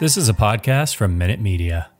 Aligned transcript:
This 0.00 0.16
is 0.16 0.30
a 0.30 0.32
podcast 0.32 0.96
from 0.96 1.18
Minute 1.18 1.40
Media. 1.42 1.90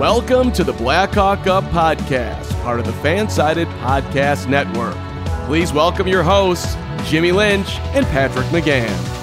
Welcome 0.00 0.50
to 0.50 0.64
the 0.64 0.72
Blackhawk 0.76 1.46
Up 1.46 1.62
Podcast, 1.66 2.52
part 2.64 2.80
of 2.80 2.86
the 2.86 2.90
Fansided 2.90 3.66
Podcast 3.78 4.48
Network. 4.48 4.96
Please 5.46 5.72
welcome 5.72 6.08
your 6.08 6.24
hosts, 6.24 6.74
Jimmy 7.08 7.30
Lynch 7.30 7.70
and 7.94 8.04
Patrick 8.06 8.46
McGann. 8.46 9.15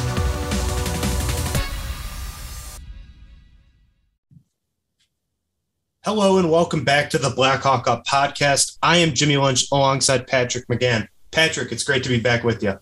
Hello 6.05 6.37
and 6.37 6.51
welcome 6.51 6.83
back 6.83 7.09
to 7.11 7.17
the 7.17 7.29
Blackhawk 7.29 7.87
Up 7.87 8.05
podcast. 8.05 8.77
I 8.83 8.97
am 8.97 9.13
Jimmy 9.13 9.37
Lynch 9.37 9.71
alongside 9.71 10.27
Patrick 10.27 10.67
McGann. 10.67 11.07
Patrick, 11.31 11.71
it's 11.71 11.85
great 11.85 12.03
to 12.03 12.09
be 12.09 12.19
back 12.19 12.43
with 12.43 12.61
you. 12.61 12.77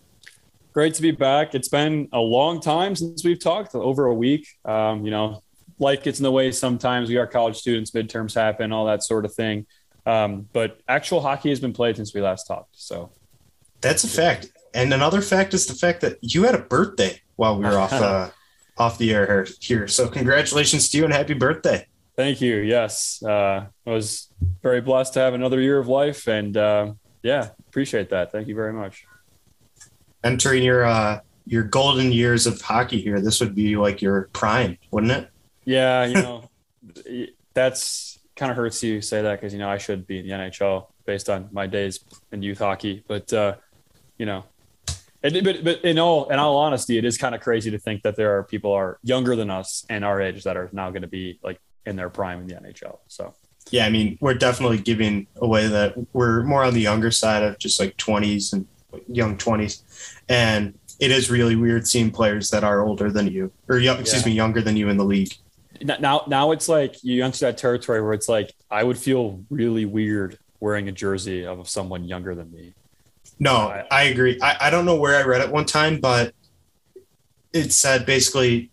Great 0.73 0.95
to 0.95 1.03
be 1.03 1.11
back. 1.11 1.53
It's 1.53 1.67
been 1.67 2.09
a 2.13 2.19
long 2.19 2.59
time 2.59 2.95
since 2.95 3.23
we've 3.23 3.39
talked, 3.39 3.75
over 3.75 4.07
a 4.07 4.13
week. 4.15 4.47
Um, 4.65 5.05
you 5.05 5.11
know, 5.11 5.43
life 5.77 6.01
gets 6.01 6.17
in 6.17 6.23
the 6.23 6.31
way 6.31 6.51
sometimes. 6.51 7.09
We 7.09 7.17
are 7.17 7.27
college 7.27 7.57
students, 7.57 7.91
midterms 7.91 8.33
happen, 8.33 8.71
all 8.71 8.87
that 8.87 9.03
sort 9.03 9.25
of 9.25 9.35
thing. 9.35 9.67
Um, 10.07 10.49
but 10.51 10.79
actual 10.87 11.21
hockey 11.21 11.49
has 11.49 11.59
been 11.59 11.73
played 11.73 11.97
since 11.97 12.15
we 12.15 12.21
last 12.21 12.45
talked. 12.45 12.73
So 12.73 13.11
that's 13.81 14.03
a 14.03 14.07
fact. 14.07 14.49
And 14.73 14.91
another 14.95 15.21
fact 15.21 15.53
is 15.53 15.67
the 15.67 15.75
fact 15.75 16.01
that 16.01 16.17
you 16.21 16.41
had 16.41 16.55
a 16.55 16.63
birthday 16.63 17.21
while 17.35 17.55
we 17.55 17.65
were 17.65 17.77
off 17.77 17.93
uh, 17.93 18.31
off 18.79 18.97
the 18.97 19.13
air 19.13 19.45
here. 19.59 19.87
So 19.87 20.07
congratulations 20.07 20.89
to 20.89 20.97
you 20.97 21.03
and 21.03 21.13
happy 21.13 21.35
birthday. 21.35 21.85
Thank 22.15 22.41
you. 22.41 22.57
Yes, 22.57 23.23
uh, 23.23 23.67
I 23.87 23.89
was 23.89 24.27
very 24.61 24.81
blessed 24.81 25.13
to 25.13 25.19
have 25.19 25.33
another 25.33 25.61
year 25.61 25.79
of 25.79 25.87
life, 25.87 26.27
and 26.27 26.55
uh, 26.57 26.93
yeah, 27.23 27.49
appreciate 27.69 28.09
that. 28.09 28.31
Thank 28.31 28.47
you 28.47 28.55
very 28.55 28.73
much. 28.73 29.05
Entering 30.23 30.63
your 30.63 30.85
uh, 30.85 31.21
your 31.45 31.63
golden 31.63 32.11
years 32.11 32.47
of 32.47 32.61
hockey 32.61 33.01
here, 33.01 33.21
this 33.21 33.39
would 33.39 33.55
be 33.55 33.77
like 33.77 34.01
your 34.01 34.29
prime, 34.33 34.77
wouldn't 34.91 35.11
it? 35.11 35.29
Yeah, 35.63 36.05
you 36.05 36.13
know, 36.15 36.49
that's 37.53 38.19
kind 38.35 38.51
of 38.51 38.57
hurts 38.57 38.83
you 38.83 39.01
say 39.01 39.21
that 39.21 39.39
because 39.39 39.53
you 39.53 39.59
know 39.59 39.69
I 39.69 39.77
should 39.77 40.05
be 40.05 40.19
in 40.19 40.27
the 40.27 40.33
NHL 40.33 40.87
based 41.05 41.29
on 41.29 41.49
my 41.51 41.65
days 41.65 41.99
in 42.31 42.41
youth 42.41 42.59
hockey, 42.59 43.03
but 43.07 43.31
uh, 43.31 43.55
you 44.17 44.25
know, 44.25 44.43
it, 45.23 45.43
but 45.43 45.63
but 45.63 45.85
in 45.85 45.97
all 45.97 46.29
in 46.29 46.39
all 46.39 46.57
honesty, 46.57 46.97
it 46.97 47.05
is 47.05 47.17
kind 47.17 47.35
of 47.35 47.41
crazy 47.41 47.71
to 47.71 47.79
think 47.79 48.03
that 48.03 48.17
there 48.17 48.37
are 48.37 48.43
people 48.43 48.73
are 48.73 48.99
younger 49.01 49.35
than 49.35 49.49
us 49.49 49.85
and 49.89 50.03
our 50.03 50.21
age 50.21 50.43
that 50.43 50.57
are 50.57 50.69
now 50.73 50.89
going 50.89 51.03
to 51.03 51.07
be 51.07 51.39
like 51.41 51.59
in 51.85 51.95
their 51.95 52.09
prime 52.09 52.39
in 52.41 52.47
the 52.47 52.55
NHL. 52.55 52.99
So 53.07 53.33
yeah, 53.69 53.85
I 53.85 53.89
mean, 53.89 54.17
we're 54.21 54.33
definitely 54.33 54.79
giving 54.79 55.27
away 55.37 55.67
that 55.67 55.95
we're 56.13 56.43
more 56.43 56.63
on 56.63 56.73
the 56.73 56.81
younger 56.81 57.11
side 57.11 57.43
of 57.43 57.59
just 57.59 57.79
like 57.79 57.95
20s 57.97 58.53
and 58.53 58.67
young 59.07 59.37
20s. 59.37 59.83
And 60.27 60.77
it 60.99 61.11
is 61.11 61.29
really 61.29 61.55
weird 61.55 61.87
seeing 61.87 62.11
players 62.11 62.49
that 62.49 62.63
are 62.63 62.81
older 62.81 63.11
than 63.11 63.27
you 63.27 63.51
or 63.67 63.79
excuse 63.79 64.25
me, 64.25 64.31
younger 64.31 64.61
than 64.61 64.75
you 64.75 64.89
in 64.89 64.97
the 64.97 65.05
league. 65.05 65.33
Now, 65.81 66.23
now 66.27 66.51
it's 66.51 66.69
like 66.69 67.03
you 67.03 67.23
enter 67.23 67.45
that 67.45 67.57
territory 67.57 68.01
where 68.01 68.13
it's 68.13 68.29
like, 68.29 68.53
I 68.69 68.83
would 68.83 68.97
feel 68.97 69.43
really 69.49 69.85
weird 69.85 70.37
wearing 70.59 70.87
a 70.87 70.91
jersey 70.91 71.45
of 71.45 71.67
someone 71.67 72.03
younger 72.03 72.35
than 72.35 72.51
me. 72.51 72.73
No, 73.39 73.55
I, 73.55 73.85
I 73.89 74.03
agree. 74.03 74.39
I, 74.41 74.67
I 74.67 74.69
don't 74.69 74.85
know 74.85 74.95
where 74.95 75.17
I 75.17 75.25
read 75.25 75.41
it 75.41 75.51
one 75.51 75.65
time, 75.65 75.99
but 75.99 76.35
it 77.51 77.73
said 77.73 78.05
basically 78.05 78.70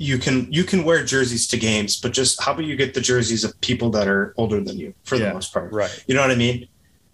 you 0.00 0.16
can 0.16 0.50
you 0.50 0.64
can 0.64 0.82
wear 0.82 1.04
jerseys 1.04 1.46
to 1.48 1.58
games, 1.58 2.00
but 2.00 2.12
just 2.12 2.42
how 2.42 2.52
about 2.52 2.64
you 2.64 2.74
get 2.74 2.94
the 2.94 3.02
jerseys 3.02 3.44
of 3.44 3.60
people 3.60 3.90
that 3.90 4.08
are 4.08 4.32
older 4.38 4.58
than 4.58 4.78
you 4.78 4.94
for 5.04 5.16
yeah, 5.16 5.28
the 5.28 5.34
most 5.34 5.52
part? 5.52 5.70
Right. 5.70 6.04
You 6.08 6.14
know 6.14 6.22
what 6.22 6.30
I 6.30 6.36
mean? 6.36 6.68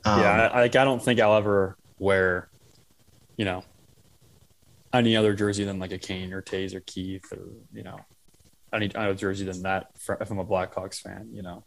Um, 0.05 0.21
yeah. 0.21 0.51
I, 0.55 0.63
I 0.63 0.69
don't 0.69 1.03
think 1.03 1.19
I'll 1.19 1.35
ever 1.35 1.77
wear, 1.99 2.49
you 3.37 3.45
know, 3.45 3.65
any 4.93 5.17
other 5.17 5.35
jersey 5.35 5.65
than 5.65 5.81
like 5.81 5.91
a 5.91 5.99
Kane 5.99 6.33
or 6.33 6.41
Toews 6.41 6.75
or 6.75 6.81
Keith 6.81 7.25
or 7.33 7.41
you 7.73 7.83
know, 7.83 7.99
any 8.73 8.95
other 8.95 9.15
jersey 9.15 9.45
than 9.45 9.63
that. 9.63 9.89
For, 9.99 10.17
if 10.21 10.31
I'm 10.31 10.39
a 10.39 10.45
Blackhawks 10.45 11.01
fan, 11.01 11.31
you 11.33 11.43
know, 11.43 11.65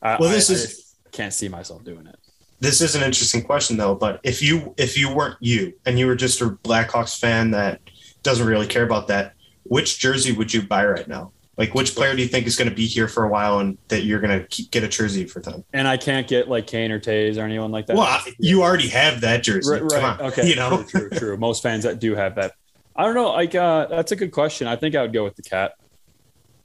I, 0.00 0.16
well, 0.18 0.30
this 0.30 0.48
I, 0.48 0.54
is 0.54 0.94
I 1.06 1.10
can't 1.10 1.34
see 1.34 1.48
myself 1.48 1.84
doing 1.84 2.06
it. 2.06 2.16
This 2.60 2.80
is 2.80 2.94
an 2.94 3.02
interesting 3.02 3.42
question 3.42 3.76
though. 3.76 3.94
But 3.94 4.18
if 4.22 4.40
you 4.40 4.72
if 4.78 4.96
you 4.96 5.14
weren't 5.14 5.36
you 5.40 5.74
and 5.84 5.98
you 5.98 6.06
were 6.06 6.16
just 6.16 6.40
a 6.40 6.46
Blackhawks 6.46 7.20
fan 7.20 7.50
that 7.50 7.82
doesn't 8.22 8.46
really 8.46 8.66
care 8.66 8.84
about 8.84 9.08
that 9.08 9.34
which 9.64 9.98
jersey 9.98 10.32
would 10.32 10.52
you 10.52 10.62
buy 10.62 10.86
right 10.86 11.08
now? 11.08 11.32
Like, 11.56 11.74
which 11.74 11.94
player 11.94 12.16
do 12.16 12.22
you 12.22 12.28
think 12.28 12.46
is 12.46 12.56
going 12.56 12.68
to 12.68 12.74
be 12.74 12.86
here 12.86 13.06
for 13.06 13.24
a 13.24 13.28
while 13.28 13.60
and 13.60 13.78
that 13.88 14.02
you're 14.02 14.20
going 14.20 14.44
to 14.44 14.62
get 14.70 14.82
a 14.82 14.88
jersey 14.88 15.24
for 15.24 15.40
them? 15.40 15.64
And 15.72 15.86
I 15.86 15.96
can't 15.96 16.26
get 16.26 16.48
like 16.48 16.66
Kane 16.66 16.90
or 16.90 16.98
Toews 16.98 17.38
or 17.38 17.42
anyone 17.42 17.70
like 17.70 17.86
that. 17.86 17.96
Well, 17.96 18.20
you 18.38 18.62
already 18.62 18.88
have 18.88 19.20
that 19.20 19.44
jersey. 19.44 19.70
Right. 19.70 19.82
right. 19.82 20.20
Okay. 20.20 20.48
You 20.54 20.56
know, 20.56 20.82
true, 20.82 21.08
true, 21.08 21.18
true. 21.18 21.36
Most 21.36 21.62
fans 21.62 21.84
that 21.84 22.00
do 22.00 22.14
have 22.14 22.34
that. 22.36 22.52
I 22.96 23.04
don't 23.04 23.14
know. 23.14 23.30
Like, 23.30 23.54
uh, 23.54 23.86
that's 23.86 24.12
a 24.12 24.16
good 24.16 24.32
question. 24.32 24.66
I 24.66 24.76
think 24.76 24.94
I 24.94 25.02
would 25.02 25.12
go 25.12 25.24
with 25.24 25.36
the 25.36 25.42
cat. 25.42 25.74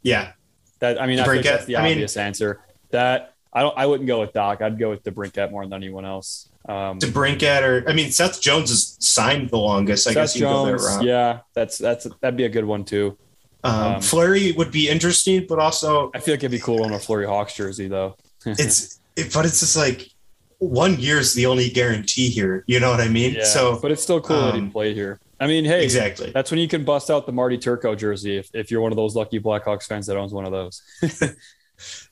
Yeah. 0.02 0.34
That 0.80 1.02
I 1.02 1.08
mean, 1.08 1.20
I 1.20 1.26
think 1.26 1.44
that's 1.44 1.66
the 1.66 1.76
I 1.76 1.92
obvious 1.92 2.16
mean, 2.16 2.26
answer. 2.26 2.62
That 2.92 3.36
I 3.54 3.62
don't. 3.62 3.78
I 3.78 3.86
wouldn't 3.86 4.08
go 4.08 4.22
with 4.22 4.34
Dach. 4.34 4.62
I'd 4.62 4.80
go 4.80 4.90
with 4.90 5.04
DeBrincat 5.04 5.52
more 5.52 5.64
than 5.64 5.74
anyone 5.74 6.06
else. 6.06 6.49
Um, 6.70 7.00
DeBrincat 7.00 7.64
or 7.64 7.90
I 7.90 7.94
mean, 7.94 8.12
Seth 8.12 8.40
Jones 8.40 8.70
is 8.70 8.96
signed 9.00 9.50
the 9.50 9.58
longest. 9.58 10.08
I 10.08 10.12
Seth 10.12 10.22
guess 10.22 10.36
you 10.36 10.42
Jones, 10.42 10.86
go 10.86 10.98
that 10.98 11.04
Yeah, 11.04 11.40
that's 11.56 11.80
that's 11.80 12.06
that'd 12.22 12.38
be 12.38 12.46
a 12.46 12.50
good 12.50 12.66
one 12.66 12.86
too. 12.86 13.18
Um, 13.64 13.74
um, 13.74 14.02
Fleury 14.02 14.52
would 14.52 14.72
be 14.72 14.88
interesting, 14.88 15.48
but 15.50 15.58
also 15.58 16.12
I 16.14 16.20
feel 16.20 16.34
like 16.34 16.42
it'd 16.42 16.52
be 16.52 16.60
cool 16.60 16.84
on 16.84 16.94
a 16.94 17.00
Fleury 17.00 17.26
Hawks 17.26 17.56
jersey 17.56 17.88
though. 17.88 18.16
it's 18.46 19.00
it, 19.16 19.34
but 19.34 19.46
it's 19.46 19.62
just 19.62 19.76
like 19.76 20.12
one 20.60 21.00
year 21.00 21.18
is 21.18 21.34
the 21.34 21.48
only 21.48 21.70
guarantee 21.72 22.30
here. 22.30 22.64
You 22.68 22.80
know 22.80 22.92
what 22.92 23.02
I 23.02 23.08
mean? 23.08 23.34
Yeah, 23.34 23.46
so, 23.46 23.80
but 23.82 23.92
it's 23.92 24.04
still 24.04 24.22
cool 24.22 24.38
um, 24.38 24.46
that 24.46 24.56
he 24.56 24.62
um, 24.62 24.72
played 24.72 24.96
here. 24.96 25.20
I 25.40 25.48
mean, 25.48 25.66
hey, 25.66 25.84
exactly. 25.84 26.32
That's 26.32 26.52
when 26.52 26.60
you 26.60 26.68
can 26.68 26.84
bust 26.84 27.10
out 27.10 27.26
the 27.26 27.32
Marty 27.32 27.58
Turco 27.58 27.96
jersey 27.96 28.38
if, 28.38 28.50
if 28.54 28.70
you're 28.70 28.82
one 28.82 28.92
of 28.92 28.98
those 28.98 29.16
lucky 29.16 29.40
Blackhawks 29.40 29.88
fans 29.88 30.06
that 30.08 30.18
owns 30.18 30.34
one 30.34 30.46
of 30.46 30.52
those. 30.52 30.84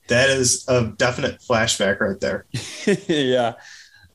that 0.08 0.30
is 0.30 0.64
a 0.66 0.92
definite 0.96 1.40
flashback 1.40 2.00
right 2.00 2.18
there. 2.18 2.46
yeah, 3.06 3.54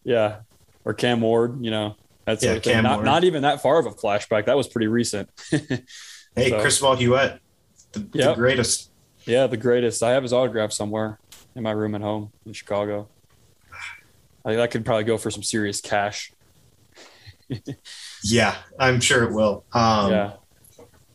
yeah. 0.03 0.41
Or 0.85 0.93
Cam 0.93 1.21
Ward, 1.21 1.63
you 1.63 1.71
know, 1.71 1.95
that's 2.25 2.43
yeah, 2.43 2.59
Cam 2.59 2.83
not, 2.83 2.95
Ward. 2.95 3.05
not 3.05 3.23
even 3.23 3.43
that 3.43 3.61
far 3.61 3.79
of 3.79 3.85
a 3.85 3.91
flashback. 3.91 4.45
That 4.45 4.57
was 4.57 4.67
pretty 4.67 4.87
recent. 4.87 5.29
Hey, 6.35 6.49
so, 6.49 6.61
Cristobal 6.61 6.95
Huet, 6.95 7.39
the, 7.91 7.99
yep. 8.13 8.29
the, 8.29 8.33
greatest. 8.33 8.89
Yeah, 9.25 9.47
the 9.47 9.57
greatest. 9.57 10.01
I 10.01 10.11
have 10.11 10.23
his 10.23 10.33
autograph 10.33 10.71
somewhere 10.71 11.19
in 11.55 11.63
my 11.63 11.71
room 11.71 11.93
at 11.95 12.01
home 12.01 12.31
in 12.45 12.53
Chicago. 12.53 13.07
I, 14.43 14.59
I 14.59 14.67
could 14.67 14.83
probably 14.83 15.03
go 15.03 15.17
for 15.17 15.29
some 15.29 15.43
serious 15.43 15.79
cash. 15.79 16.33
yeah, 18.23 18.55
I'm 18.79 18.99
sure 18.99 19.23
it 19.23 19.31
will. 19.33 19.63
Um, 19.73 20.11
yeah. 20.11 20.33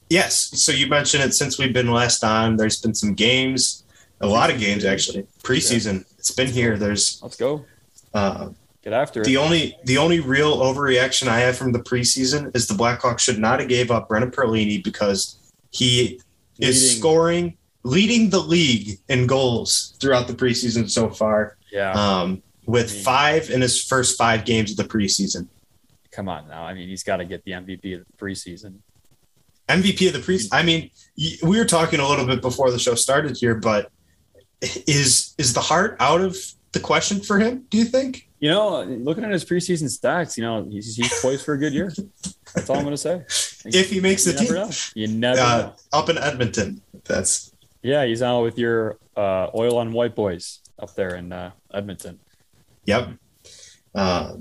Yes. 0.09 0.37
So 0.62 0.72
you 0.72 0.87
mentioned 0.87 1.25
it 1.25 1.34
since 1.34 1.59
we've 1.59 1.75
been 1.75 1.91
last 1.91 2.22
on. 2.22 2.56
There's 2.56 2.81
been 2.81 2.94
some 2.94 3.15
games, 3.15 3.84
a 4.20 4.26
lot 4.26 4.50
of 4.50 4.60
games 4.60 4.84
actually. 4.84 5.26
Preseason. 5.43 5.94
Yeah. 5.94 6.15
It's 6.19 6.31
been 6.31 6.49
here. 6.49 6.78
There's. 6.78 7.20
Let's 7.22 7.37
go. 7.37 7.65
Uh, 8.15 8.50
Get 8.82 8.92
after 8.92 9.24
the 9.24 9.36
only 9.36 9.76
the 9.84 9.98
only 9.98 10.20
real 10.20 10.58
overreaction 10.58 11.26
I 11.26 11.40
have 11.40 11.56
from 11.56 11.72
the 11.72 11.80
preseason 11.80 12.54
is 12.54 12.68
the 12.68 12.74
Blackhawks 12.74 13.20
should 13.20 13.38
not 13.38 13.58
have 13.60 13.68
gave 13.68 13.90
up 13.90 14.08
Brendan 14.08 14.30
Perlini 14.30 14.82
because 14.82 15.36
he 15.70 16.20
leading. 16.58 16.68
is 16.68 16.96
scoring, 16.96 17.56
leading 17.82 18.30
the 18.30 18.38
league 18.38 18.98
in 19.08 19.26
goals 19.26 19.96
throughout 20.00 20.28
the 20.28 20.34
preseason 20.34 20.88
so 20.88 21.10
far. 21.10 21.56
Yeah. 21.72 21.92
Um, 21.92 22.42
with 22.66 22.90
I 22.90 22.94
mean, 22.94 23.04
five 23.04 23.50
in 23.50 23.60
his 23.62 23.82
first 23.82 24.16
five 24.16 24.44
games 24.44 24.70
of 24.70 24.76
the 24.76 24.84
preseason. 24.84 25.48
Come 26.12 26.28
on 26.28 26.48
now. 26.48 26.64
I 26.64 26.74
mean, 26.74 26.88
he's 26.88 27.02
got 27.02 27.16
to 27.16 27.24
get 27.24 27.44
the 27.44 27.52
MVP 27.52 28.00
of 28.00 28.06
the 28.06 28.12
preseason. 28.16 28.76
MVP 29.68 30.06
of 30.06 30.12
the 30.12 30.20
preseason. 30.20 30.48
I 30.52 30.62
mean, 30.62 30.90
we 31.42 31.58
were 31.58 31.64
talking 31.64 32.00
a 32.00 32.08
little 32.08 32.26
bit 32.26 32.40
before 32.40 32.70
the 32.70 32.78
show 32.78 32.94
started 32.94 33.36
here, 33.36 33.54
but 33.54 33.90
is 34.60 35.34
is 35.38 35.52
the 35.52 35.60
Hart 35.60 35.96
out 36.00 36.20
of 36.20 36.36
the 36.72 36.81
question 36.81 37.20
for 37.20 37.38
him? 37.38 37.66
Do 37.70 37.78
you 37.78 37.84
think? 37.84 38.27
You 38.40 38.50
know, 38.50 38.82
looking 38.85 39.25
at 39.25 39.32
his 39.32 39.44
preseason 39.44 39.87
stats, 39.87 40.37
you 40.37 40.44
know, 40.44 40.64
he's, 40.70 40.94
he's 40.94 41.20
poised 41.20 41.44
for 41.44 41.55
a 41.55 41.58
good 41.58 41.73
year. 41.73 41.93
That's 42.55 42.70
all 42.70 42.76
I'm 42.76 42.85
going 42.85 42.94
to 42.94 42.96
say. 42.96 43.25
If 43.64 43.90
he 43.90 44.00
makes 44.00 44.26
you 44.26 44.32
the 44.32 44.38
team, 44.38 44.55
know. 44.55 44.70
you 44.94 45.08
never 45.08 45.40
uh, 45.40 45.58
know. 45.58 45.75
Up 45.93 46.08
in 46.08 46.19
Edmonton, 46.19 46.81
that's 47.05 47.52
yeah. 47.82 48.05
He's 48.05 48.23
out 48.23 48.43
with 48.43 48.58
your 48.58 48.99
uh, 49.17 49.49
Oil 49.55 49.79
on 49.79 49.93
Whyte 49.93 50.14
boys 50.14 50.61
up 50.79 50.94
there 50.94 51.17
in 51.17 51.32
uh, 51.32 51.50
Edmonton. 51.75 52.20
Yep. 52.85 53.11
Uh, 53.94 54.37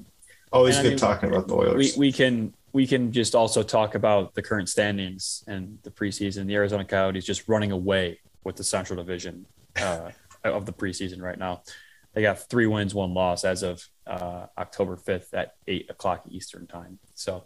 always 0.52 0.78
and, 0.78 0.84
good 0.84 0.90
I 0.90 0.92
mean, 0.92 0.98
talking 1.00 1.30
about 1.30 1.48
the 1.48 1.56
Oilers. 1.56 1.98
We, 1.98 2.08
we 2.08 2.12
can 2.12 2.54
we 2.74 2.86
can 2.86 3.12
just 3.12 3.34
also 3.34 3.64
talk 3.64 3.96
about 3.96 4.36
the 4.36 4.42
current 4.42 4.70
standings 4.70 5.44
and 5.48 5.80
the 5.84 5.90
preseason. 5.90 6.46
The 6.46 6.56
Arizona 6.56 6.86
Coyotes 6.86 7.26
just 7.26 7.48
running 7.48 7.72
away 7.72 8.20
with 8.44 8.56
the 8.56 8.64
Central 8.64 8.98
Division 8.98 9.46
uh, 9.82 10.12
of 10.44 10.66
the 10.66 10.74
preseason 10.74 11.22
right 11.22 11.40
now. 11.40 11.64
They 12.13 12.21
got 12.21 12.39
three 12.50 12.65
wins, 12.65 12.95
one 12.95 13.13
loss 13.13 13.44
as 13.44 13.63
of 13.63 13.83
uh, 14.07 14.48
October 14.57 14.98
5th 14.98 15.33
at 15.33 15.56
eight 15.68 15.89
o'clock 15.89 16.24
Eastern 16.30 16.65
time. 16.65 17.00
So 17.13 17.44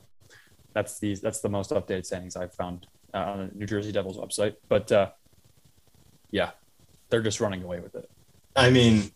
that's 0.74 1.00
the 1.00 1.16
that's 1.16 1.42
the 1.42 1.50
most 1.50 1.72
updated 1.72 2.06
standings 2.06 2.36
I've 2.36 2.54
found 2.54 2.88
uh, 3.14 3.18
on 3.18 3.50
the 3.50 3.58
New 3.58 3.66
Jersey 3.66 3.92
Devils 3.92 4.18
website. 4.18 4.56
But 4.70 4.92
uh, 4.92 5.10
yeah, 6.32 6.52
they're 7.10 7.22
just 7.22 7.42
running 7.42 7.64
away 7.64 7.80
with 7.80 7.96
it. 7.96 8.10
I 8.56 8.70
mean, 8.70 9.12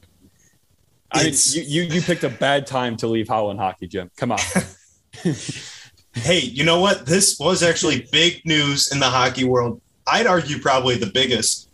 I 1.12 1.24
mean, 1.24 1.34
you, 1.52 1.62
you 1.62 1.82
you 1.84 2.02
picked 2.02 2.24
a 2.24 2.30
bad 2.30 2.68
time 2.68 2.98
to 2.98 3.08
leave 3.08 3.28
Howland 3.28 3.60
Hockey 3.60 3.88
Gym. 3.88 4.12
Come 4.18 4.32
on. 4.32 4.40
hey, 6.14 6.40
you 6.40 6.64
know 6.64 6.80
what? 6.80 7.06
This 7.06 7.38
was 7.40 7.64
actually 7.64 8.08
big 8.12 8.42
news 8.46 8.92
in 8.92 9.00
the 9.00 9.10
hockey 9.10 9.46
world. 9.46 9.82
I'd 10.08 10.28
argue 10.28 10.60
probably 10.60 10.98
the 10.98 11.12
biggest. 11.12 11.65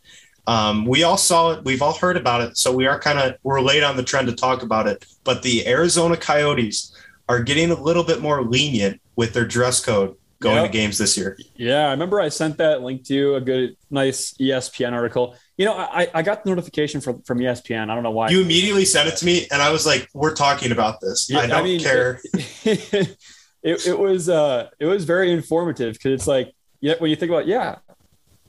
Um, 0.48 0.86
we 0.86 1.04
all 1.04 1.18
saw 1.18 1.52
it. 1.52 1.64
We've 1.64 1.82
all 1.82 1.94
heard 1.94 2.18
about 2.18 2.42
it. 2.42 2.58
So 2.58 2.74
we 2.74 2.88
are 2.88 3.00
kind 3.00 3.20
of 3.20 3.36
we're 3.44 3.62
late 3.62 3.84
on 3.84 3.96
the 3.96 4.04
trend 4.04 4.28
to 4.28 4.36
talk 4.36 4.64
about 4.64 4.88
it. 4.88 5.06
But 5.24 5.44
the 5.44 5.68
Arizona 5.68 6.18
Coyotes 6.18 6.96
are 7.30 7.42
getting 7.42 7.72
a 7.72 7.82
little 7.82 8.04
bit 8.04 8.22
more 8.22 8.44
lenient 8.44 9.00
with 9.16 9.34
their 9.34 9.46
dress 9.46 9.84
code 9.84 10.16
going 10.40 10.56
Yep. 10.56 10.66
to 10.66 10.72
games 10.72 10.98
this 10.98 11.16
year. 11.16 11.38
Yeah, 11.56 11.88
I 11.88 11.92
remember 11.92 12.20
I 12.20 12.30
sent 12.30 12.58
that 12.58 12.82
link 12.82 13.06
to 13.06 13.14
you, 13.14 13.36
a 13.36 13.42
good, 13.42 13.78
nice 13.92 14.34
ESPN 14.34 14.92
article. 14.92 15.36
You 15.56 15.66
know, 15.66 15.74
I, 15.78 16.08
I 16.14 16.24
got 16.24 16.44
the 16.44 16.50
notification 16.50 17.00
from, 17.00 17.22
from 17.22 17.38
ESPN. 17.38 17.90
I 17.90 17.94
don't 17.94 18.04
know 18.04 18.12
why. 18.12 18.30
You 18.30 18.42
immediately 18.42 18.86
sent 18.86 19.08
it 19.08 19.18
to 19.18 19.26
me, 19.26 19.48
and 19.52 19.62
I 19.62 19.70
was 19.72 19.86
like, 19.86 20.10
"We're 20.14 20.34
talking 20.34 20.72
about 20.72 21.00
this. 21.00 21.30
Yeah, 21.30 21.40
I 21.40 21.48
don't 21.48 21.64
mean, 21.64 21.80
care." 21.80 22.20
It, 22.34 23.18
it, 23.64 23.88
it 23.88 24.00
was 24.00 24.28
uh, 24.28 24.70
it 24.80 24.86
was 24.88 25.06
very 25.06 25.32
informative 25.32 25.94
because 25.94 26.14
it's 26.14 26.28
like, 26.28 26.54
yeah, 26.80 26.96
when 26.98 27.12
you 27.12 27.16
think 27.16 27.30
about, 27.30 27.46
yeah, 27.46 27.76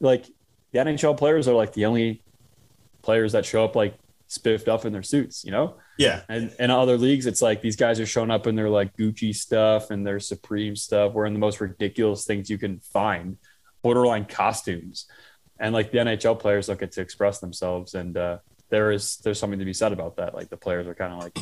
like 0.00 0.25
the 0.72 0.78
NHL 0.78 1.16
players 1.16 1.48
are 1.48 1.54
like 1.54 1.72
the 1.72 1.86
only 1.86 2.22
players 3.02 3.32
that 3.32 3.44
show 3.44 3.64
up 3.64 3.76
like 3.76 3.96
spiffed 4.26 4.69
up 4.69 4.84
in 4.84 4.92
their 4.92 5.02
suits, 5.02 5.44
you 5.44 5.50
know. 5.50 5.76
Yeah, 5.98 6.22
And 6.28 6.52
in 6.58 6.70
other 6.70 6.96
leagues, 6.96 7.26
it's 7.26 7.42
like 7.42 7.60
these 7.60 7.76
guys 7.76 8.00
are 8.00 8.06
showing 8.06 8.30
up 8.30 8.46
in 8.46 8.56
their 8.56 8.70
like 8.70 8.96
Gucci 8.96 9.34
stuff 9.34 9.90
and 9.90 10.06
their 10.06 10.19
Supreme 10.20 10.74
stuff, 10.74 11.12
wearing 11.12 11.34
the 11.34 11.38
most 11.38 11.60
ridiculous 11.60 12.24
things 12.24 12.48
you 12.48 12.56
can 12.56 12.80
find, 12.80 13.36
borderline 13.82 14.24
costumes. 14.24 15.06
And 15.58 15.74
like 15.74 15.92
the 15.92 15.98
NHL 15.98 16.40
players 16.40 16.66
don't 16.66 16.80
get 16.80 16.92
to 16.92 17.02
express 17.02 17.40
themselves. 17.40 17.94
And 17.94 18.16
uh, 18.16 18.38
there 18.70 18.90
is 18.90 19.19
there's 19.19 19.38
something 19.38 19.58
to 19.58 19.64
be 19.66 19.74
said 19.74 19.92
about 19.92 20.16
that. 20.16 20.34
Like 20.34 20.48
the 20.48 20.56
players 20.56 20.86
are 20.86 20.94
kind 20.94 21.12
of 21.12 21.19
like, 21.20 21.38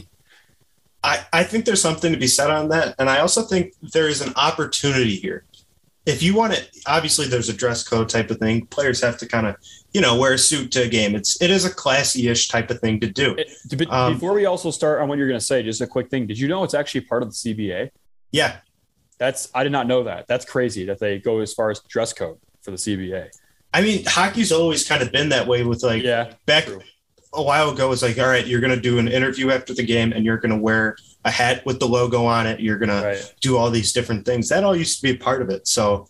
I, 1.03 1.25
I 1.33 1.45
think 1.45 1.65
there's 1.65 1.81
something 1.81 2.13
to 2.13 2.19
be 2.19 2.27
said 2.27 2.51
on 2.51 2.69
that. 2.71 2.97
And 2.99 3.09
I 3.09 3.21
also 3.21 3.43
think 3.43 3.75
there 3.81 4.09
is 4.09 4.21
an 4.21 4.33
opportunity 4.35 5.15
here. 5.15 5.45
If 6.11 6.23
you 6.23 6.35
want 6.35 6.53
it, 6.53 6.77
obviously 6.87 7.27
there's 7.27 7.49
a 7.49 7.53
dress 7.53 7.87
code 7.87 8.09
type 8.09 8.31
of 8.31 8.39
thing. 8.39 8.67
Players 8.67 9.01
have 9.03 9.17
to 9.19 9.27
kind 9.27 9.47
of, 9.47 9.57
you 9.93 10.01
know, 10.01 10.19
wear 10.19 10.35
a 10.35 10.39
suit 10.39 10.73
to 10.73 10.83
a 10.83 10.89
game. 10.89 11.15
It's 11.15 11.41
it 11.41 11.51
is 11.51 11.65
a 11.65 11.73
classy-ish 11.73 12.49
type 12.49 12.71
of 12.71 12.81
thing 12.81 13.01
to 13.01 13.07
do. 13.11 13.35
it, 13.39 13.91
Um, 13.91 14.15
before 14.15 14.33
we 14.35 14.47
also 14.47 14.71
start 14.71 15.01
on 15.01 15.09
what 15.09 15.19
you're 15.19 15.29
going 15.29 15.41
to 15.41 15.45
say, 15.45 15.63
just 15.63 15.81
a 15.81 15.87
quick 15.87 16.11
thing. 16.11 16.27
Did 16.27 16.39
you 16.39 16.49
know 16.49 16.65
it's 16.65 16.75
actually 16.75 17.03
part 17.03 17.23
of 17.23 17.31
the 17.31 17.35
CBA? 17.35 17.91
Yeah. 18.33 18.57
That's 19.19 19.51
I 19.55 19.63
did 19.63 19.73
not 19.73 19.87
know 19.87 20.05
that. 20.05 20.27
That's 20.27 20.45
crazy 20.45 20.87
that 20.87 20.99
they 20.99 21.19
go 21.19 21.41
as 21.41 21.53
far 21.53 21.71
as 21.71 21.81
dress 21.81 22.13
code 22.13 22.39
for 22.63 22.71
the 22.71 22.79
CBA. 22.79 23.29
I 23.73 23.83
mean, 23.83 24.05
hockey's 24.07 24.51
always 24.51 24.89
kind 24.89 25.03
of 25.03 25.13
been 25.13 25.29
that 25.29 25.47
way 25.47 25.63
with 25.63 25.83
like 25.83 26.03
yeah, 26.03 26.33
back 26.47 26.65
true. 26.65 26.81
a 27.35 27.43
while 27.43 27.71
ago 27.71 27.93
it's 27.93 28.03
like, 28.03 28.19
all 28.19 28.27
right, 28.27 28.47
you're 28.47 28.61
gonna 28.61 28.81
do 28.81 28.99
an 28.99 29.09
interview 29.09 29.51
after 29.51 29.75
the 29.75 29.85
game 29.85 30.13
and 30.13 30.25
you're 30.25 30.39
gonna 30.39 30.59
wear 30.59 30.97
a 31.25 31.31
hat 31.31 31.65
with 31.67 31.79
the 31.81 31.87
logo 31.87 32.25
on 32.25 32.47
it. 32.47 32.61
You're 32.61 32.79
gonna 32.79 33.03
right. 33.03 33.35
do 33.41 33.57
all 33.57 33.71
these 33.71 33.93
different 33.93 34.25
things. 34.25 34.49
That 34.49 34.65
all 34.65 34.77
used 34.77 34.97
to 35.01 35.03
be 35.03 35.11
a 35.11 35.17
part 35.19 35.43
of 35.43 35.51
it. 35.51 35.67
So 35.69 36.09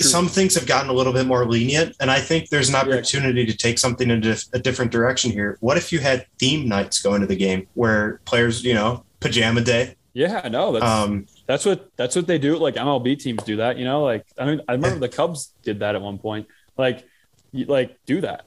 True. 0.00 0.10
some 0.10 0.28
things 0.28 0.54
have 0.54 0.66
gotten 0.66 0.88
a 0.90 0.92
little 0.92 1.12
bit 1.12 1.26
more 1.26 1.46
lenient, 1.46 1.96
and 2.00 2.10
I 2.10 2.20
think 2.20 2.48
there's 2.48 2.68
an 2.68 2.74
Yeah. 2.74 2.80
opportunity 2.82 3.46
to 3.46 3.56
take 3.56 3.78
something 3.78 4.10
in 4.10 4.24
a, 4.52 4.58
different 4.58 4.90
direction 4.92 5.30
here. 5.30 5.56
What 5.60 5.76
if 5.76 5.92
you 5.92 6.00
had 6.00 6.26
theme 6.38 6.68
nights 6.68 7.00
going 7.00 7.20
to 7.20 7.26
the 7.26 7.36
game 7.36 7.66
where 7.74 8.20
players, 8.24 8.64
you 8.64 8.74
know, 8.74 9.04
pajama 9.20 9.60
day? 9.60 9.96
Yeah, 10.12 10.48
no, 10.48 10.72
that's 10.72 10.84
Um, 10.84 11.26
That's 11.46 11.66
what 11.66 11.90
that's 11.96 12.16
what 12.16 12.26
they 12.26 12.38
do. 12.38 12.56
Like 12.56 12.76
MLB 12.76 13.16
teams 13.16 13.42
do 13.42 13.56
that, 13.56 13.76
you 13.78 13.84
know. 13.84 14.02
Like 14.04 14.24
I 14.38 14.46
mean, 14.46 14.60
I 14.68 14.72
remember 14.72 14.98
the 14.98 15.08
Cubs 15.08 15.52
did 15.62 15.80
that 15.80 15.94
at 15.94 16.00
one 16.00 16.18
point. 16.18 16.46
Like, 16.78 17.04
you, 17.52 17.66
like 17.66 17.96
do 18.06 18.20
that. 18.22 18.46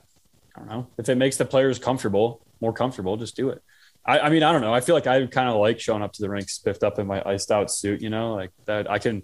I 0.56 0.60
don't 0.60 0.70
know 0.70 0.88
if 0.98 1.08
it 1.08 1.16
makes 1.16 1.38
the 1.38 1.46
players 1.46 1.78
comfortable, 1.78 2.42
more 2.62 2.74
comfortable, 2.74 3.16
just 3.18 3.36
do 3.36 3.50
it. 3.50 3.62
I, 4.08 4.20
I 4.20 4.30
mean, 4.30 4.42
I 4.42 4.54
don't 4.54 4.62
know. 4.62 4.74
I 4.74 4.80
feel 4.80 4.96
like 4.96 5.06
I 5.06 5.26
kind 5.28 5.50
of 5.50 5.58
like 5.58 5.80
showing 5.80 6.02
up 6.02 6.14
to 6.14 6.22
the 6.22 6.30
rink 6.30 6.50
spiffed 6.50 6.84
up 6.84 6.98
in 6.98 7.06
my 7.06 7.22
iced 7.26 7.52
out 7.52 7.70
suit, 7.70 8.02
you 8.02 8.10
know, 8.10 8.34
like 8.34 8.52
that. 8.66 8.90
I 8.90 9.00
can 9.00 9.24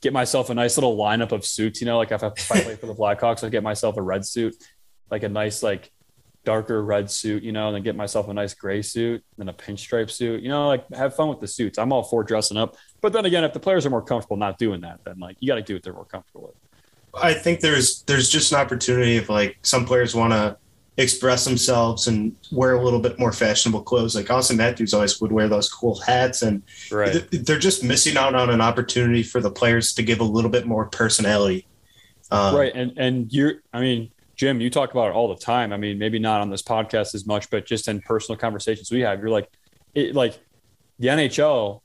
get 0.00 0.12
myself 0.12 0.50
a 0.50 0.54
nice 0.54 0.76
little 0.76 0.96
lineup 0.96 1.32
of 1.32 1.44
suits, 1.44 1.80
you 1.80 1.86
know, 1.86 1.98
like 1.98 2.12
if 2.12 2.22
I, 2.22 2.28
if 2.28 2.52
I 2.52 2.60
play 2.60 2.76
for 2.76 2.86
the 2.86 2.94
Blackhawks, 2.94 3.42
I 3.42 3.48
get 3.48 3.62
myself 3.62 3.96
a 3.96 4.02
red 4.02 4.24
suit, 4.24 4.54
like 5.10 5.24
a 5.24 5.28
nice 5.28 5.62
like 5.62 5.90
darker 6.44 6.84
red 6.84 7.10
suit, 7.10 7.42
you 7.42 7.52
know, 7.52 7.68
and 7.68 7.74
then 7.74 7.82
get 7.82 7.96
myself 7.96 8.28
a 8.28 8.34
nice 8.34 8.54
gray 8.54 8.82
suit, 8.82 9.24
then 9.36 9.48
a 9.48 9.52
pinstripe 9.52 10.10
suit, 10.10 10.42
you 10.42 10.48
know, 10.48 10.68
like 10.68 10.88
have 10.94 11.16
fun 11.16 11.28
with 11.28 11.40
the 11.40 11.48
suits. 11.48 11.78
I'm 11.78 11.92
all 11.92 12.04
for 12.04 12.22
dressing 12.22 12.56
up. 12.56 12.76
But 13.00 13.12
then 13.12 13.24
again, 13.24 13.42
if 13.42 13.52
the 13.52 13.60
players 13.60 13.84
are 13.84 13.90
more 13.90 14.02
comfortable 14.02 14.36
not 14.36 14.58
doing 14.58 14.82
that, 14.82 15.00
then 15.04 15.18
like 15.18 15.36
you 15.40 15.48
got 15.48 15.56
to 15.56 15.62
do 15.62 15.74
what 15.74 15.82
they're 15.82 15.92
more 15.92 16.04
comfortable 16.04 16.42
with. 16.42 17.22
I 17.22 17.32
think 17.32 17.60
there's 17.60 18.02
there's 18.02 18.28
just 18.28 18.52
an 18.52 18.58
opportunity 18.58 19.16
if 19.16 19.28
like 19.28 19.58
some 19.62 19.86
players 19.86 20.14
want 20.14 20.32
to 20.32 20.56
express 20.96 21.44
themselves 21.44 22.06
and 22.06 22.36
wear 22.52 22.74
a 22.74 22.82
little 22.84 23.00
bit 23.00 23.18
more 23.18 23.32
fashionable 23.32 23.82
clothes. 23.82 24.14
Like 24.14 24.26
Auston 24.26 24.56
Matthews 24.56 24.94
always 24.94 25.20
would 25.20 25.32
wear 25.32 25.48
those 25.48 25.68
cool 25.68 25.98
hats, 26.00 26.42
and 26.42 26.62
Right. 26.90 27.26
they're 27.32 27.58
just 27.58 27.82
missing 27.82 28.16
out 28.16 28.34
on 28.34 28.48
an 28.50 28.60
opportunity 28.60 29.22
for 29.24 29.40
the 29.40 29.50
players 29.50 29.92
to 29.94 30.02
give 30.02 30.20
a 30.20 30.24
little 30.24 30.50
bit 30.50 30.66
more 30.66 30.86
personality. 30.86 31.66
Um, 32.30 32.54
right. 32.54 32.72
And 32.74 32.92
and 32.96 33.32
you're 33.32 33.54
I 33.72 33.80
mean, 33.80 34.10
Jim, 34.36 34.60
you 34.60 34.70
talk 34.70 34.92
about 34.92 35.08
it 35.10 35.14
all 35.14 35.28
the 35.34 35.40
time. 35.40 35.72
I 35.72 35.76
mean, 35.76 35.98
maybe 35.98 36.18
not 36.18 36.40
on 36.40 36.48
this 36.50 36.62
podcast 36.62 37.14
as 37.14 37.26
much, 37.26 37.50
but 37.50 37.66
just 37.66 37.88
in 37.88 38.00
personal 38.00 38.38
conversations 38.38 38.90
we 38.90 39.00
have, 39.00 39.18
you're 39.20 39.30
like 39.30 39.48
it 39.94 40.14
like 40.14 40.38
the 41.00 41.08
NHL 41.08 41.80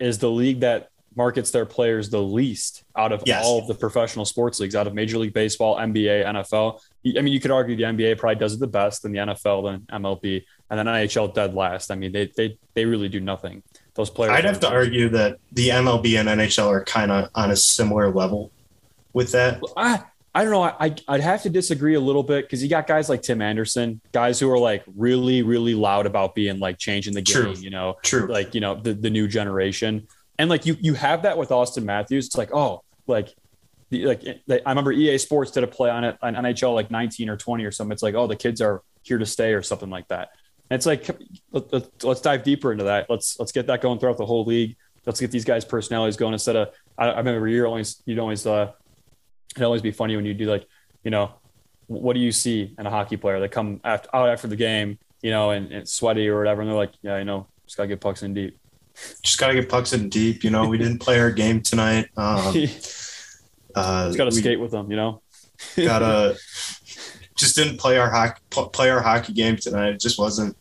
is 0.00 0.18
the 0.18 0.30
league 0.30 0.60
that 0.60 0.90
markets 1.16 1.52
their 1.52 1.64
players 1.64 2.10
the 2.10 2.20
least 2.20 2.82
out 2.96 3.12
of 3.12 3.22
Yes. 3.26 3.44
all 3.46 3.60
of 3.60 3.68
the 3.68 3.74
professional 3.74 4.24
sports 4.24 4.58
leagues, 4.58 4.74
out 4.74 4.88
of 4.88 4.94
Major 4.94 5.18
League 5.18 5.32
Baseball, 5.32 5.76
NBA, 5.78 6.24
NFL. 6.24 6.80
I 7.06 7.20
mean, 7.20 7.34
you 7.34 7.40
could 7.40 7.50
argue 7.50 7.76
the 7.76 7.82
NBA 7.82 8.18
probably 8.18 8.36
does 8.36 8.54
it 8.54 8.60
the 8.60 8.66
best, 8.66 9.02
then 9.02 9.12
the 9.12 9.18
NFL, 9.18 9.70
then 9.70 10.02
MLB, 10.02 10.44
and 10.70 10.78
then 10.78 10.86
NHL 10.86 11.34
dead 11.34 11.54
last. 11.54 11.90
I 11.90 11.96
mean, 11.96 12.12
they 12.12 12.32
they 12.36 12.58
they 12.72 12.86
really 12.86 13.08
do 13.08 13.20
nothing. 13.20 13.62
Those 13.94 14.10
players. 14.10 14.32
I'd 14.32 14.44
have 14.44 14.60
to 14.60 14.70
argue 14.70 15.10
that 15.10 15.38
the 15.52 15.68
MLB 15.68 16.18
and 16.18 16.28
NHL 16.28 16.66
are 16.66 16.82
kind 16.84 17.12
of 17.12 17.28
on 17.34 17.50
a 17.50 17.56
similar 17.56 18.10
level 18.10 18.50
with 19.12 19.32
that. 19.32 19.60
I 19.76 20.02
I 20.34 20.42
don't 20.42 20.52
know. 20.52 20.62
I 20.62 20.96
I'd 21.06 21.20
have 21.20 21.42
to 21.42 21.50
disagree 21.50 21.94
a 21.94 22.00
little 22.00 22.22
bit 22.22 22.46
because 22.46 22.62
you 22.62 22.68
got 22.68 22.86
guys 22.86 23.08
like 23.08 23.22
Tim 23.22 23.42
Anderson, 23.42 24.00
guys 24.12 24.40
who 24.40 24.50
are 24.50 24.58
like 24.58 24.82
really 24.96 25.42
really 25.42 25.74
loud 25.74 26.06
about 26.06 26.34
being 26.34 26.58
like 26.58 26.78
changing 26.78 27.12
the 27.12 27.22
game. 27.22 27.34
True. 27.34 27.52
You 27.52 27.70
know, 27.70 27.96
True. 28.02 28.26
like 28.26 28.54
you 28.54 28.60
know 28.60 28.74
the 28.74 28.94
the 28.94 29.10
new 29.10 29.28
generation, 29.28 30.08
and 30.38 30.48
like 30.48 30.64
you 30.64 30.76
you 30.80 30.94
have 30.94 31.22
that 31.22 31.36
with 31.36 31.50
Auston 31.50 31.84
Matthews. 31.84 32.26
It's 32.26 32.38
like 32.38 32.52
oh 32.54 32.82
like. 33.06 33.34
The- 33.98 34.06
Like 34.06 34.22
they, 34.46 34.62
I 34.64 34.70
remember 34.70 34.92
EA 34.92 35.18
Sports 35.18 35.50
did 35.50 35.64
a 35.64 35.66
play 35.66 35.90
on 35.90 36.04
it 36.04 36.18
on 36.22 36.34
NHL 36.34 36.74
like 36.74 36.90
19 36.90 37.28
or 37.28 37.36
20 37.36 37.64
or 37.64 37.70
something. 37.70 37.92
It's 37.92 38.02
like, 38.02 38.14
oh, 38.14 38.26
the 38.26 38.36
kids 38.36 38.60
are 38.60 38.82
here 39.02 39.18
to 39.18 39.26
stay 39.26 39.52
or 39.52 39.62
something 39.62 39.90
like 39.90 40.08
that. 40.08 40.30
And 40.70 40.76
it's 40.76 40.86
like, 40.86 41.08
let, 41.52 42.04
let's 42.04 42.20
dive 42.20 42.42
deeper 42.42 42.72
into 42.72 42.84
that. 42.84 43.08
Let's 43.10 43.38
let's 43.38 43.52
get 43.52 43.66
that 43.66 43.80
going 43.80 43.98
throughout 43.98 44.16
the 44.16 44.26
whole 44.26 44.44
league. 44.44 44.76
Let's 45.06 45.20
get 45.20 45.30
these 45.30 45.44
guys' 45.44 45.64
personalities 45.64 46.16
going 46.16 46.32
instead 46.32 46.56
of. 46.56 46.68
I, 46.96 47.08
I 47.08 47.18
remember 47.18 47.48
you're 47.48 47.66
always 47.66 48.02
you'd 48.06 48.18
always 48.18 48.46
uh, 48.46 48.72
it'd 49.54 49.62
always 49.62 49.82
be 49.82 49.90
funny 49.92 50.16
when 50.16 50.24
you 50.24 50.34
do 50.34 50.46
like, 50.46 50.66
you 51.02 51.10
know, 51.10 51.34
what 51.86 52.14
do 52.14 52.20
you 52.20 52.32
see 52.32 52.74
in 52.78 52.86
a 52.86 52.90
hockey 52.90 53.16
player? 53.16 53.40
They 53.40 53.48
come 53.48 53.80
after, 53.84 54.08
out 54.14 54.28
after 54.30 54.48
the 54.48 54.56
game, 54.56 54.98
you 55.22 55.30
know, 55.30 55.50
and, 55.50 55.70
and 55.70 55.88
sweaty 55.88 56.28
or 56.28 56.38
whatever, 56.38 56.62
and 56.62 56.70
they're 56.70 56.76
like, 56.76 56.92
yeah, 57.02 57.18
you 57.18 57.24
know, 57.24 57.46
just 57.66 57.76
gotta 57.76 57.88
get 57.88 58.00
pucks 58.00 58.22
in 58.22 58.32
deep. 58.32 58.58
Just 59.22 59.38
got 59.38 59.48
to 59.48 59.54
get 59.54 59.68
pucks 59.68 59.92
in 59.92 60.08
deep. 60.08 60.44
You 60.44 60.50
know, 60.50 60.68
we 60.68 60.78
didn't 60.78 60.98
play 60.98 61.18
our 61.18 61.30
game 61.30 61.60
tonight. 61.60 62.06
Um, 62.16 62.54
just 63.74 63.86
uh, 63.88 64.12
gotta 64.12 64.32
skate 64.32 64.60
with 64.60 64.70
them, 64.70 64.90
you 64.90 64.96
know. 64.96 65.22
gotta 65.76 66.36
just 67.36 67.56
didn't 67.56 67.78
play 67.78 67.98
our 67.98 68.10
hockey 68.10 68.40
play 68.50 68.90
our 68.90 69.00
hockey 69.00 69.32
game 69.32 69.56
tonight. 69.56 69.90
It 69.94 70.00
just 70.00 70.18
wasn't. 70.18 70.56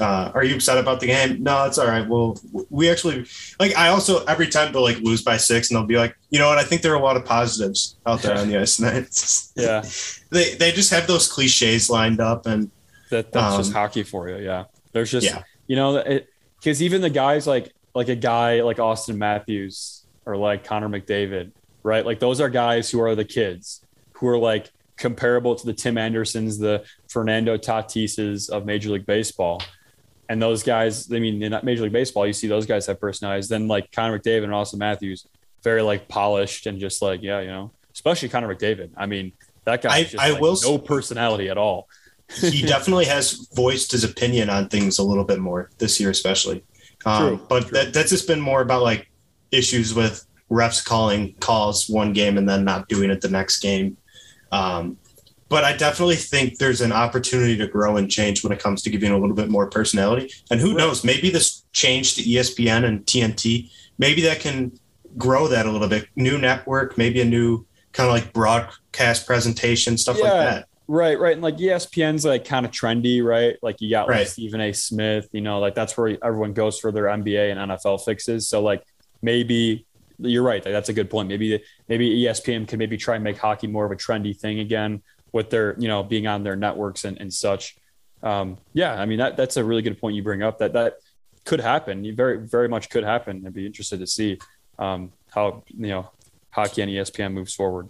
Uh, 0.00 0.32
are 0.34 0.42
you 0.42 0.54
upset 0.54 0.78
about 0.78 1.00
the 1.00 1.06
game? 1.06 1.42
No, 1.42 1.64
it's 1.66 1.76
all 1.76 1.86
right. 1.86 2.08
Well, 2.08 2.38
we 2.70 2.88
actually 2.88 3.26
like. 3.60 3.76
I 3.76 3.88
also 3.88 4.24
every 4.24 4.46
time 4.48 4.72
they'll 4.72 4.82
like 4.82 4.96
lose 5.00 5.22
by 5.22 5.36
six, 5.36 5.70
and 5.70 5.76
they'll 5.76 5.86
be 5.86 5.98
like, 5.98 6.16
you 6.30 6.38
know 6.38 6.48
what? 6.48 6.56
I 6.56 6.64
think 6.64 6.80
there 6.80 6.92
are 6.92 6.96
a 6.98 7.02
lot 7.02 7.16
of 7.18 7.26
positives 7.26 7.96
out 8.06 8.22
there 8.22 8.36
on 8.36 8.48
the 8.48 8.58
ice 8.58 8.76
tonight. 8.76 9.08
Yeah, 9.62 9.82
they 10.30 10.54
they 10.54 10.72
just 10.72 10.90
have 10.92 11.06
those 11.06 11.30
cliches 11.30 11.90
lined 11.90 12.20
up, 12.20 12.46
and 12.46 12.70
that 13.10 13.32
that's 13.32 13.54
Um, 13.54 13.60
just 13.60 13.72
hockey 13.74 14.02
for 14.02 14.30
you. 14.30 14.38
Yeah, 14.38 14.64
there's 14.92 15.10
just 15.10 15.26
Yeah. 15.26 15.42
you 15.66 15.76
know 15.76 16.02
because 16.58 16.82
even 16.82 17.02
the 17.02 17.10
guys 17.10 17.46
like 17.46 17.74
like 17.94 18.08
a 18.08 18.16
guy 18.16 18.62
like 18.62 18.78
Auston 18.78 19.16
Matthews 19.16 20.06
or 20.24 20.38
like 20.38 20.64
Connor 20.64 20.88
McDavid, 20.88 21.52
right? 21.82 22.04
Like 22.04 22.20
those 22.20 22.40
are 22.40 22.48
guys 22.48 22.90
who 22.90 23.00
are 23.00 23.14
the 23.14 23.24
kids 23.24 23.84
who 24.14 24.28
are 24.28 24.38
like 24.38 24.70
comparable 24.96 25.54
to 25.54 25.66
the 25.66 25.72
Tim 25.72 25.98
Andersons, 25.98 26.58
the 26.58 26.84
Fernando 27.08 27.56
Tatises 27.56 28.48
of 28.50 28.64
Major 28.66 28.90
League 28.90 29.06
Baseball. 29.06 29.62
And 30.28 30.40
those 30.40 30.62
guys, 30.62 31.12
I 31.12 31.18
mean, 31.18 31.42
in 31.42 31.58
Major 31.62 31.82
League 31.82 31.92
Baseball, 31.92 32.26
you 32.26 32.32
see 32.32 32.46
those 32.46 32.66
guys 32.66 32.86
have 32.86 33.00
personalities. 33.00 33.48
Then 33.48 33.68
like 33.68 33.90
Connor 33.92 34.18
McDavid 34.18 34.44
and 34.44 34.52
Auston 34.52 34.78
Matthews, 34.78 35.26
very 35.62 35.82
like 35.82 36.08
polished 36.08 36.66
and 36.66 36.78
just 36.78 37.02
like, 37.02 37.22
yeah, 37.22 37.40
you 37.40 37.48
know, 37.48 37.72
especially 37.92 38.28
Connor 38.28 38.54
McDavid. 38.54 38.90
I 38.96 39.06
mean, 39.06 39.32
that 39.64 39.82
guy 39.82 39.96
I- 39.96 40.02
just 40.04 40.18
I 40.18 40.30
like, 40.30 40.40
will 40.40 40.56
no 40.62 40.78
personality 40.78 41.48
at 41.48 41.58
all. 41.58 41.88
he 42.40 42.62
definitely 42.62 43.04
has 43.04 43.48
voiced 43.54 43.92
his 43.92 44.04
opinion 44.04 44.48
on 44.48 44.68
things 44.68 44.98
a 44.98 45.02
little 45.02 45.24
bit 45.24 45.38
more 45.38 45.68
this 45.78 46.00
year, 46.00 46.08
especially. 46.08 46.64
Um, 47.04 47.36
True, 47.36 47.46
but 47.48 47.62
true. 47.62 47.70
That, 47.72 47.92
that's 47.92 48.10
just 48.10 48.26
been 48.26 48.40
more 48.40 48.62
about 48.62 48.82
like 48.82 49.10
issues 49.50 49.92
with 49.92 50.24
refs 50.52 50.84
calling 50.84 51.34
calls 51.40 51.88
one 51.88 52.12
game 52.12 52.36
and 52.36 52.46
then 52.48 52.64
not 52.64 52.86
doing 52.88 53.10
it 53.10 53.20
the 53.22 53.28
next 53.28 53.60
game. 53.60 53.96
Um, 54.52 54.98
but 55.48 55.64
I 55.64 55.76
definitely 55.76 56.16
think 56.16 56.58
there's 56.58 56.80
an 56.80 56.92
opportunity 56.92 57.56
to 57.58 57.66
grow 57.66 57.96
and 57.96 58.10
change 58.10 58.42
when 58.42 58.52
it 58.52 58.58
comes 58.58 58.82
to 58.82 58.90
giving 58.90 59.12
a 59.12 59.18
little 59.18 59.34
bit 59.36 59.48
more 59.50 59.68
personality. 59.68 60.30
And 60.50 60.60
who 60.60 60.74
knows, 60.74 61.04
maybe 61.04 61.30
this 61.30 61.64
change 61.72 62.14
to 62.16 62.22
ESPN 62.22 62.84
and 62.84 63.04
TNT, 63.04 63.70
maybe 63.98 64.22
that 64.22 64.40
can 64.40 64.72
grow 65.18 65.48
that 65.48 65.66
a 65.66 65.70
little 65.70 65.88
bit. 65.88 66.06
New 66.16 66.38
network, 66.38 66.96
maybe 66.96 67.20
a 67.20 67.24
new 67.24 67.66
kind 67.92 68.08
of 68.08 68.14
like 68.14 68.32
broadcast 68.32 69.26
presentation, 69.26 69.98
stuff 69.98 70.16
Yeah. 70.18 70.24
like 70.24 70.32
that. 70.32 70.68
Right, 70.88 71.18
right. 71.18 71.32
And 71.34 71.42
like 71.42 71.56
ESPN's 71.58 72.24
like 72.24 72.44
kind 72.46 72.64
of 72.66 72.72
trendy, 72.72 73.22
right? 73.22 73.56
Like 73.62 73.80
you 73.80 73.90
got 73.90 74.08
like 74.08 74.16
Right. 74.16 74.28
Stephen 74.28 74.60
A. 74.60 74.72
Smith, 74.72 75.28
you 75.32 75.40
know, 75.42 75.60
like 75.60 75.74
that's 75.74 75.96
where 75.96 76.16
everyone 76.24 76.54
goes 76.54 76.78
for 76.78 76.92
their 76.92 77.04
NBA 77.04 77.50
and 77.52 77.70
NFL 77.70 78.04
fixes. 78.04 78.48
So 78.48 78.62
like 78.62 78.82
maybe 79.20 79.86
you're 80.22 80.42
right. 80.42 80.62
That's 80.62 80.88
a 80.88 80.92
good 80.92 81.10
point. 81.10 81.28
Maybe 81.28 81.62
maybe 81.88 82.22
ESPN 82.22 82.66
can 82.66 82.78
maybe 82.78 82.96
try 82.96 83.16
and 83.16 83.24
make 83.24 83.38
hockey 83.38 83.66
more 83.66 83.84
of 83.84 83.92
a 83.92 83.96
trendy 83.96 84.36
thing 84.36 84.60
again 84.60 85.02
with 85.32 85.50
their, 85.50 85.74
you 85.78 85.88
know, 85.88 86.02
being 86.02 86.26
on 86.26 86.42
their 86.42 86.56
networks 86.56 87.04
and, 87.04 87.20
and 87.20 87.32
such. 87.32 87.76
Um, 88.22 88.58
yeah, 88.72 89.00
I 89.00 89.06
mean 89.06 89.18
that 89.18 89.36
that's 89.36 89.56
a 89.56 89.64
really 89.64 89.82
good 89.82 90.00
point 90.00 90.16
you 90.16 90.22
bring 90.22 90.42
up. 90.42 90.58
That 90.58 90.72
that 90.74 90.98
could 91.44 91.60
happen. 91.60 92.04
You 92.04 92.14
very 92.14 92.38
very 92.38 92.68
much 92.68 92.88
could 92.90 93.04
happen. 93.04 93.44
I'd 93.46 93.54
be 93.54 93.66
interested 93.66 94.00
to 94.00 94.06
see 94.06 94.38
um, 94.78 95.12
how 95.30 95.64
you 95.68 95.88
know 95.88 96.10
hockey 96.50 96.82
and 96.82 96.90
ESPN 96.90 97.32
moves 97.32 97.54
forward. 97.54 97.88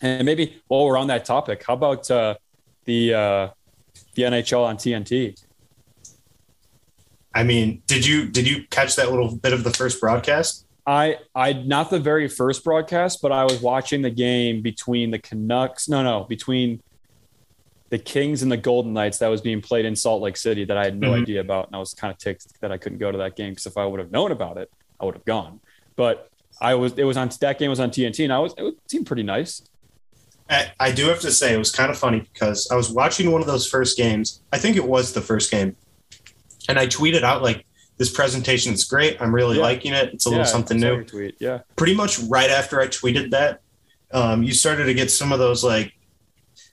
And 0.00 0.24
maybe 0.24 0.60
while 0.68 0.86
we're 0.86 0.96
on 0.96 1.08
that 1.08 1.24
topic, 1.24 1.64
how 1.66 1.74
about 1.74 2.10
uh, 2.10 2.36
the 2.84 3.14
uh, 3.14 3.48
the 4.14 4.22
NHL 4.22 4.64
on 4.64 4.76
TNT? 4.76 5.40
I 7.34 7.42
mean, 7.42 7.82
did 7.86 8.06
you 8.06 8.28
did 8.28 8.48
you 8.48 8.64
catch 8.70 8.96
that 8.96 9.10
little 9.10 9.36
bit 9.36 9.52
of 9.52 9.64
the 9.64 9.70
first 9.70 10.00
broadcast? 10.00 10.66
I 10.88 11.18
I 11.34 11.52
not 11.52 11.90
the 11.90 11.98
very 11.98 12.28
first 12.28 12.64
broadcast, 12.64 13.20
but 13.20 13.30
I 13.30 13.44
was 13.44 13.60
watching 13.60 14.00
the 14.00 14.10
game 14.10 14.62
between 14.62 15.10
the 15.10 15.18
Canucks. 15.18 15.86
No, 15.86 16.02
no, 16.02 16.24
between 16.24 16.82
the 17.90 17.98
Kings 17.98 18.42
and 18.42 18.50
the 18.50 18.56
Golden 18.56 18.94
Knights 18.94 19.18
that 19.18 19.28
was 19.28 19.42
being 19.42 19.60
played 19.60 19.84
in 19.84 19.94
Salt 19.94 20.22
Lake 20.22 20.38
City 20.38 20.64
that 20.64 20.78
I 20.78 20.84
had 20.84 20.98
no 20.98 21.10
Mhm. 21.10 21.22
idea 21.22 21.40
about, 21.42 21.66
and 21.66 21.76
I 21.76 21.78
was 21.78 21.92
kind 21.92 22.10
of 22.10 22.16
ticked 22.18 22.58
that 22.62 22.72
I 22.72 22.78
couldn't 22.78 22.98
go 22.98 23.12
to 23.12 23.18
that 23.18 23.36
game 23.36 23.50
because 23.50 23.66
if 23.66 23.76
I 23.76 23.84
would 23.84 24.00
have 24.00 24.10
known 24.10 24.32
about 24.32 24.56
it, 24.56 24.70
I 24.98 25.04
would 25.04 25.14
have 25.14 25.24
gone. 25.26 25.60
But 25.94 26.30
I 26.60 26.74
was 26.74 26.94
it 26.96 27.04
was 27.04 27.18
on 27.18 27.30
that 27.42 27.58
game 27.58 27.68
was 27.68 27.80
on 27.80 27.90
TNT, 27.90 28.24
and 28.24 28.32
I 28.32 28.38
was 28.38 28.54
it 28.56 28.74
seemed 28.88 29.06
pretty 29.06 29.22
nice. 29.24 29.62
I, 30.48 30.72
I 30.80 30.92
do 30.92 31.04
have 31.08 31.20
to 31.20 31.30
say 31.30 31.52
it 31.52 31.58
was 31.58 31.70
kind 31.70 31.90
of 31.90 31.98
funny 31.98 32.20
because 32.32 32.66
I 32.72 32.76
was 32.76 32.90
watching 32.90 33.30
one 33.30 33.42
of 33.42 33.46
those 33.46 33.66
first 33.66 33.98
games. 33.98 34.40
I 34.54 34.58
think 34.58 34.76
it 34.76 34.86
was 34.88 35.12
the 35.12 35.20
first 35.20 35.50
game, 35.50 35.76
and 36.66 36.78
I 36.78 36.86
tweeted 36.86 37.22
out 37.22 37.42
like, 37.42 37.66
"This 37.98 38.10
presentation 38.10 38.72
is 38.72 38.84
great. 38.84 39.16
I'm 39.20 39.34
really 39.34 39.56
Yeah. 39.56 39.62
liking 39.62 39.92
it. 39.92 40.14
It's 40.14 40.26
a 40.26 40.30
little 40.30 40.44
something 40.44 40.78
new." 40.80 41.04
Tweet, 41.04 41.36
yeah. 41.38 41.58
Pretty 41.76 41.94
much 41.94 42.18
right 42.20 42.50
after 42.50 42.80
I 42.80 42.86
tweeted 42.88 43.30
that, 43.30 43.60
um, 44.12 44.42
you 44.42 44.52
started 44.54 44.84
to 44.84 44.94
get 44.94 45.10
some 45.10 45.32
of 45.32 45.38
those 45.38 45.62
like 45.62 45.92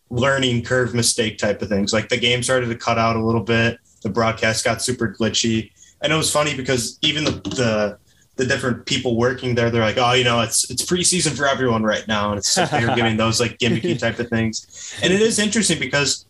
learning 0.09 0.63
curve 0.63 0.93
mistake 0.93 1.37
type 1.37 1.61
of 1.61 1.69
things. 1.69 1.91
Like 1.93 2.09
the 2.09 2.17
game 2.17 2.43
started 2.43 2.67
to 2.67 2.75
cut 2.75 2.97
out 2.97 3.15
a 3.15 3.25
little 3.25 3.41
bit. 3.41 3.79
The 4.03 4.09
broadcast 4.09 4.63
got 4.63 4.81
super 4.81 5.13
glitchy, 5.19 5.71
and 6.01 6.13
it 6.13 6.15
was 6.15 6.31
funny 6.31 6.55
because 6.55 6.97
even 7.01 7.23
the 7.25 7.31
the 7.31 7.97
the 8.37 8.45
different 8.45 8.85
people 8.85 9.15
working 9.15 9.55
there, 9.55 9.69
they're 9.71 9.81
like, 9.81 9.97
"Oh, 9.97 10.13
you 10.13 10.23
know, 10.23 10.41
it's 10.41 10.69
it's 10.69 10.83
preseason 10.85 11.35
for 11.35 11.47
everyone 11.47 11.83
right 11.83 12.07
now," 12.07 12.29
and 12.31 12.37
it's 12.37 12.55
like 12.55 12.69
they're 12.69 12.95
giving 13.01 13.17
those 13.17 13.39
like 13.39 13.57
gimmicky 13.57 13.97
type 13.97 14.19
of 14.19 14.29
things. 14.29 14.93
And 15.01 15.11
it 15.11 15.21
is 15.21 15.39
interesting 15.39 15.79
because 15.79 16.25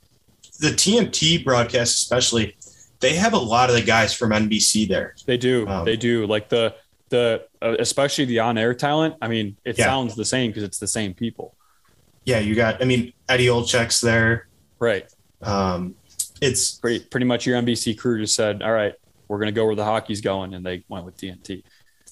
the 0.59 0.69
TNT 0.69 1.43
broadcast, 1.43 1.95
especially, 1.95 2.55
they 2.99 3.15
have 3.15 3.33
a 3.33 3.37
lot 3.37 3.69
of 3.69 3.75
the 3.75 3.81
guys 3.81 4.13
from 4.13 4.31
NBC 4.31 4.87
there. 4.87 5.15
They 5.25 5.37
do. 5.37 5.67
Um, 5.67 5.85
they 5.85 5.97
do. 5.97 6.25
Like 6.25 6.49
the 6.49 6.75
the 7.09 7.45
uh, 7.61 7.75
especially 7.79 8.25
the 8.25 8.39
on 8.39 8.57
air 8.57 8.73
talent. 8.73 9.15
I 9.21 9.27
mean, 9.27 9.57
it 9.65 9.77
Yeah. 9.77 9.85
sounds 9.85 10.15
the 10.15 10.25
same 10.25 10.49
because 10.51 10.63
it's 10.63 10.79
the 10.79 10.87
same 10.87 11.13
people. 11.13 11.55
Yeah, 12.25 12.39
you 12.39 12.55
got. 12.55 12.81
I 12.81 12.85
mean, 12.85 13.13
Eddie 13.29 13.47
Olczyk's 13.47 14.01
there. 14.01 14.47
Right. 14.79 15.05
Um, 15.41 15.95
it's 16.41 16.71
Pretty 16.75 17.05
pretty 17.05 17.25
much 17.25 17.45
your 17.45 17.57
NBC 17.61 17.97
crew 17.97 18.19
just 18.19 18.35
said, 18.35 18.61
"All 18.63 18.71
right, 18.71 18.93
we're 19.27 19.39
gonna 19.39 19.51
go 19.51 19.65
where 19.65 19.75
the 19.75 19.85
hockey's 19.85 20.21
going," 20.21 20.53
and 20.53 20.65
they 20.65 20.83
went 20.89 21.05
with 21.05 21.15
TNT. 21.17 21.63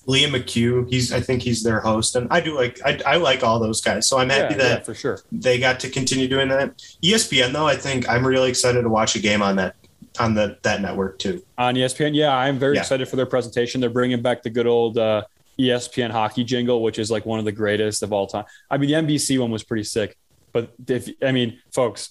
Liam 0.08 0.30
McHugh. 0.36 0.88
He's 0.90 1.12
I 1.14 1.20
think 1.22 1.42
he's 1.42 1.64
their 1.64 1.80
host, 1.80 2.16
and 2.16 2.28
I 2.30 2.42
do 2.42 2.56
like 2.56 2.80
I, 2.86 3.00
I 3.06 3.16
like 3.18 3.42
all 3.44 3.58
those 3.60 3.82
guys. 3.82 4.08
So 4.08 4.18
I'm 4.20 4.30
happy 4.30 4.54
yeah, 4.56 4.62
that 4.64 4.80
yeah, 4.80 4.84
for 4.84 4.94
sure. 4.94 5.20
they 5.32 5.60
got 5.60 5.80
to 5.82 5.90
continue 5.90 6.28
doing 6.28 6.50
that. 6.50 6.78
ESPN 7.04 7.54
though, 7.54 7.68
I 7.68 7.76
think 7.78 8.08
I'm 8.10 8.26
really 8.28 8.50
excited 8.50 8.82
to 8.84 8.90
watch 8.90 9.16
a 9.16 9.20
game 9.20 9.42
on 9.42 9.56
that 9.58 9.76
on 10.20 10.34
the 10.36 10.58
that 10.64 10.82
network 10.82 11.20
too. 11.20 11.44
On 11.58 11.76
ESPN, 11.76 12.14
yeah, 12.16 12.36
I'm 12.36 12.60
very 12.60 12.76
Yeah. 12.76 12.82
excited 12.82 13.08
for 13.08 13.16
their 13.16 13.26
presentation. 13.26 13.82
They're 13.82 13.90
bringing 13.90 14.22
back 14.22 14.44
the 14.44 14.50
good 14.50 14.68
old 14.68 14.98
uh, 14.98 15.24
ESPN 15.60 16.12
hockey 16.12 16.44
jingle, 16.44 16.82
which 16.84 17.00
is 17.00 17.10
like 17.12 17.26
one 17.26 17.40
of 17.40 17.46
the 17.46 17.52
greatest 17.52 18.04
of 18.04 18.14
all 18.14 18.28
time. 18.28 18.46
I 18.70 18.78
mean, 18.78 18.90
the 18.90 18.96
NBC 19.16 19.40
one 19.40 19.52
was 19.52 19.64
pretty 19.64 19.84
sick, 19.84 20.18
but 20.52 20.74
if 20.88 21.10
I 21.24 21.32
mean, 21.32 21.60
folks, 21.74 22.10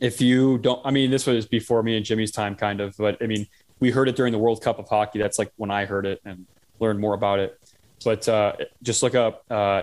if 0.00 0.20
you 0.20 0.58
don't, 0.58 0.80
I 0.84 0.90
mean, 0.90 1.10
this 1.10 1.26
was 1.26 1.46
before 1.46 1.82
me 1.82 1.96
and 1.96 2.04
Jimmy's 2.04 2.32
time, 2.32 2.54
kind 2.54 2.80
of, 2.80 2.94
but 2.98 3.16
I 3.22 3.26
mean, 3.26 3.46
we 3.80 3.90
heard 3.90 4.08
it 4.08 4.16
during 4.16 4.32
the 4.32 4.38
World 4.38 4.62
Cup 4.62 4.78
of 4.78 4.88
Hockey. 4.88 5.18
That's 5.18 5.38
like 5.38 5.52
when 5.56 5.70
I 5.70 5.84
heard 5.84 6.06
it 6.06 6.20
and 6.24 6.46
learned 6.80 6.98
more 7.00 7.14
about 7.14 7.38
it. 7.38 7.58
But 8.04 8.28
uh, 8.28 8.54
just 8.82 9.02
look 9.02 9.14
up 9.14 9.44
uh, 9.50 9.82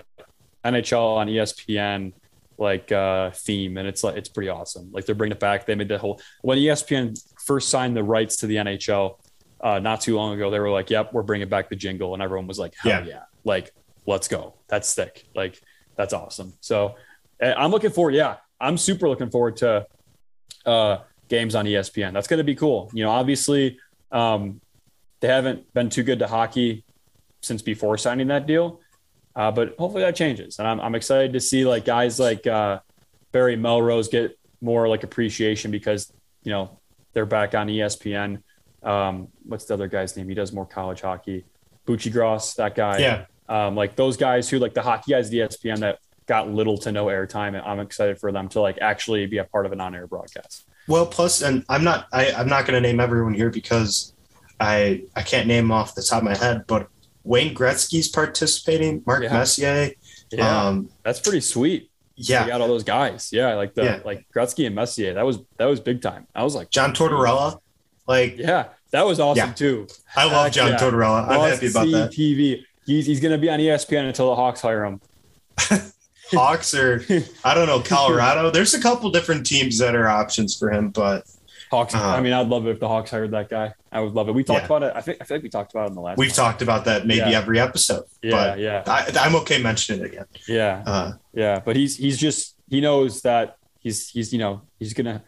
NHL 0.64 1.16
on 1.16 1.26
ESPN 1.28 2.12
like 2.58 2.92
uh, 2.92 3.30
theme, 3.32 3.76
and 3.78 3.86
it's 3.88 4.04
like 4.04 4.16
it's 4.16 4.28
pretty 4.28 4.48
awesome. 4.48 4.90
Like 4.92 5.06
they're 5.06 5.14
bringing 5.14 5.36
it 5.36 5.40
back. 5.40 5.66
They 5.66 5.74
made 5.74 5.88
the 5.88 5.98
whole 5.98 6.20
when 6.42 6.58
ESPN 6.58 7.18
first 7.44 7.68
signed 7.68 7.96
the 7.96 8.04
rights 8.04 8.36
to 8.38 8.46
the 8.46 8.56
NHL 8.56 9.18
uh, 9.60 9.78
not 9.80 10.00
too 10.00 10.16
long 10.16 10.34
ago. 10.34 10.50
They 10.50 10.60
were 10.60 10.70
like, 10.70 10.90
"Yep, 10.90 11.12
we're 11.12 11.22
bringing 11.22 11.48
back 11.48 11.68
the 11.68 11.76
jingle," 11.76 12.14
and 12.14 12.22
everyone 12.22 12.46
was 12.46 12.58
like, 12.58 12.74
"Hell 12.80 13.02
yeah, 13.02 13.06
Yeah. 13.06 13.22
like 13.44 13.72
let's 14.06 14.28
go. 14.28 14.54
That's 14.68 14.88
sick. 14.88 15.26
Like 15.34 15.60
that's 15.96 16.12
awesome." 16.12 16.52
So 16.60 16.94
uh, 17.42 17.54
I'm 17.56 17.70
looking 17.70 17.90
forward. 17.90 18.14
Yeah, 18.14 18.36
I'm 18.60 18.76
super 18.78 19.08
looking 19.08 19.30
forward 19.30 19.56
to 19.58 19.86
uh, 20.66 20.98
games 21.28 21.54
on 21.54 21.64
ESPN. 21.66 22.12
That's 22.12 22.26
going 22.28 22.38
to 22.38 22.44
be 22.44 22.54
cool. 22.54 22.90
You 22.94 23.04
know, 23.04 23.10
obviously 23.10 23.78
um, 24.12 24.60
they 25.20 25.28
haven't 25.28 25.72
been 25.74 25.90
too 25.90 26.02
good 26.02 26.20
to 26.20 26.26
hockey 26.28 26.84
since 27.42 27.62
before 27.62 27.98
signing 27.98 28.28
that 28.28 28.46
deal. 28.46 28.80
Uh, 29.36 29.50
but 29.50 29.74
hopefully 29.78 30.02
that 30.02 30.14
changes. 30.14 30.58
And 30.58 30.68
I'm, 30.68 30.80
I'm 30.80 30.94
excited 30.94 31.32
to 31.32 31.40
see 31.40 31.64
like 31.64 31.84
guys 31.84 32.20
like 32.20 32.46
uh, 32.46 32.80
Barry 33.32 33.56
Melrose 33.56 34.08
get 34.08 34.38
more 34.60 34.88
like 34.88 35.02
appreciation 35.02 35.70
because, 35.70 36.12
you 36.44 36.52
know, 36.52 36.78
they're 37.12 37.26
back 37.26 37.54
on 37.54 37.68
ESPN. 37.68 38.42
Um, 38.82 39.28
what's 39.44 39.64
the 39.64 39.74
other 39.74 39.88
guy's 39.88 40.16
name? 40.16 40.28
He 40.28 40.34
does 40.34 40.52
more 40.52 40.66
college 40.66 41.00
hockey. 41.00 41.44
Buccigross, 41.86 42.54
that 42.56 42.74
guy. 42.74 42.98
Yeah, 42.98 43.26
Um, 43.48 43.74
like 43.74 43.96
those 43.96 44.16
guys 44.16 44.48
who 44.48 44.58
like 44.58 44.74
the 44.74 44.82
hockey 44.82 45.12
guys 45.12 45.28
at 45.28 45.34
E 45.34 45.38
ESPN 45.38 45.80
that 45.80 45.98
got 46.26 46.48
little 46.48 46.78
to 46.78 46.92
no 46.92 47.06
airtime. 47.06 47.48
And 47.48 47.58
I'm 47.58 47.80
excited 47.80 48.18
for 48.18 48.32
them 48.32 48.48
to 48.50 48.60
like 48.60 48.78
actually 48.80 49.26
be 49.26 49.38
a 49.38 49.44
part 49.44 49.66
of 49.66 49.72
an 49.72 49.80
on-air 49.80 50.06
broadcast. 50.06 50.66
Well, 50.86 51.06
plus, 51.06 51.42
and 51.42 51.64
I'm 51.68 51.82
not 51.84 52.06
I, 52.12 52.30
I'm 52.32 52.48
not 52.48 52.66
going 52.66 52.80
to 52.82 52.86
name 52.86 53.00
everyone 53.00 53.34
here 53.34 53.50
because 53.50 54.14
I 54.60 55.04
I 55.16 55.22
can't 55.22 55.46
name 55.46 55.70
off 55.70 55.94
the 55.94 56.02
top 56.02 56.18
of 56.18 56.24
my 56.24 56.36
head, 56.36 56.64
but 56.66 56.88
Wayne 57.24 57.54
Gretzky's 57.54 58.08
participating, 58.08 59.02
Mark 59.06 59.22
Yeah. 59.22 59.32
Messier. 59.32 59.90
Yeah, 60.30 60.66
Um, 60.66 60.90
that's 61.02 61.20
pretty 61.20 61.40
sweet. 61.40 61.90
Yeah, 62.16 62.46
got 62.46 62.60
all 62.60 62.68
those 62.68 62.84
guys. 62.84 63.30
Yeah, 63.32 63.54
like 63.54 63.74
the 63.74 63.82
Yeah. 63.84 63.98
like 64.04 64.24
Gretzky 64.34 64.66
and 64.66 64.74
Messier. 64.74 65.14
That 65.14 65.26
was 65.26 65.38
that 65.58 65.64
was 65.64 65.80
big 65.80 66.00
time. 66.02 66.26
I 66.34 66.44
was 66.44 66.54
like, 66.54 66.70
John 66.70 66.92
Tortorella. 66.94 67.58
Like 68.06 68.36
yeah, 68.38 68.66
that 68.92 69.04
was 69.06 69.18
awesome 69.18 69.48
Yeah. 69.48 69.52
too. 69.54 69.88
I 70.14 70.26
love 70.26 70.52
John 70.52 70.68
yeah. 70.72 70.76
Tortorella. 70.78 71.26
I'm 71.28 71.50
happy 71.50 71.68
about 71.68 71.90
that. 71.90 72.12
TV. 72.12 72.62
He's 72.86 73.06
he's 73.06 73.20
gonna 73.20 73.38
be 73.38 73.48
on 73.50 73.58
ESPN 73.58 74.06
until 74.06 74.28
the 74.28 74.36
Hawks 74.36 74.60
hire 74.60 74.84
him. 74.84 75.00
Hawks 76.32 76.74
or 76.74 77.04
I 77.44 77.54
don't 77.54 77.66
know 77.66 77.80
Colorado. 77.84 78.50
There's 78.50 78.74
a 78.74 78.80
couple 78.80 79.10
different 79.10 79.46
teams 79.46 79.78
that 79.78 79.94
are 79.94 80.08
options 80.08 80.56
for 80.56 80.70
him, 80.70 80.90
but 80.90 81.24
Hawks. 81.74 81.94
Uh-huh. 81.94 82.04
I 82.16 82.20
mean, 82.20 82.32
I'd 82.32 82.48
love 82.48 82.66
it 82.66 82.70
if 82.70 82.80
the 82.80 82.88
Hawks 82.88 83.10
hired 83.10 83.30
that 83.32 83.48
guy. 83.50 83.74
I 83.92 84.00
would 84.00 84.12
love 84.14 84.28
it. 84.28 84.32
We 84.34 84.44
talked 84.44 84.60
Yeah. 84.62 84.66
about 84.76 84.82
it. 84.84 84.92
I 84.94 85.00
think 85.00 85.18
I 85.20 85.24
feel 85.24 85.36
like 85.38 85.42
we 85.42 85.48
talked 85.50 85.72
about 85.72 85.84
it 85.86 85.88
in 85.90 85.94
the 85.94 86.00
last. 86.00 86.18
we've 86.18 86.30
one. 86.30 86.36
talked 86.36 86.62
about 86.62 86.84
that 86.86 87.06
maybe 87.06 87.30
Yeah. 87.30 87.38
every 87.40 87.58
episode. 87.60 88.04
Yeah, 88.22 88.30
but 88.30 88.58
yeah, 88.58 88.82
I, 88.86 89.10
I'm 89.20 89.34
okay 89.42 89.58
mentioning 89.62 90.02
it 90.04 90.06
again. 90.12 90.26
yeah, 90.48 90.82
Uh, 90.86 91.12
yeah. 91.32 91.60
But 91.64 91.76
he's 91.76 91.96
he's 91.96 92.18
just 92.18 92.56
he 92.70 92.80
knows 92.80 93.22
that 93.22 93.56
he's 93.80 94.08
he's 94.10 94.32
you 94.32 94.38
know 94.38 94.62
he's 94.78 94.94
gonna 94.94 95.22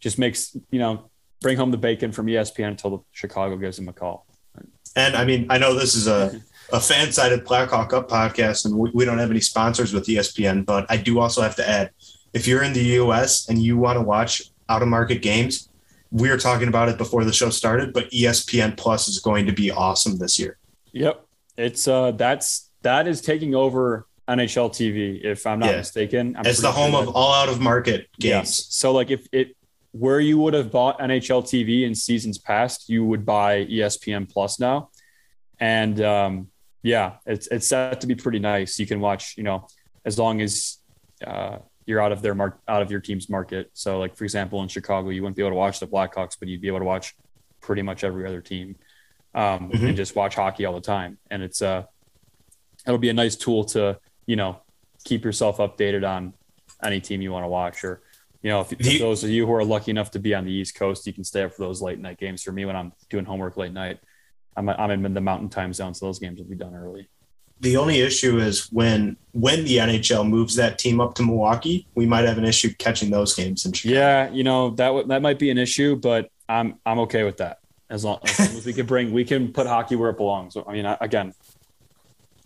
just 0.00 0.18
makes 0.18 0.56
you 0.70 0.78
know 0.78 1.10
bring 1.40 1.56
home 1.56 1.70
the 1.70 1.78
bacon 1.88 2.12
from 2.12 2.26
ESPN 2.26 2.68
until 2.68 3.04
Chicago 3.12 3.56
gives 3.56 3.78
him 3.78 3.88
a 3.88 3.92
call. 3.92 4.26
And 4.96 5.14
I 5.14 5.24
mean, 5.26 5.46
I 5.50 5.58
know 5.58 5.74
this 5.74 5.94
is 5.94 6.06
a, 6.08 6.40
a 6.72 6.80
fan 6.80 7.12
sided 7.12 7.44
Blackhawk 7.44 7.92
Up 7.92 8.08
podcast, 8.08 8.64
and 8.64 8.74
we, 8.78 8.90
we 8.94 9.04
don't 9.04 9.18
have 9.18 9.30
any 9.30 9.40
sponsors 9.40 9.92
with 9.92 10.06
ESPN, 10.06 10.64
but 10.64 10.86
I 10.88 10.96
do 10.96 11.18
also 11.20 11.42
have 11.42 11.54
to 11.56 11.68
add 11.68 11.90
if 12.32 12.46
you're 12.48 12.62
in 12.62 12.72
the 12.72 12.84
US 13.02 13.48
and 13.48 13.62
you 13.62 13.76
want 13.76 13.98
to 13.98 14.02
watch 14.02 14.42
out 14.68 14.82
of 14.82 14.88
market 14.88 15.22
games, 15.22 15.68
we 16.10 16.30
were 16.30 16.36
talking 16.38 16.68
about 16.68 16.88
it 16.88 16.98
before 16.98 17.24
the 17.24 17.32
show 17.32 17.50
started, 17.50 17.92
but 17.92 18.10
ESPN 18.10 18.76
Plus 18.76 19.08
is 19.08 19.18
going 19.18 19.46
to 19.46 19.52
be 19.52 19.70
awesome 19.70 20.18
this 20.18 20.38
year. 20.38 20.58
Yep. 20.92 21.24
It's 21.56 21.88
uh 21.88 22.12
that's 22.12 22.70
that 22.82 23.06
is 23.08 23.20
taking 23.20 23.54
over 23.54 24.06
NHL 24.28 24.70
TV, 24.70 25.20
if 25.24 25.46
I'm 25.46 25.58
not 25.58 25.70
Yeah. 25.70 25.76
mistaken. 25.78 26.36
I'm 26.36 26.46
It's 26.46 26.60
the 26.60 26.72
home 26.72 26.92
sure 26.92 27.00
of 27.00 27.06
that- 27.06 27.12
all 27.12 27.32
out 27.32 27.48
of 27.48 27.60
market 27.60 28.08
games. 28.18 28.48
Yes. 28.48 28.66
So 28.70 28.92
like 28.92 29.10
if 29.10 29.26
it 29.32 29.56
where 29.92 30.20
you 30.20 30.36
would 30.38 30.52
have 30.52 30.70
bought 30.70 30.98
NHL 31.00 31.42
TV 31.42 31.84
in 31.84 31.94
seasons 31.94 32.36
past, 32.38 32.88
you 32.90 33.04
would 33.04 33.24
buy 33.24 33.64
ESPN 33.64 34.26
Plus 34.30 34.60
now. 34.60 34.90
And 35.58 36.00
um 36.00 36.48
yeah, 36.82 37.14
it's 37.26 37.46
it's 37.48 37.66
set 37.68 38.00
to 38.02 38.06
be 38.06 38.14
pretty 38.14 38.38
nice. 38.38 38.78
You 38.78 38.86
can 38.86 39.00
watch, 39.00 39.34
you 39.36 39.42
know, 39.42 39.66
as 40.04 40.18
long 40.18 40.40
as 40.40 40.78
uh 41.26 41.58
you're 41.86 42.00
out 42.00 42.12
of 42.12 42.20
their 42.20 42.34
mark 42.34 42.58
out 42.68 42.82
of 42.82 42.90
your 42.90 43.00
team's 43.00 43.28
market. 43.30 43.70
So 43.72 43.98
like 43.98 44.16
for 44.16 44.24
example, 44.24 44.60
in 44.62 44.68
Chicago, 44.68 45.08
you 45.10 45.22
wouldn't 45.22 45.36
be 45.36 45.42
able 45.42 45.52
to 45.52 45.56
watch 45.56 45.80
the 45.80 45.86
Blackhawks, 45.86 46.36
but 46.38 46.48
you'd 46.48 46.60
be 46.60 46.68
able 46.68 46.80
to 46.80 46.84
watch 46.84 47.14
pretty 47.60 47.82
much 47.82 48.04
every 48.04 48.26
other 48.26 48.40
team 48.40 48.76
um, 49.34 49.70
Mhm. 49.70 49.88
and 49.88 49.96
just 49.96 50.14
watch 50.16 50.34
hockey 50.34 50.64
all 50.64 50.74
the 50.74 50.80
time. 50.80 51.18
And 51.30 51.42
it's 51.42 51.62
uh, 51.62 51.84
it'll 52.86 52.98
be 52.98 53.08
a 53.08 53.14
nice 53.14 53.36
tool 53.36 53.64
to 53.66 53.98
you 54.26 54.36
know 54.36 54.60
keep 55.04 55.24
yourself 55.24 55.58
updated 55.58 56.06
on 56.08 56.32
any 56.82 57.00
team 57.00 57.22
you 57.22 57.30
want 57.32 57.44
to 57.44 57.48
watch 57.48 57.84
or 57.84 58.02
you 58.42 58.50
know 58.50 58.60
if, 58.60 58.72
if 58.72 58.78
The- 58.78 58.98
those 58.98 59.22
of 59.24 59.30
you 59.30 59.46
who 59.46 59.52
are 59.54 59.64
lucky 59.64 59.90
enough 59.92 60.10
to 60.12 60.18
be 60.18 60.34
on 60.34 60.44
the 60.44 60.50
east 60.52 60.74
coast 60.74 61.06
you 61.06 61.12
can 61.12 61.24
stay 61.24 61.42
up 61.44 61.52
for 61.54 61.62
those 61.62 61.80
late 61.80 61.98
night 61.98 62.18
games 62.18 62.42
for 62.42 62.52
me 62.52 62.64
when 62.64 62.76
i'm 62.76 62.92
doing 63.08 63.24
homework 63.24 63.56
late 63.56 63.72
night 63.72 63.98
i'm, 64.56 64.68
I'm 64.68 64.90
in 65.06 65.14
the 65.14 65.20
mountain 65.20 65.48
time 65.48 65.72
zone 65.72 65.94
so 65.94 66.06
those 66.06 66.18
games 66.18 66.38
will 66.38 66.46
be 66.48 66.54
done 66.56 66.74
early 66.74 67.08
The 67.60 67.76
only 67.76 68.00
issue 68.00 68.38
is 68.38 68.70
when 68.72 69.16
when 69.32 69.64
the 69.64 69.78
NHL 69.78 70.28
moves 70.28 70.54
that 70.56 70.78
team 70.78 71.00
up 71.00 71.14
to 71.14 71.22
Milwaukee, 71.22 71.86
we 71.94 72.06
might 72.06 72.24
have 72.24 72.38
an 72.38 72.44
issue 72.44 72.72
catching 72.78 73.10
those 73.10 73.34
games 73.34 73.64
in 73.66 73.72
Chicago. 73.72 73.94
yeah 73.98 74.30
you 74.30 74.44
know 74.44 74.70
that 74.70 74.86
w- 74.88 75.06
that 75.08 75.22
might 75.22 75.38
be 75.38 75.50
an 75.50 75.58
issue 75.58 75.96
but 75.96 76.30
i'm 76.48 76.78
i'm 76.86 76.98
okay 77.00 77.22
with 77.24 77.36
that 77.38 77.58
as 77.90 78.04
long 78.04 78.18
as, 78.24 78.38
long 78.38 78.48
as 78.56 78.64
we 78.64 78.72
can 78.72 78.86
bring 78.86 79.12
we 79.12 79.24
can 79.24 79.52
put 79.52 79.66
hockey 79.66 79.96
where 79.96 80.10
it 80.10 80.16
belongs 80.16 80.56
i 80.66 80.72
mean 80.72 80.86
I, 80.86 80.96
again 81.00 81.34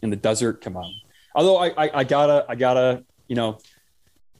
in 0.02 0.10
the 0.10 0.16
desert 0.16 0.60
come 0.62 0.76
on 0.76 0.92
although 1.34 1.58
I, 1.58 1.68
I 1.76 1.90
i 2.00 2.04
gotta 2.04 2.44
i 2.48 2.54
gotta 2.54 3.04
you 3.28 3.36
know 3.36 3.58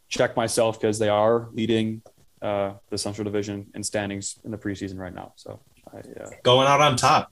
check 0.09 0.37
myself 0.37 0.81
because 0.81 0.99
they 0.99 1.09
are 1.09 1.49
leading 1.53 2.03
uh 2.43 2.73
the 2.89 2.99
central 2.99 3.25
division 3.25 3.67
in 3.75 3.83
standings 3.83 4.39
in 4.45 4.51
the 4.51 4.59
preseason 4.59 4.99
right 4.99 5.15
now 5.15 5.33
so 5.37 5.61
i 5.93 5.99
uh, 5.99 6.31
Going 6.43 6.67
out 6.67 6.81
on 6.81 6.97
top. 6.97 7.31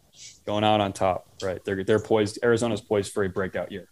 Going 0.49 0.65
out 0.65 0.81
on 0.81 0.95
top 0.95 1.29
right 1.43 1.63
they're 1.67 1.85
they're 1.85 2.01
poised 2.01 2.39
arizona's 2.43 2.81
poised 2.81 3.13
for 3.13 3.23
a 3.23 3.29
breakout 3.29 3.71
year 3.71 3.87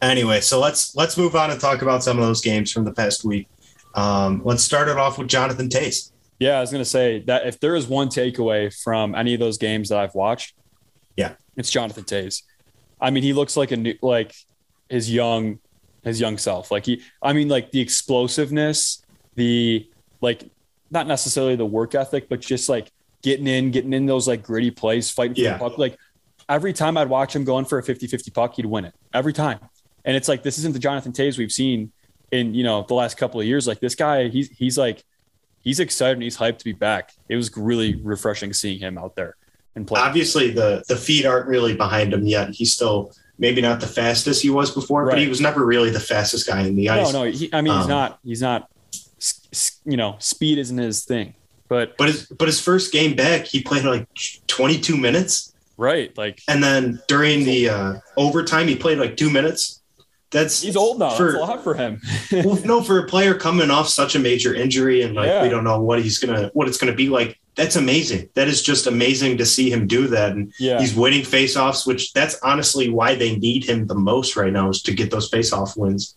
Anyway, 0.00 0.40
so 0.40 0.58
let's 0.58 0.96
let's 0.96 1.16
move 1.16 1.36
on 1.36 1.52
and 1.52 1.60
talk 1.60 1.80
about 1.80 2.02
some 2.02 2.18
of 2.18 2.24
those 2.26 2.40
games 2.40 2.72
from 2.72 2.84
the 2.84 2.92
past 2.92 3.24
week. 3.24 3.46
Um, 3.94 4.42
let's 4.44 4.64
start 4.64 4.88
it 4.88 4.96
off 4.98 5.16
with 5.16 5.28
Jonathan 5.28 5.68
Toews. 5.68 6.10
Yeah, 6.40 6.56
I 6.58 6.60
was 6.60 6.72
gonna 6.72 6.84
say 6.84 7.20
that 7.28 7.46
if 7.46 7.60
there 7.60 7.76
is 7.76 7.86
one 7.86 8.08
takeaway 8.08 8.74
from 8.82 9.14
any 9.14 9.32
of 9.32 9.38
those 9.38 9.58
games 9.58 9.90
that 9.90 9.98
I've 9.98 10.16
watched, 10.16 10.56
Yeah. 11.16 11.34
it's 11.56 11.70
Jonathan 11.70 12.02
Toews. 12.02 12.42
I 13.00 13.10
mean, 13.10 13.22
he 13.22 13.32
looks 13.32 13.56
like 13.56 13.70
a 13.70 13.76
new, 13.76 13.94
like 14.02 14.34
his 14.88 15.08
young, 15.08 15.60
his 16.02 16.20
young 16.20 16.36
self. 16.36 16.72
Like 16.72 16.84
he, 16.84 17.00
I 17.22 17.32
mean, 17.32 17.48
like 17.48 17.70
the 17.70 17.80
explosiveness, 17.80 19.04
the 19.36 19.88
like, 20.20 20.50
not 20.90 21.06
necessarily 21.06 21.54
the 21.54 21.64
work 21.66 21.94
ethic, 21.94 22.28
but 22.28 22.40
just 22.40 22.68
like 22.68 22.90
getting 23.22 23.46
in, 23.46 23.70
getting 23.70 23.92
in 23.92 24.06
those 24.06 24.26
like 24.28 24.42
gritty 24.42 24.70
plays, 24.70 25.10
fighting 25.10 25.34
for 25.34 25.40
Yeah. 25.40 25.52
the 25.54 25.58
puck. 25.58 25.78
Like 25.78 25.96
every 26.48 26.72
time 26.72 26.96
I'd 26.96 27.08
watch 27.08 27.34
him 27.34 27.44
going 27.44 27.64
for 27.64 27.78
a 27.78 27.82
50-50 27.82 28.32
puck, 28.34 28.54
he'd 28.56 28.66
win 28.66 28.84
it 28.84 28.94
every 29.14 29.32
time. 29.32 29.58
And 30.04 30.16
it's 30.16 30.28
like 30.28 30.42
this 30.42 30.58
isn't 30.58 30.72
the 30.72 30.78
Jonathan 30.80 31.12
Toews 31.12 31.38
we've 31.38 31.52
seen 31.52 31.92
in 32.32 32.54
you 32.54 32.64
know 32.64 32.84
the 32.88 32.94
last 32.94 33.16
couple 33.16 33.40
of 33.40 33.46
years. 33.46 33.66
Like 33.66 33.78
this 33.80 33.94
guy, 33.94 34.28
he's 34.28 34.48
he's 34.50 34.76
like 34.76 35.04
he's 35.62 35.78
excited 35.78 36.14
and 36.14 36.22
he's 36.22 36.36
hyped 36.36 36.58
to 36.58 36.64
be 36.64 36.72
back. 36.72 37.12
It 37.28 37.36
was 37.36 37.56
really 37.56 37.94
refreshing 38.02 38.52
seeing 38.52 38.80
him 38.80 38.98
out 38.98 39.14
there 39.14 39.36
and 39.76 39.86
play. 39.86 40.00
Obviously, 40.00 40.50
the 40.50 40.82
the 40.88 40.96
feet 40.96 41.24
aren't 41.24 41.46
really 41.46 41.76
behind 41.76 42.12
him 42.12 42.26
yet. 42.26 42.50
He's 42.50 42.74
still 42.74 43.12
maybe 43.38 43.60
not 43.62 43.80
the 43.80 43.86
fastest 43.86 44.42
he 44.42 44.50
was 44.50 44.70
before, 44.72 45.06
but 45.08 45.18
he 45.18 45.28
was 45.28 45.40
never 45.40 45.64
really 45.64 45.90
the 45.90 46.00
fastest 46.00 46.46
guy 46.48 46.62
in 46.62 46.74
the 46.74 46.88
ice. 46.90 47.12
no, 47.12 47.24
he, 47.24 47.48
I 47.52 47.60
mean 47.60 47.74
he's 47.74 47.84
Um, 47.84 47.90
not 47.90 48.18
he's 48.24 48.42
not 48.42 48.68
s- 49.20 49.46
s- 49.52 49.80
you 49.84 49.96
know 49.96 50.16
speed 50.18 50.58
isn't 50.58 50.78
his 50.78 51.04
thing, 51.04 51.34
but 51.72 51.96
But 51.98 52.08
his 52.08 52.26
but 52.26 52.48
his 52.52 52.60
first 52.60 52.92
game 52.92 53.14
back, 53.16 53.40
he 53.46 53.62
played 53.62 53.84
like 53.84 54.06
22 54.46 54.96
minutes, 54.96 55.54
right 55.76 56.16
like 56.18 56.42
and 56.48 56.62
then 56.62 57.00
during 57.08 57.44
the 57.44 57.60
uh, 57.76 57.92
overtime, 58.16 58.68
he 58.68 58.76
played 58.76 58.98
like 58.98 59.16
two 59.16 59.30
minutes. 59.30 59.80
That's 60.30 60.62
he's 60.62 60.76
old 60.76 60.98
now. 60.98 61.10
For, 61.10 61.32
That's 61.32 61.44
a 61.44 61.46
lot 61.46 61.62
for 61.62 61.74
him. 61.74 62.00
well, 62.32 62.58
no, 62.64 62.82
for 62.82 62.98
a 62.98 63.06
player 63.06 63.34
coming 63.34 63.70
off 63.70 63.88
such 63.88 64.14
a 64.14 64.18
major 64.18 64.54
injury 64.54 65.02
and 65.02 65.14
like 65.14 65.28
Yeah. 65.28 65.42
we 65.42 65.50
don't 65.50 65.64
know 65.64 65.80
what 65.80 66.02
he's 66.02 66.18
gonna 66.18 66.50
what 66.54 66.68
it's 66.68 66.78
gonna 66.78 66.94
be 67.04 67.08
like. 67.08 67.38
That's 67.54 67.76
amazing. 67.76 68.30
That 68.34 68.48
is 68.48 68.62
just 68.62 68.86
amazing 68.86 69.36
to 69.38 69.44
see 69.46 69.70
him 69.70 69.86
do 69.86 70.08
that. 70.08 70.32
And 70.32 70.50
yeah, 70.58 70.78
he's 70.80 70.94
winning 70.94 71.22
faceoffs, 71.22 71.86
which 71.86 72.14
that's 72.14 72.38
honestly 72.42 72.88
why 72.88 73.14
they 73.14 73.36
need 73.36 73.62
him 73.64 73.86
the 73.86 73.94
most 73.94 74.34
right 74.36 74.52
now 74.52 74.70
is 74.70 74.80
to 74.84 74.94
get 74.94 75.10
those 75.10 75.30
faceoff 75.30 75.76
wins. 75.76 76.16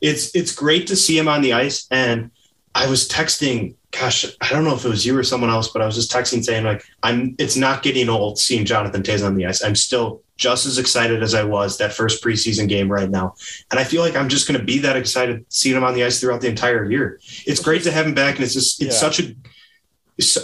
It's 0.00 0.34
it's 0.34 0.52
great 0.52 0.88
to 0.88 0.96
see 0.96 1.16
him 1.16 1.28
on 1.28 1.40
the 1.42 1.52
ice. 1.52 1.86
And 1.92 2.32
I 2.74 2.90
was 2.90 3.08
texting, 3.08 3.76
gosh, 3.92 4.24
I 4.40 4.48
don't 4.48 4.64
know 4.64 4.74
if 4.74 4.84
it 4.84 4.88
was 4.88 5.06
you 5.06 5.16
or 5.16 5.22
someone 5.22 5.50
else, 5.50 5.68
but 5.68 5.80
I 5.82 5.86
was 5.86 5.94
just 5.94 6.10
texting 6.10 6.42
saying 6.42 6.64
like 6.64 6.84
I'm 7.02 7.34
it's 7.38 7.56
not 7.56 7.82
getting 7.82 8.08
old 8.08 8.38
seeing 8.38 8.64
Jonathan 8.64 9.02
Toews 9.02 9.24
on 9.24 9.36
the 9.36 9.46
ice. 9.46 9.62
I'm 9.62 9.76
still 9.76 10.22
just 10.36 10.66
as 10.66 10.78
excited 10.78 11.22
as 11.22 11.34
I 11.34 11.44
was 11.44 11.78
that 11.78 11.92
first 11.92 12.24
preseason 12.24 12.68
game 12.68 12.90
right 12.90 13.08
now. 13.08 13.34
And 13.70 13.78
I 13.78 13.84
feel 13.84 14.02
like 14.02 14.16
I'm 14.16 14.28
just 14.28 14.46
gonna 14.48 14.62
be 14.64 14.78
that 14.80 14.96
excited 14.96 15.44
seeing 15.48 15.76
him 15.76 15.84
on 15.84 15.94
the 15.94 16.02
ice 16.04 16.20
throughout 16.20 16.40
the 16.40 16.48
entire 16.48 16.90
year. 16.90 17.20
It's 17.46 17.60
great 17.60 17.82
to 17.84 17.92
have 17.92 18.06
him 18.06 18.14
back 18.14 18.34
and 18.36 18.44
it's 18.44 18.54
just 18.54 18.82
it's 18.82 18.94
Yeah. 18.94 19.08
such 19.10 19.20
a 19.20 19.34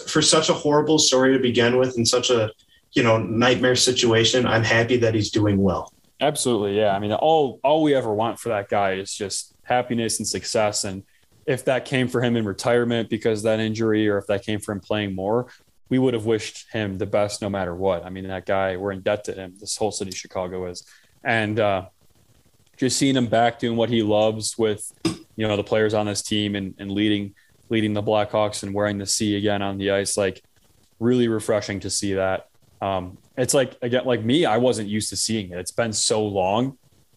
for 0.09 0.23
such 0.23 0.49
a 0.49 0.55
horrible 0.55 0.99
story 0.99 1.33
to 1.35 1.39
begin 1.39 1.79
with 1.79 1.97
and 1.97 2.07
such 2.07 2.31
a 2.31 2.51
you 2.93 3.03
know 3.03 3.19
nightmare 3.19 3.77
situation 3.77 4.47
i'm 4.47 4.63
happy 4.65 4.97
that 4.97 5.15
he's 5.15 5.31
doing 5.31 5.59
well 5.59 5.93
Absolutely, 6.21 6.77
yeah. 6.77 6.97
I 6.97 6.99
mean, 6.99 7.13
all 7.13 7.61
all 7.63 7.81
we 7.85 7.95
ever 7.95 8.13
want 8.13 8.41
for 8.41 8.49
that 8.49 8.69
guy 8.69 8.95
is 8.95 9.15
just 9.15 9.55
happiness 9.63 10.19
and 10.19 10.27
success. 10.27 10.83
And 10.83 11.05
if 11.49 11.65
that 11.65 11.87
came 11.87 12.09
for 12.09 12.21
him 12.21 12.37
in 12.37 12.45
retirement 12.45 13.09
because 13.09 13.43
that 13.43 13.59
injury, 13.59 14.07
or 14.07 14.19
if 14.19 14.27
that 14.27 14.45
came 14.45 14.61
for 14.61 14.73
him 14.73 14.81
playing 14.81 15.15
more, 15.15 15.47
we 15.89 15.99
would 15.99 16.13
have 16.13 16.27
wished 16.27 16.67
him 16.73 16.99
the 16.99 17.07
best 17.07 17.41
no 17.41 17.49
matter 17.49 17.75
what. 17.75 18.05
I 18.05 18.11
mean, 18.11 18.29
that 18.29 18.45
guy, 18.45 18.77
we're 18.77 18.93
in 18.93 19.01
debt 19.01 19.25
to 19.25 19.33
him. 19.33 19.55
This 19.59 19.75
whole 19.75 19.91
city 19.91 20.11
Chicago 20.11 20.67
is, 20.67 20.85
and 21.25 21.59
uh, 21.59 21.87
just 22.77 22.99
seeing 22.99 23.17
him 23.17 23.29
back 23.29 23.59
doing 23.59 23.79
what 23.79 23.89
he 23.89 24.03
loves 24.03 24.59
with, 24.59 24.93
you 25.05 25.49
know, 25.49 25.57
the 25.57 25.65
players 25.65 25.95
on 25.95 26.05
this 26.05 26.21
team 26.21 26.55
and, 26.55 26.75
and 26.79 26.93
leading 26.93 27.35
leading 27.71 27.95
the 27.95 28.03
Blackhawks 28.03 28.63
and 28.63 28.75
wearing 28.75 28.99
the 28.99 29.07
C 29.07 29.37
again 29.37 29.63
on 29.63 29.79
the 29.79 29.91
ice, 29.91 30.19
like 30.19 30.43
really 31.01 31.29
refreshing 31.29 31.81
to 31.81 31.91
see 31.91 32.15
that. 32.15 32.49
Um, 32.83 33.17
it's 33.39 33.55
like 33.55 33.75
again, 33.81 34.05
like 34.05 34.23
me, 34.23 34.45
I 34.45 34.59
wasn't 34.59 34.91
used 34.91 35.09
to 35.11 35.17
seeing 35.17 35.51
it. 35.51 35.59
It's 35.59 35.71
been 35.71 35.95
so 35.95 36.27
long, 36.27 36.77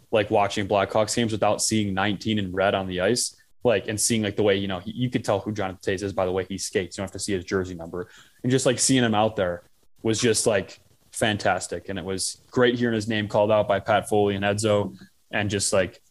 like 0.10 0.32
watching 0.32 0.70
Blackhawks 0.70 1.18
games 1.18 1.34
without 1.34 1.62
seeing 1.62 1.94
19 1.94 2.40
in 2.40 2.54
red 2.54 2.76
on 2.76 2.88
the 2.88 3.02
ice, 3.02 3.36
like 3.64 3.88
and 3.88 4.00
seeing 4.00 4.22
like 4.22 4.36
the 4.36 4.44
way 4.44 4.56
you 4.56 4.68
know 4.68 4.80
he, 4.80 4.92
you 4.92 5.10
could 5.10 5.24
tell 5.24 5.40
who 5.40 5.52
Jonathan 5.52 5.80
Toews 5.82 6.04
is 6.04 6.14
by 6.14 6.26
the 6.26 6.32
way 6.32 6.46
he 6.46 6.58
skates. 6.58 6.98
You 6.98 7.02
don't 7.02 7.06
have 7.06 7.12
to 7.14 7.20
see 7.20 7.34
his 7.34 7.46
jersey 7.46 7.76
number, 7.76 8.10
and 8.44 8.52
just 8.52 8.66
like 8.66 8.80
seeing 8.80 9.04
him 9.04 9.16
out 9.16 9.36
there 9.36 9.64
was 10.04 10.20
just 10.20 10.48
like 10.48 10.80
fantastic. 11.12 11.90
And 11.90 12.00
it 12.00 12.06
was 12.06 12.42
great 12.50 12.76
hearing 12.76 12.96
his 12.96 13.08
name 13.08 13.28
called 13.28 13.52
out 13.52 13.68
by 13.68 13.80
Pat 13.80 14.10
Foley 14.10 14.36
and 14.36 14.44
Edzo, 14.44 14.98
and 15.32 15.50
just 15.50 15.74
like 15.74 16.02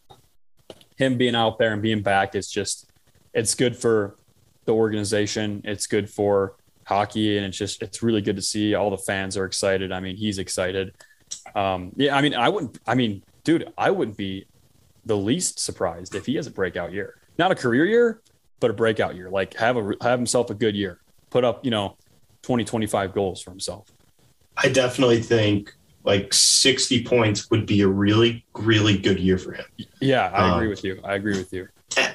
him 0.96 1.16
being 1.16 1.34
out 1.34 1.58
there 1.58 1.72
and 1.72 1.82
being 1.82 2.02
back. 2.02 2.34
It's 2.34 2.50
just 2.50 2.90
it's 3.32 3.54
good 3.54 3.76
for 3.76 4.16
the 4.64 4.74
organization. 4.74 5.62
It's 5.64 5.86
good 5.86 6.10
for 6.10 6.56
hockey 6.90 7.36
and 7.36 7.46
it's 7.46 7.56
just 7.56 7.82
it's 7.82 8.02
really 8.02 8.20
good 8.20 8.34
to 8.34 8.42
see 8.42 8.74
all 8.74 8.90
the 8.90 8.98
fans 8.98 9.36
are 9.36 9.44
excited 9.44 9.92
i 9.92 10.00
mean 10.00 10.16
he's 10.16 10.38
excited 10.38 10.92
um 11.54 11.92
yeah 11.94 12.16
i 12.16 12.20
mean 12.20 12.34
i 12.34 12.48
wouldn't 12.48 12.80
i 12.84 12.96
mean 12.96 13.22
dude 13.44 13.72
i 13.78 13.92
wouldn't 13.92 14.16
be 14.16 14.44
the 15.06 15.16
least 15.16 15.60
surprised 15.60 16.16
if 16.16 16.26
he 16.26 16.34
has 16.34 16.48
a 16.48 16.50
breakout 16.50 16.92
year 16.92 17.19
not 17.40 17.50
a 17.50 17.55
career 17.57 17.85
year 17.87 18.20
but 18.61 18.70
a 18.70 18.74
breakout 18.74 19.16
year. 19.16 19.31
Like 19.31 19.55
have 19.55 19.76
a 19.79 19.94
have 20.03 20.18
himself 20.18 20.50
a 20.50 20.55
good 20.55 20.76
year. 20.76 21.00
Put 21.31 21.44
up 21.44 21.64
you 21.64 21.70
know 21.70 21.96
20 22.42 22.64
25 22.64 23.14
goals 23.14 23.42
for 23.42 23.50
himself. 23.50 23.88
I 24.57 24.68
definitely 24.68 25.22
think 25.22 25.74
like 26.05 26.33
60 26.33 27.05
points 27.05 27.50
would 27.50 27.66
be 27.66 27.81
a 27.81 27.88
really 27.88 28.44
really 28.55 28.96
good 28.98 29.18
year 29.18 29.38
for 29.38 29.53
him. 29.53 29.64
Yeah 30.00 30.31
i 30.33 30.48
Um, 30.48 30.55
agree 30.55 30.68
with 30.68 30.85
you. 30.85 31.00
I 31.03 31.14
agree 31.14 31.37
with 31.37 31.53
you. 31.53 31.68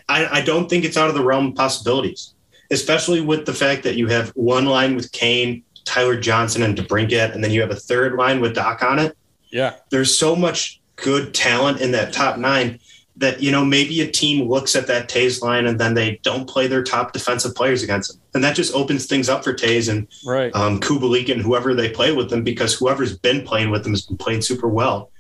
I, 0.08 0.40
I 0.40 0.42
don't 0.42 0.70
think 0.70 0.86
it's 0.86 0.96
out 0.98 1.10
of 1.10 1.16
the 1.16 1.24
realm 1.24 1.48
of 1.48 1.56
possibilities 1.56 2.34
especially 2.72 3.22
with 3.22 3.46
the 3.46 3.54
fact 3.54 3.84
that 3.84 3.96
you 3.96 4.08
have 4.08 4.30
one 4.30 4.66
line 4.66 4.96
with 4.96 5.12
kane 5.12 5.64
tyler 5.84 6.20
johnson 6.20 6.64
and 6.64 6.76
DeBrincat 6.78 7.34
and 7.34 7.44
then 7.44 7.52
you 7.52 7.62
have 7.62 7.70
a 7.70 7.76
third 7.76 8.14
line 8.14 8.40
with 8.42 8.56
Dach 8.56 8.82
on 8.82 9.00
it. 9.00 9.18
Yeah. 9.50 9.76
There's 9.92 10.18
so 10.18 10.36
much 10.36 10.82
good 10.96 11.34
talent 11.34 11.82
in 11.82 11.92
that 11.92 12.14
top 12.14 12.38
nine 12.38 12.80
that 13.18 13.42
you 13.42 13.52
know 13.52 13.64
maybe 13.64 14.02
a 14.02 14.12
team 14.12 14.48
looks 14.50 14.76
at 14.76 14.88
that 14.88 15.10
Toews 15.10 15.42
line 15.42 15.66
and 15.66 15.80
then 15.80 15.94
they 15.94 16.20
don't 16.24 16.48
play 16.48 16.68
their 16.68 16.84
top 16.84 17.14
defensive 17.14 17.56
players 17.56 17.84
against 17.84 18.12
them, 18.12 18.22
and 18.34 18.44
that 18.44 18.56
just 18.56 18.74
opens 18.74 19.06
things 19.06 19.30
up 19.30 19.44
for 19.44 19.54
Toews 19.54 19.90
and 19.90 20.08
right 20.26 20.54
um, 20.56 20.80
Kubalik 20.80 21.32
and 21.32 21.42
whoever 21.42 21.74
they 21.74 21.90
play 21.90 22.12
with 22.12 22.30
them 22.30 22.44
because 22.44 22.74
whoever's 22.74 23.18
been 23.18 23.46
playing 23.46 23.70
with 23.70 23.84
them 23.84 23.94
has 23.94 24.06
been 24.06 24.18
playing 24.18 24.42
super 24.42 24.68
well. 24.68 25.12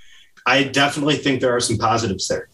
I 0.45 0.63
definitely 0.63 1.17
think 1.17 1.41
there 1.41 1.55
are 1.55 1.59
some 1.59 1.77
positives 1.77 2.27
there. 2.27 2.49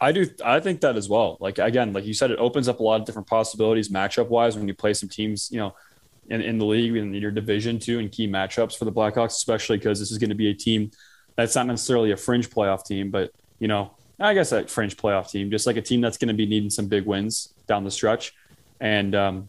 I 0.00 0.12
do. 0.12 0.26
I 0.44 0.60
think 0.60 0.80
that 0.80 0.96
as 0.96 1.08
well. 1.08 1.36
Like 1.40 1.58
again, 1.58 1.92
like 1.92 2.04
you 2.04 2.14
said, 2.14 2.30
it 2.30 2.38
opens 2.38 2.68
up 2.68 2.80
a 2.80 2.82
lot 2.82 3.00
of 3.00 3.06
different 3.06 3.28
possibilities 3.28 3.90
matchup 3.90 4.28
wise 4.28 4.56
when 4.56 4.66
you 4.66 4.74
play 4.74 4.94
some 4.94 5.08
teams, 5.08 5.50
you 5.52 5.58
know, 5.58 5.74
in, 6.30 6.40
in 6.40 6.58
the 6.58 6.64
league 6.64 6.96
in 6.96 7.12
your 7.12 7.30
division 7.30 7.78
too, 7.78 7.98
and 7.98 8.10
key 8.10 8.26
matchups 8.26 8.78
for 8.78 8.86
the 8.86 8.92
Blackhawks, 8.92 9.36
especially 9.36 9.76
because 9.76 9.98
this 9.98 10.10
is 10.10 10.18
going 10.18 10.30
to 10.30 10.36
be 10.36 10.48
a 10.48 10.54
team 10.54 10.90
that's 11.36 11.54
not 11.54 11.66
necessarily 11.66 12.12
a 12.12 12.16
fringe 12.16 12.50
playoff 12.50 12.84
team, 12.84 13.10
but 13.10 13.32
you 13.58 13.68
know, 13.68 13.94
I 14.20 14.34
guess 14.34 14.52
a 14.52 14.66
fringe 14.66 14.96
playoff 14.96 15.30
team, 15.30 15.50
just 15.50 15.66
like 15.66 15.76
a 15.76 15.82
team 15.82 16.00
that's 16.00 16.18
going 16.18 16.28
to 16.28 16.34
be 16.34 16.46
needing 16.46 16.70
some 16.70 16.86
big 16.86 17.06
wins 17.06 17.54
down 17.66 17.84
the 17.84 17.90
stretch. 17.90 18.34
And 18.80 19.14
um, 19.14 19.48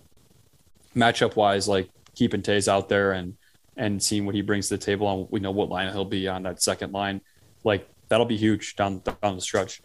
matchup 0.95 1.35
wise, 1.35 1.67
like 1.67 1.89
keeping 2.15 2.41
Toews 2.41 2.67
out 2.67 2.89
there 2.89 3.11
and 3.11 3.35
and 3.77 4.03
seeing 4.03 4.25
what 4.25 4.35
he 4.35 4.41
brings 4.41 4.67
to 4.67 4.77
the 4.77 4.83
table, 4.83 5.11
and 5.11 5.27
we 5.31 5.39
know 5.39 5.51
what 5.51 5.69
line 5.69 5.91
he'll 5.91 6.05
be 6.05 6.27
on 6.27 6.43
that 6.43 6.61
second 6.61 6.91
line, 6.93 7.21
like 7.63 7.87
that'll 8.09 8.25
be 8.25 8.37
huge 8.37 8.75
down 8.75 9.01
down 9.21 9.35
the 9.35 9.41
stretch. 9.41 9.81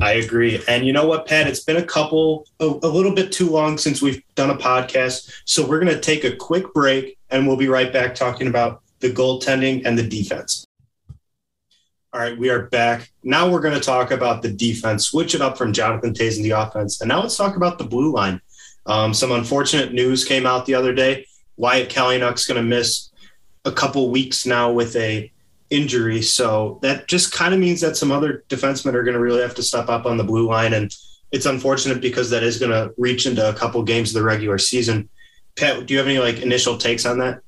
I 0.00 0.12
agree. 0.12 0.62
And 0.66 0.86
you 0.86 0.92
know 0.92 1.06
what, 1.06 1.26
Pat? 1.26 1.46
It's 1.46 1.60
been 1.60 1.76
a 1.76 1.84
couple, 1.84 2.46
a, 2.58 2.64
a 2.64 2.88
little 2.88 3.14
bit 3.14 3.32
too 3.32 3.50
long 3.50 3.76
since 3.76 4.00
we've 4.00 4.22
done 4.34 4.48
a 4.48 4.56
podcast. 4.56 5.30
So 5.44 5.66
we're 5.66 5.80
going 5.80 5.94
to 5.94 6.00
take 6.00 6.24
a 6.24 6.34
quick 6.34 6.72
break 6.72 7.18
and 7.30 7.46
we'll 7.46 7.58
be 7.58 7.68
right 7.68 7.92
back 7.92 8.14
talking 8.14 8.46
about 8.46 8.82
the 9.00 9.10
goaltending 9.10 9.84
and 9.84 9.98
the 9.98 10.06
defense. 10.06 10.66
All 12.12 12.18
right, 12.18 12.36
we 12.36 12.50
are 12.50 12.62
back. 12.62 13.08
Now 13.22 13.48
we're 13.48 13.60
going 13.60 13.78
to 13.78 13.80
talk 13.80 14.10
about 14.10 14.42
the 14.42 14.50
defense, 14.50 15.06
switch 15.06 15.36
it 15.36 15.40
up 15.40 15.56
from 15.56 15.72
Jonathan 15.72 16.08
in 16.08 16.42
the 16.42 16.50
offense. 16.50 17.00
And 17.00 17.06
now 17.06 17.22
let's 17.22 17.36
talk 17.36 17.54
about 17.54 17.78
the 17.78 17.84
blue 17.84 18.12
line. 18.12 18.40
Um, 18.86 19.14
some 19.14 19.30
unfortunate 19.30 19.92
news 19.92 20.24
came 20.24 20.44
out 20.44 20.66
the 20.66 20.74
other 20.74 20.92
day. 20.92 21.28
Wyatt 21.56 21.88
Kalynuk's 21.88 22.48
going 22.48 22.60
to 22.60 22.68
miss 22.68 23.10
a 23.64 23.70
couple 23.70 24.10
weeks 24.10 24.44
now 24.44 24.72
with 24.72 24.96
a 24.96 25.30
injury. 25.70 26.20
So 26.20 26.80
that 26.82 27.06
just 27.06 27.32
kind 27.32 27.54
of 27.54 27.60
means 27.60 27.80
that 27.82 27.96
some 27.96 28.10
other 28.10 28.42
defensemen 28.48 28.94
are 28.94 29.04
going 29.04 29.14
to 29.14 29.20
really 29.20 29.42
have 29.42 29.54
to 29.54 29.62
step 29.62 29.88
up 29.88 30.04
on 30.04 30.16
the 30.16 30.24
blue 30.24 30.48
line. 30.48 30.72
And 30.72 30.92
it's 31.30 31.46
unfortunate 31.46 32.00
because 32.00 32.28
that 32.30 32.42
is 32.42 32.58
going 32.58 32.72
to 32.72 32.92
reach 32.98 33.24
into 33.26 33.48
a 33.48 33.54
couple 33.54 33.84
games 33.84 34.10
of 34.10 34.14
the 34.14 34.26
regular 34.26 34.58
season. 34.58 35.08
Pat, 35.56 35.86
do 35.86 35.94
you 35.94 35.98
have 35.98 36.08
any 36.08 36.18
like 36.18 36.40
initial 36.40 36.76
takes 36.76 37.06
on 37.06 37.18
that? 37.20 37.40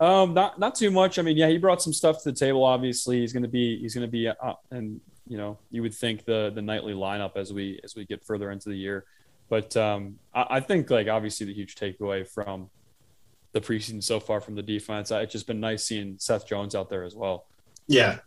Um, 0.00 0.32
not 0.34 0.58
not 0.58 0.74
too 0.74 0.90
much. 0.90 1.18
I 1.18 1.22
mean, 1.22 1.36
yeah, 1.36 1.48
he 1.48 1.58
brought 1.58 1.82
some 1.82 1.92
stuff 1.92 2.22
to 2.22 2.30
the 2.30 2.36
table. 2.36 2.62
Obviously, 2.64 3.20
he's 3.20 3.32
going 3.32 3.42
to 3.42 3.48
be 3.48 3.78
he's 3.78 3.94
going 3.94 4.06
to 4.06 4.10
be 4.10 4.28
uh, 4.28 4.54
and 4.70 5.00
you 5.26 5.36
know 5.36 5.58
you 5.70 5.82
would 5.82 5.94
think 5.94 6.24
the 6.24 6.52
the 6.54 6.62
nightly 6.62 6.94
lineup 6.94 7.36
as 7.36 7.52
we 7.52 7.80
as 7.82 7.94
we 7.96 8.04
get 8.04 8.24
further 8.24 8.50
into 8.50 8.68
the 8.68 8.76
year. 8.76 9.04
But 9.48 9.76
um, 9.76 10.18
I, 10.34 10.46
I 10.50 10.60
think 10.60 10.90
like 10.90 11.08
obviously 11.08 11.46
the 11.46 11.54
huge 11.54 11.74
takeaway 11.74 12.28
from 12.28 12.70
the 13.52 13.60
preseason 13.60 14.02
so 14.02 14.20
far 14.20 14.40
from 14.40 14.54
the 14.54 14.62
defense, 14.62 15.10
it's 15.10 15.32
just 15.32 15.46
been 15.46 15.58
nice 15.60 15.84
seeing 15.84 16.16
Seth 16.18 16.46
Jones 16.46 16.74
out 16.74 16.90
there 16.90 17.02
as 17.02 17.14
well. 17.16 17.46
Yeah, 17.86 18.18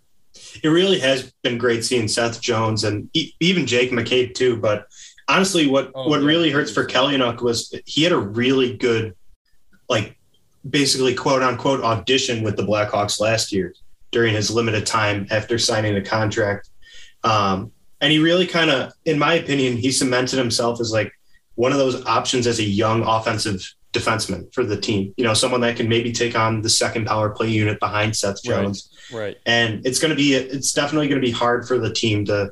it 0.63 0.67
really 0.69 0.99
has 0.99 1.31
been 1.43 1.57
great 1.57 1.85
seeing 1.85 2.07
Seth 2.07 2.41
Jones 2.41 2.83
and 2.83 3.07
e- 3.13 3.33
even 3.39 3.65
Jake 3.67 3.91
McCabe 3.91 4.33
too. 4.33 4.57
But 4.57 4.87
honestly, 5.29 5.67
what 5.67 5.91
Oh, 5.95 6.09
what 6.09 6.21
yeah. 6.21 6.27
really 6.27 6.49
hurts 6.49 6.71
for 6.71 6.85
Kalynuk 6.85 7.41
was 7.41 7.73
he 7.85 8.03
had 8.03 8.11
a 8.13 8.17
really 8.17 8.75
good, 8.77 9.13
like, 9.87 10.17
basically 10.69 11.13
quote 11.13 11.41
unquote 11.41 11.83
audition 11.83 12.43
with 12.43 12.55
the 12.57 12.63
Blackhawks 12.63 13.19
last 13.19 13.51
year 13.51 13.73
during 14.11 14.33
his 14.33 14.51
limited 14.51 14.85
time 14.85 15.27
after 15.31 15.57
signing 15.57 15.93
the 15.93 16.01
contract. 16.01 16.69
Um, 17.23 17.71
and 18.01 18.11
he 18.11 18.19
really 18.19 18.47
kind 18.47 18.69
of, 18.71 18.93
in 19.05 19.19
my 19.19 19.35
opinion, 19.35 19.77
he 19.77 19.91
cemented 19.91 20.37
himself 20.37 20.81
as 20.81 20.91
like 20.91 21.11
one 21.55 21.71
of 21.71 21.77
those 21.77 22.03
options 22.05 22.47
as 22.47 22.59
a 22.59 22.63
young 22.63 23.03
offensive 23.03 23.61
defenseman 23.93 24.51
for 24.53 24.63
the 24.63 24.79
team. 24.79 25.13
You 25.17 25.23
know, 25.23 25.33
someone 25.33 25.61
that 25.61 25.75
can 25.75 25.87
maybe 25.87 26.11
take 26.11 26.35
on 26.35 26.61
the 26.61 26.69
second 26.69 27.05
power 27.05 27.29
play 27.29 27.49
unit 27.49 27.79
behind 27.79 28.15
Seth 28.15 28.41
Jones 28.43 28.89
Right. 29.11 29.37
and 29.45 29.85
it's 29.85 29.99
going 29.99 30.11
to 30.11 30.15
be 30.15 30.35
it's 30.35 30.71
definitely 30.71 31.09
going 31.09 31.21
to 31.21 31.25
be 31.25 31.33
hard 31.33 31.67
for 31.67 31.77
the 31.77 31.91
team 31.93 32.23
to 32.25 32.51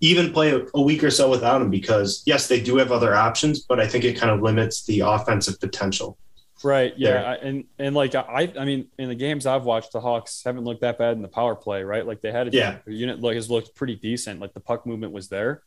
even 0.00 0.32
play 0.32 0.58
a 0.74 0.80
week 0.80 1.04
or 1.04 1.10
so 1.10 1.28
without 1.28 1.60
him 1.60 1.68
because 1.70 2.22
yes 2.24 2.48
they 2.48 2.60
do 2.60 2.76
have 2.78 2.90
other 2.92 3.14
options 3.14 3.60
but 3.60 3.78
i 3.78 3.86
think 3.86 4.04
it 4.04 4.16
kind 4.16 4.30
of 4.32 4.40
limits 4.40 4.84
the 4.86 5.00
offensive 5.00 5.60
potential 5.60 6.16
Right. 6.64 6.92
Yeah. 6.96 7.22
I, 7.22 7.34
and 7.36 7.64
and 7.78 7.94
like 7.94 8.14
I 8.14 8.52
I 8.58 8.64
mean 8.64 8.88
in 8.98 9.08
the 9.08 9.14
games 9.14 9.46
I've 9.46 9.64
watched, 9.64 9.92
the 9.92 10.00
Hawks 10.00 10.42
haven't 10.44 10.64
looked 10.64 10.80
that 10.80 10.98
bad 10.98 11.12
in 11.16 11.22
the 11.22 11.28
power 11.28 11.54
play. 11.54 11.82
Right. 11.84 12.04
Like 12.06 12.20
they 12.20 12.32
had 12.32 12.48
a 12.48 12.50
Yeah. 12.52 12.78
unit 12.86 13.20
like 13.20 13.36
has 13.36 13.48
looked 13.50 13.74
pretty 13.74 13.94
decent. 13.96 14.40
Like 14.40 14.54
the 14.54 14.60
puck 14.60 14.84
movement 14.86 15.12
was 15.12 15.28
there, 15.28 15.62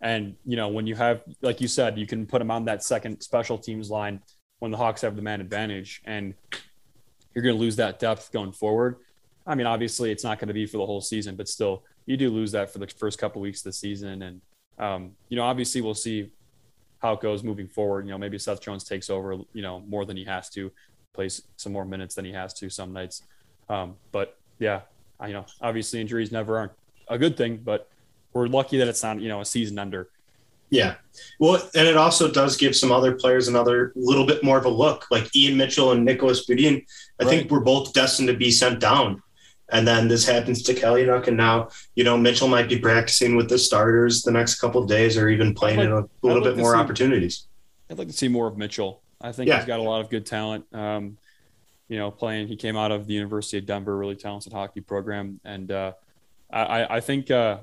and 0.00 0.34
you 0.44 0.56
know 0.56 0.68
when 0.68 0.86
you 0.86 0.94
have 0.96 1.22
like 1.40 1.60
you 1.60 1.68
said, 1.68 1.98
you 1.98 2.06
can 2.06 2.26
put 2.26 2.40
them 2.40 2.50
on 2.50 2.64
that 2.66 2.82
second 2.82 3.20
special 3.22 3.56
teams 3.58 3.90
line 3.90 4.20
when 4.58 4.70
the 4.70 4.76
Hawks 4.76 5.00
have 5.00 5.16
the 5.16 5.22
man 5.22 5.40
advantage, 5.40 6.02
and 6.04 6.34
you're 7.34 7.42
going 7.42 7.54
to 7.54 7.60
lose 7.60 7.76
that 7.76 7.98
depth 7.98 8.30
going 8.32 8.52
forward. 8.52 8.96
I 9.46 9.54
mean, 9.56 9.66
obviously 9.66 10.10
it's 10.12 10.24
not 10.24 10.38
going 10.38 10.48
to 10.48 10.54
be 10.54 10.66
for 10.66 10.78
the 10.78 10.86
whole 10.86 11.00
season, 11.00 11.34
but 11.36 11.48
still 11.48 11.82
you 12.06 12.16
do 12.16 12.30
lose 12.30 12.52
that 12.52 12.70
for 12.72 12.78
the 12.78 12.86
first 12.86 13.18
couple 13.18 13.40
weeks 13.42 13.60
of 13.60 13.64
the 13.64 13.72
season, 13.72 14.22
and 14.22 14.40
um, 14.78 15.12
you 15.28 15.36
know 15.36 15.42
obviously 15.44 15.80
we'll 15.80 15.94
see 15.94 16.30
how 17.04 17.12
it 17.12 17.20
goes 17.20 17.44
moving 17.44 17.68
forward. 17.68 18.06
You 18.06 18.12
know, 18.12 18.18
maybe 18.18 18.38
Seth 18.38 18.62
Jones 18.62 18.82
takes 18.82 19.10
over, 19.10 19.36
you 19.52 19.62
know, 19.62 19.80
more 19.94 20.04
than 20.06 20.16
he 20.16 20.24
has 20.24 20.48
to, 20.56 20.72
plays 21.12 21.42
some 21.56 21.72
more 21.72 21.84
minutes 21.84 22.14
than 22.14 22.24
he 22.24 22.32
has 22.32 22.54
to 22.54 22.70
some 22.70 22.92
nights. 22.94 23.22
Um, 23.68 23.96
but 24.10 24.38
yeah, 24.58 24.80
I, 25.20 25.26
you 25.28 25.34
know, 25.34 25.44
obviously 25.60 26.00
injuries 26.00 26.32
never 26.32 26.56
aren't 26.58 26.72
a 27.08 27.18
good 27.18 27.36
thing, 27.36 27.58
but 27.62 27.88
we're 28.32 28.46
lucky 28.46 28.78
that 28.78 28.88
it's 28.88 29.02
not, 29.02 29.20
you 29.20 29.28
know, 29.28 29.42
a 29.42 29.44
season 29.44 29.78
under. 29.78 30.08
yeah 30.70 30.94
well 31.38 31.56
and 31.78 31.86
it 31.86 31.96
also 32.04 32.24
does 32.40 32.56
give 32.56 32.74
some 32.74 32.90
other 32.98 33.12
players 33.22 33.48
another 33.48 33.92
little 34.10 34.26
bit 34.30 34.40
more 34.42 34.58
of 34.62 34.64
a 34.64 34.74
look 34.84 35.04
like 35.14 35.26
ian 35.36 35.54
mitchell 35.60 35.92
and 35.92 36.02
Nicolas 36.08 36.40
Beaudin. 36.46 36.76
i 37.20 37.24
think 37.30 37.42
Right. 37.42 37.50
we're 37.52 37.60
both 37.72 37.92
destined 37.92 38.28
to 38.32 38.36
be 38.46 38.50
sent 38.50 38.80
down 38.80 39.22
and 39.70 39.86
then 39.88 40.08
this 40.08 40.26
happens 40.26 40.62
to 40.64 40.74
Kalynuk, 40.74 41.26
and 41.28 41.36
now 41.36 41.68
you 41.94 42.04
know 42.04 42.16
Mitchell 42.16 42.48
might 42.48 42.68
be 42.68 42.78
practicing 42.78 43.36
with 43.36 43.48
the 43.48 43.58
starters 43.58 44.22
the 44.22 44.30
next 44.30 44.60
couple 44.60 44.82
of 44.82 44.88
days, 44.88 45.16
or 45.16 45.28
even 45.28 45.54
playing 45.54 45.78
I'd 45.80 45.86
in 45.86 45.92
a 45.92 46.00
like- 46.00 46.10
little 46.22 46.42
like 46.42 46.54
bit 46.54 46.60
more 46.62 46.74
see- 46.74 46.78
opportunities. 46.80 47.46
I'd 47.90 47.98
like 47.98 48.08
to 48.08 48.14
see 48.14 48.28
more 48.28 48.46
of 48.46 48.56
Mitchell. 48.56 49.02
I 49.20 49.32
think 49.32 49.48
Yeah. 49.48 49.56
he's 49.56 49.66
got 49.66 49.80
a 49.80 49.82
lot 49.82 50.00
of 50.00 50.10
good 50.10 50.26
talent. 50.26 50.64
Um, 50.74 51.16
you 51.88 51.98
know, 51.98 52.10
playing, 52.10 52.48
he 52.48 52.56
came 52.56 52.76
out 52.76 52.92
of 52.92 53.06
the 53.06 53.12
University 53.14 53.58
of 53.58 53.66
Denver, 53.66 53.96
really 53.96 54.16
talented 54.16 54.52
hockey 54.52 54.80
program. 54.80 55.38
And 55.44 55.70
uh, 55.70 55.92
I, 56.50 56.62
I- 56.82 56.96
I 56.96 57.00
think 57.00 57.30
uh, 57.30 57.58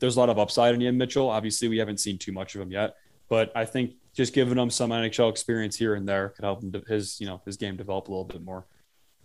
there's 0.00 0.16
a 0.16 0.20
lot 0.20 0.28
of 0.30 0.38
upside 0.38 0.74
in 0.74 0.82
Ian 0.82 0.98
Mitchell. 0.98 1.28
Obviously, 1.30 1.68
we 1.68 1.78
haven't 1.78 1.98
seen 1.98 2.18
too 2.18 2.32
much 2.32 2.54
of 2.56 2.60
him 2.60 2.72
yet, 2.72 2.96
but 3.28 3.52
I 3.54 3.64
think 3.64 3.92
just 4.14 4.32
giving 4.34 4.58
him 4.58 4.68
some 4.68 4.90
NHL 4.90 5.30
experience 5.30 5.76
here 5.76 5.94
and 5.94 6.08
there 6.08 6.30
could 6.30 6.44
help 6.44 6.62
him 6.62 6.70
de- 6.72 6.82
his, 6.88 7.20
you 7.20 7.26
know, 7.26 7.40
his 7.46 7.56
game 7.56 7.76
develop 7.76 8.08
a 8.08 8.10
little 8.10 8.24
bit 8.24 8.42
more. 8.42 8.66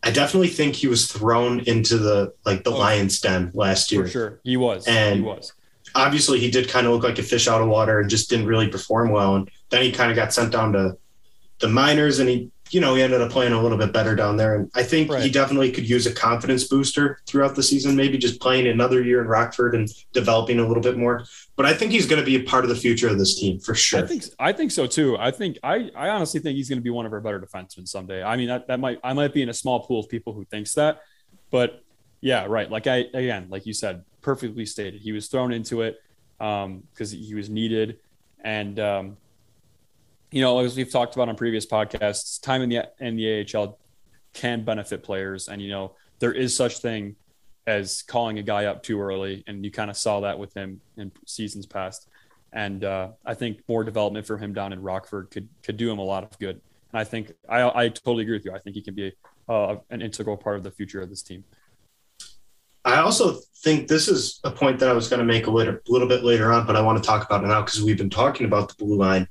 I 0.03 0.11
definitely 0.11 0.47
think 0.49 0.75
he 0.75 0.87
was 0.87 1.11
thrown 1.11 1.59
into 1.61 1.97
the 1.97 2.33
like 2.45 2.63
the 2.63 2.71
Oh. 2.71 2.77
lion's 2.77 3.19
den 3.19 3.51
last 3.53 3.91
year. 3.91 4.03
For 4.05 4.09
sure. 4.09 4.39
He 4.43 4.55
was. 4.57 4.85
And- 4.87 5.15
he 5.17 5.21
was. 5.21 5.53
Obviously, 5.95 6.39
he 6.39 6.51
did 6.51 6.69
kind 6.69 6.85
of 6.85 6.93
look 6.93 7.03
like 7.03 7.17
a 7.17 7.23
fish 7.23 7.47
out 7.47 7.61
of 7.61 7.67
water 7.69 7.99
and 7.99 8.09
just 8.09 8.29
didn't 8.29 8.45
really 8.45 8.67
perform 8.67 9.09
well. 9.09 9.35
And 9.35 9.49
then 9.69 9.81
he 9.81 9.91
kind 9.91 10.11
of 10.11 10.15
got 10.15 10.31
sent 10.33 10.51
down 10.51 10.73
to 10.73 10.95
the 11.59 11.67
minors, 11.69 12.19
and 12.19 12.29
he, 12.29 12.51
you 12.71 12.81
know, 12.81 12.95
he 12.95 13.01
ended 13.01 13.21
up 13.21 13.31
playing 13.31 13.53
a 13.53 13.61
little 13.61 13.77
bit 13.77 13.93
better 13.93 14.15
down 14.15 14.37
there. 14.37 14.55
And 14.55 14.71
I 14.75 14.83
think 14.83 15.13
he 15.15 15.29
definitely 15.29 15.71
could 15.71 15.87
use 15.87 16.05
a 16.05 16.13
confidence 16.13 16.67
booster 16.67 17.19
throughout 17.25 17.55
the 17.55 17.63
season. 17.63 17.95
Maybe 17.95 18.17
just 18.17 18.41
playing 18.41 18.67
another 18.67 19.03
year 19.03 19.21
in 19.21 19.27
Rockford 19.27 19.75
and 19.75 19.89
developing 20.13 20.59
a 20.59 20.67
little 20.67 20.83
bit 20.83 20.97
more. 20.97 21.25
But 21.55 21.65
I 21.65 21.73
think 21.73 21.91
he's 21.91 22.05
going 22.05 22.19
to 22.19 22.25
be 22.25 22.35
a 22.35 22.43
part 22.43 22.63
of 22.63 22.69
the 22.69 22.75
future 22.75 23.07
of 23.07 23.17
this 23.17 23.39
team 23.39 23.59
for 23.59 23.73
sure. 23.73 24.03
I 24.03 24.07
think 24.07 24.23
I 24.39 24.53
think 24.53 24.71
so 24.71 24.87
too. 24.87 25.17
I 25.17 25.31
think 25.31 25.57
I, 25.63 25.89
I 25.95 26.09
honestly 26.09 26.39
think 26.39 26.55
he's 26.55 26.69
going 26.69 26.79
to 26.79 26.83
be 26.83 26.89
one 26.89 27.05
of 27.05 27.13
our 27.13 27.21
better 27.21 27.39
defensemen 27.39 27.87
someday. 27.87 28.23
I 28.23 28.35
mean 28.35 28.47
that, 28.47 28.67
that 28.67 28.79
might 28.79 28.99
I 29.03 29.13
might 29.13 29.33
be 29.33 29.41
in 29.41 29.49
a 29.49 29.53
small 29.53 29.79
pool 29.81 29.99
of 29.99 30.09
people 30.09 30.33
who 30.33 30.45
thinks 30.45 30.73
that, 30.73 31.01
but 31.49 31.83
yeah, 32.21 32.45
right. 32.47 32.69
Like 32.69 32.87
I 32.87 33.05
again, 33.13 33.47
like 33.49 33.65
you 33.65 33.73
said, 33.73 34.03
perfectly 34.21 34.65
stated. 34.65 35.01
He 35.01 35.11
was 35.11 35.27
thrown 35.27 35.51
into 35.51 35.81
it 35.81 36.01
because 36.37 37.11
he 37.11 37.33
was 37.33 37.49
needed, 37.49 37.99
and 38.43 38.79
um, 38.79 39.17
you 40.31 40.41
know 40.41 40.59
as 40.59 40.75
we've 40.75 40.91
talked 40.91 41.15
about 41.15 41.29
on 41.29 41.35
previous 41.35 41.65
podcasts, 41.65 42.41
time 42.41 42.61
in 42.61 42.69
the 42.69 42.89
in 42.99 43.15
the 43.15 43.45
AHL 43.55 43.77
can 44.33 44.63
benefit 44.63 45.03
players, 45.03 45.47
and 45.47 45.61
you 45.61 45.69
know 45.69 45.95
there 46.19 46.33
is 46.33 46.55
such 46.55 46.79
thing 46.79 47.15
as 47.65 48.01
calling 48.01 48.39
a 48.39 48.43
guy 48.43 48.65
up 48.65 48.83
too 48.83 48.99
early, 48.99 49.43
and 49.47 49.63
you 49.63 49.71
kind 49.71 49.89
of 49.89 49.97
saw 49.97 50.21
that 50.21 50.39
with 50.39 50.53
him 50.53 50.81
in 50.97 51.11
seasons 51.25 51.65
past. 51.65 52.07
And 52.53 52.85
uh, 52.85 53.09
I 53.25 53.33
think 53.33 53.59
more 53.67 53.83
development 53.83 54.25
for 54.25 54.37
him 54.37 54.53
down 54.53 54.73
in 54.73 54.81
Rockford 54.81 55.29
could 55.31 55.49
could 55.63 55.77
do 55.77 55.91
him 55.91 55.99
a 55.99 56.03
lot 56.03 56.23
of 56.23 56.37
good. 56.39 56.61
And 56.91 56.99
I 56.99 57.03
think 57.03 57.33
I, 57.47 57.63
I 57.63 57.89
totally 57.89 58.23
agree 58.23 58.37
with 58.37 58.45
you. 58.45 58.53
I 58.53 58.59
think 58.59 58.75
he 58.75 58.81
can 58.81 58.95
be 58.95 59.11
uh, 59.49 59.75
an 59.89 60.01
integral 60.01 60.37
part 60.37 60.57
of 60.57 60.63
the 60.63 60.71
future 60.71 61.01
of 61.01 61.09
this 61.09 61.21
team. 61.21 61.43
I 62.85 62.99
also 62.99 63.39
think 63.57 63.89
this 63.89 64.07
is 64.07 64.39
a 64.45 64.51
point 64.51 64.79
that 64.79 64.87
I 64.87 64.93
was 64.93 65.09
going 65.09 65.19
to 65.19 65.25
make 65.25 65.47
a 65.47 65.51
little, 65.51 65.77
little 65.89 66.07
bit 66.07 66.23
later 66.23 66.53
on, 66.53 66.65
but 66.65 66.77
I 66.77 66.81
want 66.81 67.03
to 67.03 67.05
talk 67.05 67.25
about 67.25 67.43
it 67.43 67.47
now 67.47 67.61
because 67.61 67.83
we've 67.83 67.97
been 67.97 68.09
talking 68.09 68.45
about 68.45 68.69
the 68.69 68.75
blue 68.75 68.95
line. 68.95 69.27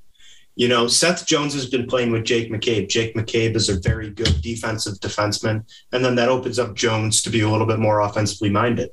You 0.56 0.68
know, 0.68 0.88
Seth 0.88 1.26
Jones 1.26 1.52
has 1.52 1.66
been 1.66 1.86
playing 1.86 2.10
with 2.10 2.24
Jake 2.24 2.50
McCabe. 2.50 2.88
Jake 2.88 3.14
McCabe 3.14 3.54
is 3.56 3.68
a 3.68 3.78
very 3.78 4.10
good 4.10 4.40
defensive 4.40 4.94
defenseman, 4.94 5.64
and 5.92 6.04
then 6.04 6.14
that 6.16 6.30
opens 6.30 6.58
up 6.58 6.74
Jones 6.74 7.20
to 7.22 7.30
be 7.30 7.40
a 7.40 7.48
little 7.48 7.66
bit 7.66 7.78
more 7.78 8.00
offensively 8.00 8.48
minded. 8.48 8.90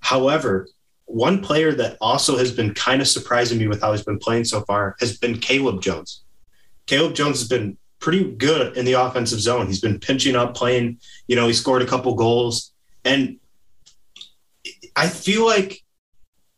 However, 0.00 0.66
one 1.04 1.42
player 1.42 1.72
that 1.74 1.98
also 2.00 2.38
has 2.38 2.50
been 2.52 2.72
kind 2.72 3.02
of 3.02 3.08
surprising 3.08 3.58
me 3.58 3.68
with 3.68 3.82
how 3.82 3.92
he's 3.92 4.02
been 4.02 4.18
playing 4.18 4.46
so 4.46 4.62
far 4.62 4.96
has 5.00 5.18
been 5.18 5.38
Caleb 5.38 5.82
Jones. 5.82 6.24
Caleb 6.86 7.14
Jones 7.14 7.38
has 7.38 7.48
been 7.48 7.76
pretty 7.98 8.32
good 8.32 8.76
in 8.76 8.86
the 8.86 8.94
offensive 8.94 9.40
zone. 9.40 9.66
He's 9.66 9.80
been 9.80 10.00
pinching 10.00 10.36
up, 10.36 10.54
playing, 10.54 10.98
you 11.26 11.36
know, 11.36 11.46
he 11.46 11.52
scored 11.52 11.82
a 11.82 11.86
couple 11.86 12.14
goals. 12.14 12.72
And 13.04 13.38
I 14.96 15.08
feel 15.08 15.44
like 15.44 15.83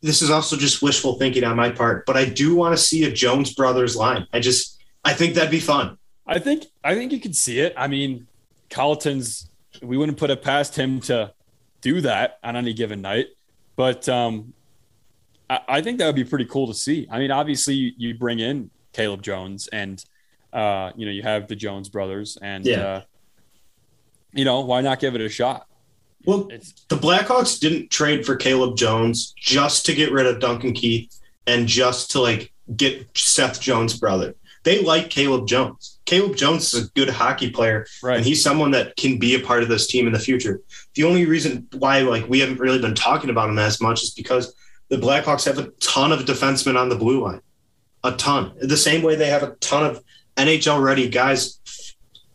this 0.01 0.21
is 0.21 0.29
also 0.29 0.55
just 0.55 0.81
wishful 0.81 1.17
thinking 1.17 1.43
on 1.43 1.55
my 1.55 1.69
part, 1.71 2.05
but 2.05 2.15
I 2.15 2.25
do 2.25 2.55
want 2.55 2.77
to 2.77 2.81
see 2.81 3.05
a 3.05 3.11
Jones 3.11 3.53
Brothers 3.53 3.95
line. 3.95 4.27
I 4.31 4.39
just, 4.39 4.81
I 5.03 5.13
think 5.13 5.33
that'd 5.35 5.49
be 5.51 5.59
fun. 5.59 5.97
I 6.27 6.39
think 6.39 6.65
I 6.83 6.93
think 6.93 7.11
you 7.13 7.19
can 7.19 7.33
see 7.33 7.59
it. 7.59 7.73
I 7.77 7.87
mean, 7.87 8.27
Colliton's 8.69 9.49
we 9.81 9.97
wouldn't 9.97 10.17
put 10.17 10.29
it 10.29 10.41
past 10.41 10.75
him 10.75 10.99
to 11.01 11.33
do 11.81 12.01
that 12.01 12.39
on 12.43 12.55
any 12.55 12.73
given 12.73 13.01
night, 13.01 13.27
but 13.75 14.07
um, 14.09 14.53
I, 15.49 15.59
I 15.67 15.81
think 15.81 15.99
that 15.99 16.05
would 16.07 16.15
be 16.15 16.23
pretty 16.25 16.45
cool 16.45 16.67
to 16.67 16.73
see. 16.73 17.07
I 17.09 17.19
mean, 17.19 17.31
obviously 17.31 17.75
you, 17.75 17.91
you 17.97 18.13
bring 18.15 18.39
in 18.39 18.69
Caleb 18.93 19.21
Jones 19.21 19.67
and 19.67 20.03
uh, 20.51 20.91
you 20.95 21.05
know 21.05 21.11
you 21.11 21.21
have 21.23 21.47
the 21.47 21.55
Jones 21.55 21.87
brothers 21.89 22.37
and 22.41 22.65
Yeah. 22.65 22.81
uh, 22.81 23.01
you 24.33 24.43
know 24.45 24.61
why 24.61 24.81
not 24.81 24.99
give 24.99 25.15
it 25.15 25.21
a 25.21 25.29
shot? 25.29 25.67
Well, 26.25 26.47
it's 26.49 26.73
the 26.89 26.97
Blackhawks 26.97 27.59
didn't 27.59 27.89
trade 27.89 28.25
for 28.25 28.35
Caleb 28.35 28.77
Jones 28.77 29.33
just 29.37 29.85
to 29.85 29.93
get 29.93 30.11
rid 30.11 30.25
of 30.25 30.39
Duncan 30.39 30.73
Keith 30.73 31.17
and 31.45 31.67
just 31.67 32.11
to 32.11 32.21
like 32.21 32.51
get 32.75 33.07
Seth 33.17 33.61
Jones' 33.61 33.97
brother. 33.97 34.35
They 34.63 34.81
like 34.81 35.09
Caleb 35.09 35.47
Jones. 35.47 35.99
Caleb 36.05 36.35
Jones 36.35 36.73
is 36.73 36.87
a 36.87 36.91
good 36.91 37.09
hockey 37.09 37.49
player, 37.49 37.85
right. 38.03 38.17
and 38.17 38.25
he's 38.25 38.43
someone 38.43 38.71
that 38.71 38.97
can 38.97 39.17
be 39.17 39.35
a 39.35 39.39
part 39.39 39.63
of 39.63 39.69
this 39.69 39.87
team 39.87 40.07
in 40.07 40.13
the 40.13 40.19
future. 40.19 40.61
The 40.95 41.03
only 41.03 41.25
reason 41.25 41.67
why 41.73 42.01
like 42.01 42.27
we 42.27 42.39
haven't 42.39 42.59
really 42.59 42.79
been 42.79 42.95
talking 42.95 43.29
about 43.29 43.49
him 43.49 43.59
as 43.59 43.79
much 43.79 44.03
is 44.03 44.11
because 44.11 44.53
the 44.89 44.97
Blackhawks 44.97 45.45
have 45.45 45.59
a 45.59 45.69
ton 45.79 46.11
of 46.11 46.25
defensemen 46.25 46.77
on 46.77 46.89
the 46.89 46.95
blue 46.95 47.23
line, 47.23 47.41
a 48.03 48.11
ton. 48.13 48.53
The 48.59 48.77
same 48.77 49.03
way 49.03 49.15
they 49.15 49.29
have 49.29 49.43
a 49.43 49.55
ton 49.61 49.85
of 49.85 50.03
NHL 50.35 50.81
ready 50.81 51.09
guys 51.09 51.59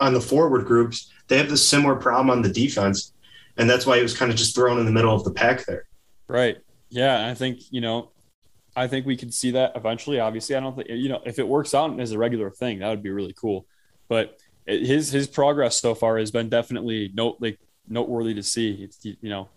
on 0.01 0.13
the 0.13 0.21
forward 0.21 0.67
groups. 0.67 1.11
They 1.29 1.39
have 1.39 1.49
the 1.49 1.57
similar 1.57 1.97
problem 1.97 2.31
on 2.31 2.43
the 2.43 2.53
defense, 2.53 3.13
and 3.57 3.69
that's 3.69 3.87
why 3.87 3.97
he 3.97 4.03
was 4.03 4.17
kind 4.17 4.31
of 4.31 4.37
just 4.37 4.55
thrown 4.55 4.79
in 4.79 4.87
the 4.87 4.93
middle 4.93 5.15
of 5.15 5.25
the 5.25 5.33
pack 5.33 5.65
there. 5.67 5.87
Right. 6.29 6.59
Yeah. 6.89 7.29
I 7.29 7.35
think, 7.35 7.61
you 7.71 7.81
know, 7.81 8.11
I 8.75 8.87
think 8.87 9.05
we 9.05 9.17
could 9.17 9.35
see 9.35 9.51
that 9.53 9.73
eventually. 9.77 10.21
Obviously, 10.21 10.57
I 10.57 10.61
don't 10.61 10.75
think, 10.75 10.89
you 10.89 11.09
know, 11.09 11.21
if 11.27 11.39
it 11.39 11.47
works 11.47 11.75
out 11.75 11.99
as 12.01 12.13
a 12.13 12.19
regular 12.19 12.51
thing, 12.51 12.79
that 12.79 12.89
would 12.89 13.03
be 13.03 13.11
really 13.11 13.35
cool. 13.35 13.67
But 14.09 14.39
his, 14.67 15.11
his 15.11 15.27
progress 15.27 15.81
so 15.81 15.95
far 15.95 16.19
has 16.19 16.31
been 16.31 16.49
definitely 16.49 17.11
note, 17.15 17.37
like 17.41 17.59
noteworthy 17.89 18.35
to 18.35 18.43
see. 18.43 18.83
It's, 18.83 19.05
you 19.05 19.17
know, 19.23 19.49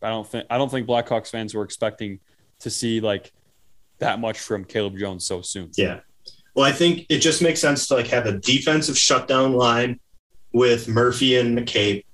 I 0.00 0.08
don't 0.08 0.26
think, 0.26 0.46
I 0.48 0.56
don't 0.58 0.70
think 0.70 0.86
Blackhawks 0.86 1.28
fans 1.30 1.54
were 1.54 1.64
expecting 1.64 2.20
to 2.60 2.70
see 2.70 3.00
like 3.00 3.32
that 3.98 4.18
much 4.20 4.38
from 4.38 4.64
Caleb 4.64 4.98
Jones 4.98 5.26
so 5.26 5.42
soon. 5.42 5.70
Yeah. 5.76 6.00
Well, 6.54 6.64
I 6.64 6.72
think 6.72 7.06
it 7.08 7.18
just 7.18 7.42
makes 7.42 7.60
sense 7.60 7.88
to 7.88 7.94
like 7.94 8.08
have 8.08 8.26
a 8.26 8.38
defensive 8.38 8.98
shutdown 8.98 9.52
line 9.52 10.00
with 10.52 10.88
Murphy 10.88 11.36
and 11.38 11.58
McCabe. 11.58 12.04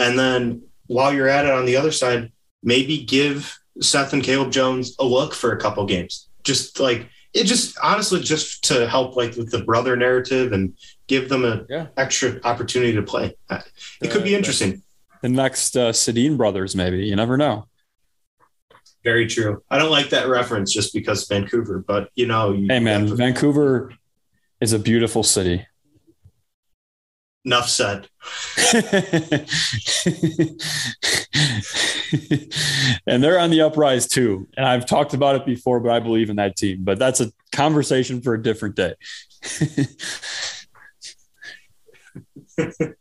And 0.00 0.18
then 0.18 0.62
while 0.86 1.12
you're 1.14 1.28
at 1.28 1.44
it 1.44 1.52
on 1.52 1.66
the 1.66 1.76
other 1.76 1.92
side, 1.92 2.32
maybe 2.62 3.04
give 3.04 3.56
Seth 3.80 4.12
and 4.12 4.22
Caleb 4.22 4.50
Jones 4.50 4.96
a 4.98 5.04
look 5.04 5.34
for 5.34 5.52
a 5.52 5.60
couple 5.60 5.84
games. 5.86 6.28
Just 6.42 6.80
like 6.80 7.06
it 7.32 7.44
just 7.44 7.78
honestly 7.80 8.20
just 8.20 8.64
to 8.64 8.88
help 8.88 9.14
like 9.14 9.36
with 9.36 9.50
the 9.52 9.62
brother 9.62 9.94
narrative 9.96 10.52
and 10.52 10.76
give 11.06 11.28
them 11.28 11.44
an 11.44 11.66
Yeah. 11.70 11.86
extra 11.96 12.40
opportunity 12.42 12.92
to 12.94 13.02
play. 13.02 13.36
It 14.02 14.10
could 14.10 14.24
be 14.24 14.34
Uh, 14.34 14.38
interesting. 14.38 14.82
The 15.22 15.28
next 15.28 15.76
uh, 15.76 15.92
Sedin 15.92 16.36
brothers, 16.36 16.74
maybe. 16.74 17.06
You 17.06 17.14
never 17.14 17.36
know. 17.36 17.66
Very 19.04 19.26
true. 19.26 19.62
I 19.70 19.78
don't 19.78 19.90
like 19.90 20.10
that 20.10 20.28
reference 20.28 20.72
just 20.72 20.92
because 20.92 21.26
Vancouver, 21.28 21.78
but 21.86 22.10
you 22.14 22.26
know, 22.26 22.52
you 22.52 22.66
Hey, 22.68 22.80
man, 22.80 23.06
Vancouver 23.16 23.92
is 24.60 24.72
a 24.72 24.78
beautiful 24.78 25.22
city. 25.22 25.66
Enough 27.44 27.68
said. 27.70 28.08
and 33.06 33.22
they're 33.22 33.38
on 33.38 33.50
the 33.50 33.62
uprise 33.62 34.06
too. 34.06 34.46
And 34.56 34.66
I've 34.66 34.84
talked 34.84 35.14
about 35.14 35.36
it 35.36 35.46
before, 35.46 35.80
but 35.80 35.90
I 35.90 36.00
believe 36.00 36.28
in 36.28 36.36
that 36.36 36.56
team. 36.56 36.84
But 36.84 36.98
that's 36.98 37.20
a 37.20 37.32
conversation 37.52 38.20
for 38.20 38.34
a 38.34 38.42
different 38.42 38.76
day. 38.76 38.94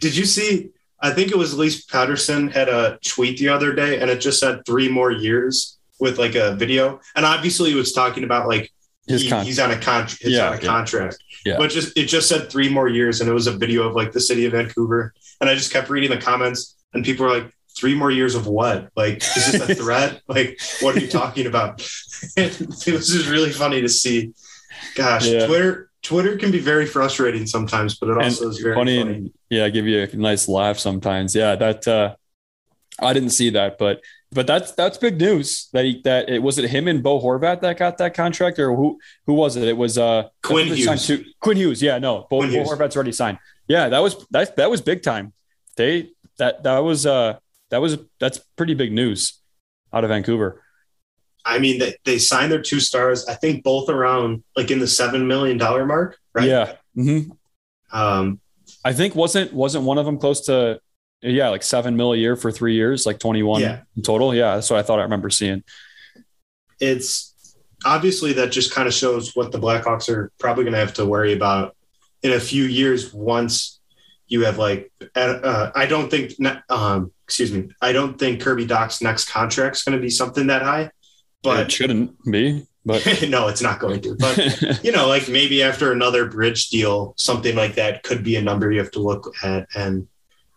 Did 0.00 0.16
you 0.16 0.24
see? 0.24 0.70
I 1.00 1.10
think 1.10 1.30
it 1.30 1.36
was 1.36 1.52
Elias 1.52 1.84
Pettersson 1.84 2.52
had 2.52 2.68
a 2.68 2.98
tweet 3.04 3.38
the 3.38 3.48
other 3.48 3.74
day, 3.74 4.00
and 4.00 4.08
it 4.08 4.20
just 4.20 4.40
said 4.40 4.64
three 4.64 4.88
more 4.88 5.10
years 5.10 5.78
with 6.00 6.18
like 6.18 6.34
a 6.34 6.54
video. 6.54 7.00
And 7.14 7.26
obviously, 7.26 7.72
it 7.72 7.76
was 7.76 7.92
talking 7.92 8.24
about 8.24 8.48
like 8.48 8.72
His 9.06 9.22
he- 9.22 9.28
con- 9.28 9.44
he's 9.44 9.58
on 9.58 9.70
a 9.70 9.78
contract. 9.78 10.22
He's 10.22 10.32
Yeah, 10.32 10.48
on 10.48 10.52
a 10.54 10.56
yeah. 10.60 10.62
contract. 10.68 11.18
Yeah. 11.44 11.56
But 11.58 11.70
just 11.70 11.96
it 11.96 12.04
just 12.06 12.28
said 12.28 12.50
three 12.50 12.68
more 12.68 12.88
years, 12.88 13.20
and 13.20 13.28
it 13.28 13.32
was 13.32 13.46
a 13.46 13.52
video 13.52 13.82
of 13.88 13.94
like 13.94 14.12
the 14.12 14.20
city 14.20 14.44
of 14.46 14.52
Vancouver. 14.52 15.12
And 15.40 15.50
I 15.50 15.54
just 15.54 15.72
kept 15.72 15.90
reading 15.90 16.10
the 16.10 16.18
comments, 16.24 16.76
and 16.94 17.04
people 17.04 17.26
were 17.26 17.32
like, 17.36 17.52
three 17.76 17.94
more 17.94 18.10
years 18.10 18.34
of 18.34 18.46
what? 18.46 18.90
Like, 18.96 19.16
is 19.16 19.52
this 19.52 19.68
a 19.70 19.74
threat? 19.82 20.20
like, 20.28 20.60
what 20.82 20.94
are 20.94 21.00
you 21.00 21.08
talking 21.08 21.46
about? 21.46 21.80
it 22.36 22.60
was 22.60 23.08
just 23.08 23.28
really 23.28 23.50
funny 23.50 23.80
to 23.80 23.88
see. 23.88 24.32
Gosh, 24.94 25.26
Yeah. 25.26 25.46
Twitter. 25.46 25.88
Twitter 26.02 26.36
can 26.36 26.50
be 26.50 26.58
very 26.58 26.84
frustrating 26.84 27.46
sometimes, 27.46 27.96
but 27.98 28.08
it 28.08 28.18
also 28.18 28.48
is 28.48 28.58
very 28.58 28.74
funny, 28.74 28.98
funny. 29.02 29.14
and 29.14 29.30
yeah, 29.50 29.68
give 29.68 29.86
you 29.86 30.02
a 30.02 30.16
nice 30.16 30.48
laugh 30.48 30.76
sometimes. 30.78 31.32
Yeah, 31.34 31.54
that 31.56 31.86
uh, 31.88 32.14
I 33.00 33.12
didn't 33.12 33.30
see 33.30 33.50
that, 33.50 33.78
but 33.78 34.00
but 34.32 34.46
that's 34.46 34.72
that's 34.72 34.98
big 34.98 35.18
news 35.20 35.68
that 35.72 35.84
he 35.84 36.00
that 36.04 36.28
it 36.28 36.42
was 36.42 36.58
it 36.58 36.68
him 36.70 36.88
and 36.88 37.02
Bo 37.02 37.20
Horvat 37.20 37.60
that 37.60 37.78
got 37.78 37.98
that 37.98 38.14
contract 38.14 38.58
or 38.58 38.74
who 38.74 38.98
who 39.26 39.34
was 39.34 39.56
it? 39.56 39.68
It 39.68 39.76
was 39.76 39.98
uh 39.98 40.28
Quinn 40.42 40.68
Hughes. 40.68 41.06
two- 41.06 41.24
Quinn 41.40 41.56
Hughes, 41.56 41.82
yeah, 41.82 41.98
no, 41.98 42.26
Bo, 42.30 42.40
Bo 42.40 42.46
Hughes. 42.46 42.68
Horvat's 42.68 42.96
already 42.96 43.12
signed. 43.12 43.38
Yeah, 43.68 43.88
that 43.88 44.00
was 44.00 44.26
that 44.30 44.56
that 44.56 44.70
was 44.70 44.80
big 44.80 45.02
time. 45.02 45.32
They 45.76 46.10
that 46.38 46.62
that 46.64 46.78
was 46.78 47.06
uh 47.06 47.38
that 47.70 47.80
was 47.80 47.98
that's 48.20 48.38
pretty 48.56 48.74
big 48.74 48.92
news 48.92 49.38
out 49.92 50.04
of 50.04 50.08
Vancouver. 50.10 50.62
I 51.44 51.58
mean, 51.58 51.78
they, 51.80 51.96
they 52.04 52.18
signed 52.18 52.52
their 52.52 52.62
two 52.62 52.78
stars. 52.78 53.26
I 53.26 53.34
think 53.34 53.64
both 53.64 53.88
around 53.88 54.44
like 54.56 54.70
in 54.70 54.78
the 54.78 54.86
seven 54.86 55.26
million 55.26 55.58
dollar 55.58 55.84
mark, 55.84 56.18
right? 56.34 56.48
Yeah. 56.48 56.74
hmm 56.94 57.20
Um, 57.92 58.40
I 58.84 58.92
think 58.92 59.14
wasn't 59.14 59.52
wasn't 59.52 59.84
one 59.84 59.98
of 59.98 60.06
them 60.06 60.18
close 60.18 60.42
to 60.46 60.80
yeah 61.22 61.48
like 61.48 61.62
seven 61.62 61.96
mil 61.96 62.12
a 62.12 62.16
year 62.16 62.36
for 62.36 62.50
three 62.52 62.74
years, 62.74 63.06
like 63.06 63.18
twenty 63.18 63.42
one 63.42 63.60
Yeah. 63.62 63.80
in 63.96 64.02
total. 64.02 64.34
Yeah, 64.34 64.54
that's 64.56 64.70
what 64.70 64.78
I 64.78 64.82
thought 64.82 64.98
I 64.98 65.02
remember 65.02 65.30
seeing. 65.30 65.62
it's 66.80 67.56
obviously 67.84 68.32
that 68.34 68.52
just 68.52 68.72
kind 68.72 68.86
of 68.88 68.94
shows 68.94 69.34
what 69.34 69.52
the 69.52 69.58
Blackhawks 69.58 70.08
are 70.08 70.30
probably 70.38 70.64
going 70.64 70.72
to 70.74 70.78
have 70.78 70.94
to 70.94 71.06
worry 71.06 71.32
about 71.32 71.76
in 72.22 72.32
a 72.32 72.40
few 72.40 72.64
years 72.64 73.12
once 73.12 73.80
you 74.28 74.44
have 74.44 74.58
like 74.58 74.90
uh, 75.16 75.70
I 75.74 75.86
don't 75.86 76.10
think 76.10 76.32
um, 76.68 77.12
excuse 77.26 77.52
me 77.52 77.70
I 77.80 77.92
don't 77.92 78.18
think 78.18 78.40
Kirby 78.40 78.66
Dach's 78.66 79.02
next 79.02 79.28
contract 79.28 79.76
is 79.76 79.82
going 79.82 79.96
to 79.98 80.02
be 80.02 80.10
something 80.10 80.46
that 80.46 80.62
high, 80.62 80.90
but 81.42 81.60
it 81.60 81.72
shouldn't 81.72 82.16
be, 82.30 82.66
but 82.86 83.04
no, 83.28 83.48
it's 83.48 83.62
not 83.62 83.78
going 83.78 84.00
to. 84.02 84.14
But 84.16 84.82
you 84.84 84.92
know, 84.92 85.06
like 85.08 85.28
maybe 85.28 85.62
after 85.62 85.92
another 85.92 86.26
bridge 86.26 86.70
deal, 86.70 87.14
something 87.16 87.54
like 87.56 87.74
that 87.74 88.02
could 88.04 88.22
be 88.24 88.36
a 88.36 88.42
number 88.42 88.70
you 88.72 88.78
have 88.78 88.92
to 88.92 89.00
look 89.00 89.34
at. 89.42 89.66
And 89.74 90.06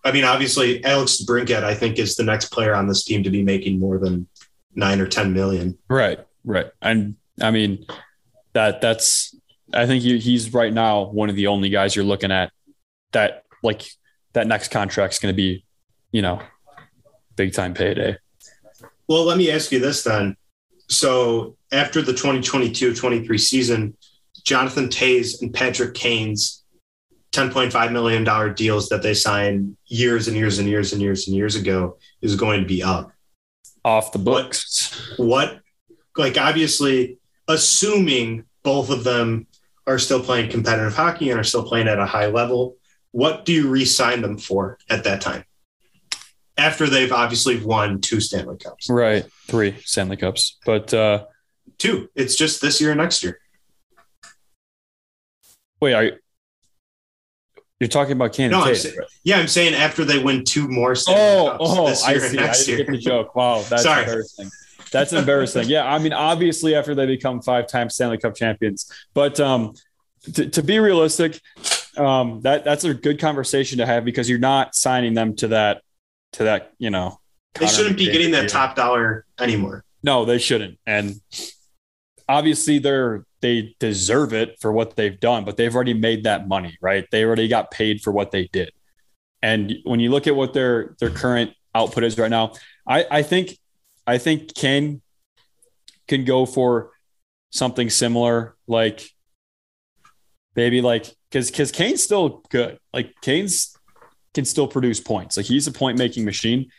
I 0.06 0.12
mean, 0.12 0.24
obviously, 0.24 0.84
Alex 0.86 1.22
DeBrincat, 1.22 1.64
I 1.64 1.74
think, 1.74 1.98
is 1.98 2.16
the 2.16 2.24
next 2.24 2.52
player 2.52 2.76
on 2.76 2.88
this 2.88 3.04
team 3.04 3.24
to 3.24 3.32
be 3.32 3.44
making 3.44 3.80
more 3.80 3.98
than 3.98 4.28
nine 4.76 5.02
or 5.02 5.08
ten 5.08 5.34
million. 5.34 5.78
right, 5.90 6.20
right, 6.44 6.68
and 6.82 7.16
I 7.42 7.52
mean 7.52 7.86
that 8.54 8.82
that's 8.82 9.36
I 9.74 9.86
think 9.86 10.04
he's 10.04 10.54
right 10.54 10.72
now 10.72 11.04
one 11.04 11.30
of 11.30 11.36
the 11.36 11.48
only 11.48 11.70
guys 11.70 11.96
you're 11.96 12.06
looking 12.06 12.32
at 12.32 12.52
that 13.12 13.44
like 13.64 13.86
that 14.34 14.48
next 14.48 14.70
contract's 14.70 15.20
going 15.20 15.34
to 15.34 15.36
be, 15.36 15.66
you 16.12 16.22
know, 16.22 16.42
big 17.36 17.54
time 17.54 17.74
payday. 17.74 18.18
Well, 19.08 19.24
let 19.24 19.38
me 19.38 19.52
ask 19.52 19.72
you 19.72 19.80
this 19.80 20.04
then. 20.04 20.36
So 20.88 21.58
after 21.72 22.02
the 22.02 22.12
2022-23 22.12 23.40
season, 23.40 23.98
Jonathan 24.44 24.88
Toews 24.88 25.42
and 25.42 25.54
Patrick 25.54 25.96
Kane's 25.96 26.64
$10.5 27.36 27.92
million 27.92 28.54
deals 28.56 28.90
that 28.90 29.02
they 29.04 29.14
signed 29.14 29.76
years 29.88 30.28
and 30.28 30.38
years 30.38 30.58
and 30.60 30.68
years 30.70 30.94
and 30.94 31.02
years 31.02 31.28
and 31.28 31.36
years 31.36 31.56
ago 31.56 31.98
is 32.22 32.36
going 32.36 32.62
to 32.62 32.68
be 32.68 32.82
up. 32.82 33.12
Off 33.84 34.12
the 34.12 34.18
What- 34.20 34.44
books. 34.46 35.14
what 35.18 35.60
like 36.18 36.38
obviously 36.38 37.18
assuming 37.48 38.46
both 38.64 38.90
of 38.90 39.04
them 39.04 39.48
are 39.86 40.00
still 40.00 40.24
playing 40.24 40.50
competitive 40.50 40.96
hockey 40.96 41.30
and 41.30 41.40
are 41.40 41.44
still 41.44 41.64
playing 41.68 41.88
at 41.88 42.00
a 42.00 42.06
high 42.06 42.28
level 42.28 42.78
what 43.12 43.46
do 43.46 43.54
you 43.54 43.70
re-sign 43.70 44.22
them 44.22 44.38
for 44.38 44.78
at 44.90 45.06
that 45.06 45.22
time? 45.22 45.46
After 46.58 46.88
they've 46.88 47.12
obviously 47.14 47.58
won 47.64 48.02
two 48.02 48.20
stanley 48.20 48.58
cups. 48.58 48.90
Right, 48.90 49.26
three 49.48 49.76
Stanley 49.86 50.18
Cups, 50.18 50.58
but 50.66 50.94
uh 50.94 51.26
two. 51.78 52.10
It's 52.16 52.36
just 52.36 52.62
this 52.62 52.82
year 52.82 52.92
and 52.92 53.00
next 53.00 53.24
year. 53.24 53.40
wait, 55.82 55.94
are 55.94 56.04
you, 56.06 56.14
you're 57.80 57.88
talking 57.90 58.14
about 58.14 58.34
Kane? 58.34 58.52
No, 58.52 58.62
I'm 58.62 58.76
saying- 58.76 58.98
right? 58.98 59.08
yeah 59.24 59.38
i'm 59.38 59.48
saying 59.48 59.74
after 59.74 60.06
they 60.06 60.20
win 60.24 60.44
two 60.46 60.68
more 60.68 60.96
stanley 60.96 61.22
Oh, 61.22 61.50
cups 61.58 61.64
oh, 61.78 61.88
this 61.90 62.04
I 62.04 62.12
year 62.14 62.22
and 62.24 62.32
see. 62.32 62.38
I 62.40 62.52
didn't 62.54 62.68
year 62.68 62.78
get 62.78 62.88
the 62.92 62.98
joke. 62.98 63.36
Wow, 63.36 63.64
that's 63.70 63.84
Sorry. 63.84 64.02
embarrassing. 64.04 64.50
That's 64.92 65.12
embarrassing. 65.14 65.68
Yeah, 65.68 65.84
I 65.86 65.98
mean, 66.00 66.14
obviously, 66.14 66.74
after 66.76 66.96
they 66.96 67.06
become 67.06 67.42
five-time 67.42 67.90
Stanley 67.90 68.18
Cup 68.18 68.34
champions, 68.36 68.90
but 69.14 69.40
um, 69.42 69.74
to, 70.36 70.48
to 70.50 70.64
be 70.64 70.80
realistic, 70.80 71.42
um, 71.98 72.40
that 72.42 72.64
that's 72.64 72.86
a 72.86 72.94
good 72.94 73.20
conversation 73.20 73.80
to 73.80 73.86
have 73.86 74.06
because 74.06 74.30
you're 74.30 74.40
not 74.40 74.74
signing 74.74 75.14
them 75.14 75.36
to 75.38 75.50
that 75.50 75.82
to 76.34 76.46
that 76.46 76.72
you 76.78 76.92
know. 76.92 77.20
they 77.56 77.68
shouldn't 77.68 77.98
be 77.98 78.06
getting 78.06 78.32
that 78.32 78.42
deal. 78.42 78.50
top 78.52 78.76
dollar 78.76 79.26
anymore 79.40 79.84
No, 80.04 80.24
they 80.24 80.38
shouldn't. 80.38 80.78
And 80.86 81.20
obviously 82.30 82.80
they're 82.80 83.26
they 83.46 83.76
deserve 83.80 84.34
it 84.34 84.58
for 84.60 84.72
what 84.72 84.96
they've 84.96 85.20
done, 85.20 85.46
but 85.46 85.56
they've 85.56 85.76
already 85.76 85.94
made 85.94 86.24
that 86.24 86.48
money, 86.48 86.76
right? 86.82 87.06
They 87.12 87.24
already 87.24 87.48
got 87.48 87.70
paid 87.70 88.02
for 88.02 88.12
what 88.12 88.32
they 88.32 88.48
did. 88.52 88.72
And 89.44 89.72
when 89.84 90.00
you 90.00 90.10
look 90.10 90.26
at 90.26 90.36
what 90.36 90.54
their 90.54 90.96
their 91.00 91.12
current 91.12 91.54
output 91.76 92.04
is 92.04 92.18
right 92.18 92.32
now, 92.32 92.54
I, 92.88 93.06
I 93.12 93.22
think 93.22 93.60
I 94.08 94.18
think 94.18 94.56
Kane 94.56 95.04
can 96.08 96.26
go 96.26 96.48
for 96.48 96.90
something 97.52 97.92
similar, 97.92 98.56
like 98.66 99.08
maybe 100.56 100.82
like 100.82 101.14
because 101.30 101.52
because 101.52 101.72
Kane's 101.72 102.02
still 102.02 102.44
good. 102.50 102.80
Like 102.92 103.14
Kane's 103.22 103.78
can 104.34 104.44
still 104.44 104.68
produce 104.68 105.00
points. 105.00 105.38
Like 105.38 105.46
he's 105.46 105.68
a 105.68 105.72
point 105.72 106.00
making 106.00 106.26
machine. 106.26 106.72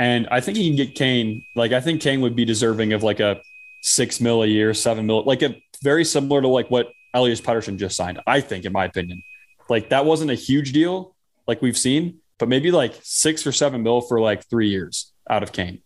And 0.00 0.26
I 0.32 0.40
think 0.40 0.58
he 0.58 0.66
can 0.66 0.76
get 0.76 0.96
Kane. 0.96 1.44
Like 1.54 1.70
I 1.70 1.80
think 1.80 2.02
Kane 2.02 2.22
would 2.22 2.34
be 2.34 2.44
deserving 2.44 2.92
of 2.92 3.04
like 3.04 3.20
a 3.20 3.40
six 3.82 4.20
mil 4.20 4.42
a 4.42 4.48
year, 4.48 4.74
seven 4.74 5.06
mil, 5.06 5.22
like 5.22 5.42
a 5.42 5.54
very 5.82 6.04
similar 6.04 6.40
to 6.42 6.48
like 6.48 6.70
what 6.70 6.88
Elias 7.14 7.40
Pettersson 7.40 7.78
just 7.78 7.96
signed. 7.96 8.20
I 8.26 8.40
think, 8.40 8.64
in 8.64 8.72
my 8.72 8.84
opinion, 8.84 9.22
like 9.68 9.90
that 9.90 10.04
wasn't 10.04 10.30
a 10.30 10.34
huge 10.34 10.72
deal, 10.72 11.14
like 11.46 11.62
we've 11.62 11.78
seen, 11.78 12.18
but 12.38 12.48
maybe 12.48 12.70
like 12.70 12.94
six 13.02 13.46
or 13.46 13.52
seven 13.52 13.82
mil 13.82 14.00
for 14.00 14.20
like 14.20 14.48
three 14.48 14.68
years 14.68 15.12
out 15.28 15.42
of 15.42 15.52
Kane. 15.52 15.82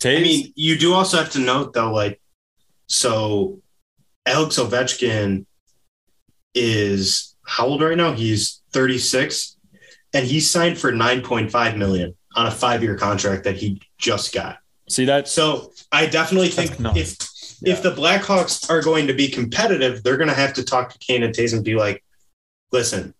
Toews, 0.00 0.18
I 0.18 0.22
mean, 0.22 0.52
you 0.56 0.78
do 0.78 0.92
also 0.92 1.16
have 1.18 1.30
to 1.32 1.38
note 1.38 1.72
though, 1.72 1.92
like, 1.92 2.20
so 2.86 3.60
Alex 4.26 4.58
Ovechkin 4.58 5.46
is 6.54 7.36
how 7.46 7.66
old 7.66 7.82
right 7.82 7.96
now? 7.96 8.12
He's 8.12 8.62
36 8.72 9.56
and 10.12 10.26
he 10.26 10.40
signed 10.40 10.78
for 10.78 10.92
9.5 10.92 11.76
million 11.76 12.14
on 12.34 12.46
a 12.46 12.50
five 12.50 12.82
year 12.82 12.96
contract 12.96 13.44
that 13.44 13.56
he 13.56 13.80
just 13.98 14.34
got. 14.34 14.58
See 14.88 15.04
that? 15.06 15.28
So 15.28 15.72
I 15.90 16.06
definitely 16.06 16.48
think 16.48 16.72
if 16.96 17.16
yeah. 17.60 17.72
if 17.72 17.82
the 17.82 17.92
Blackhawks 17.92 18.68
are 18.70 18.82
going 18.82 19.06
to 19.06 19.14
be 19.14 19.28
competitive, 19.28 20.02
they're 20.02 20.16
going 20.16 20.28
to 20.28 20.34
have 20.34 20.54
to 20.54 20.64
talk 20.64 20.92
to 20.92 20.98
Kane 20.98 21.22
and 21.22 21.34
Toews 21.34 21.54
and 21.54 21.64
be 21.64 21.74
like, 21.74 22.04
listen, 22.72 23.14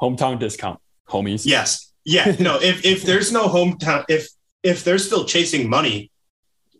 hometown 0.00 0.38
discount, 0.38 0.80
homies. 1.08 1.44
Yes. 1.46 1.92
Yeah. 2.04 2.36
No, 2.38 2.56
if, 2.60 2.84
if 2.84 3.02
there's 3.02 3.32
no 3.32 3.48
hometown, 3.48 4.04
if, 4.08 4.28
if 4.62 4.84
they're 4.84 4.98
still 4.98 5.24
chasing 5.24 5.68
money, 5.68 6.10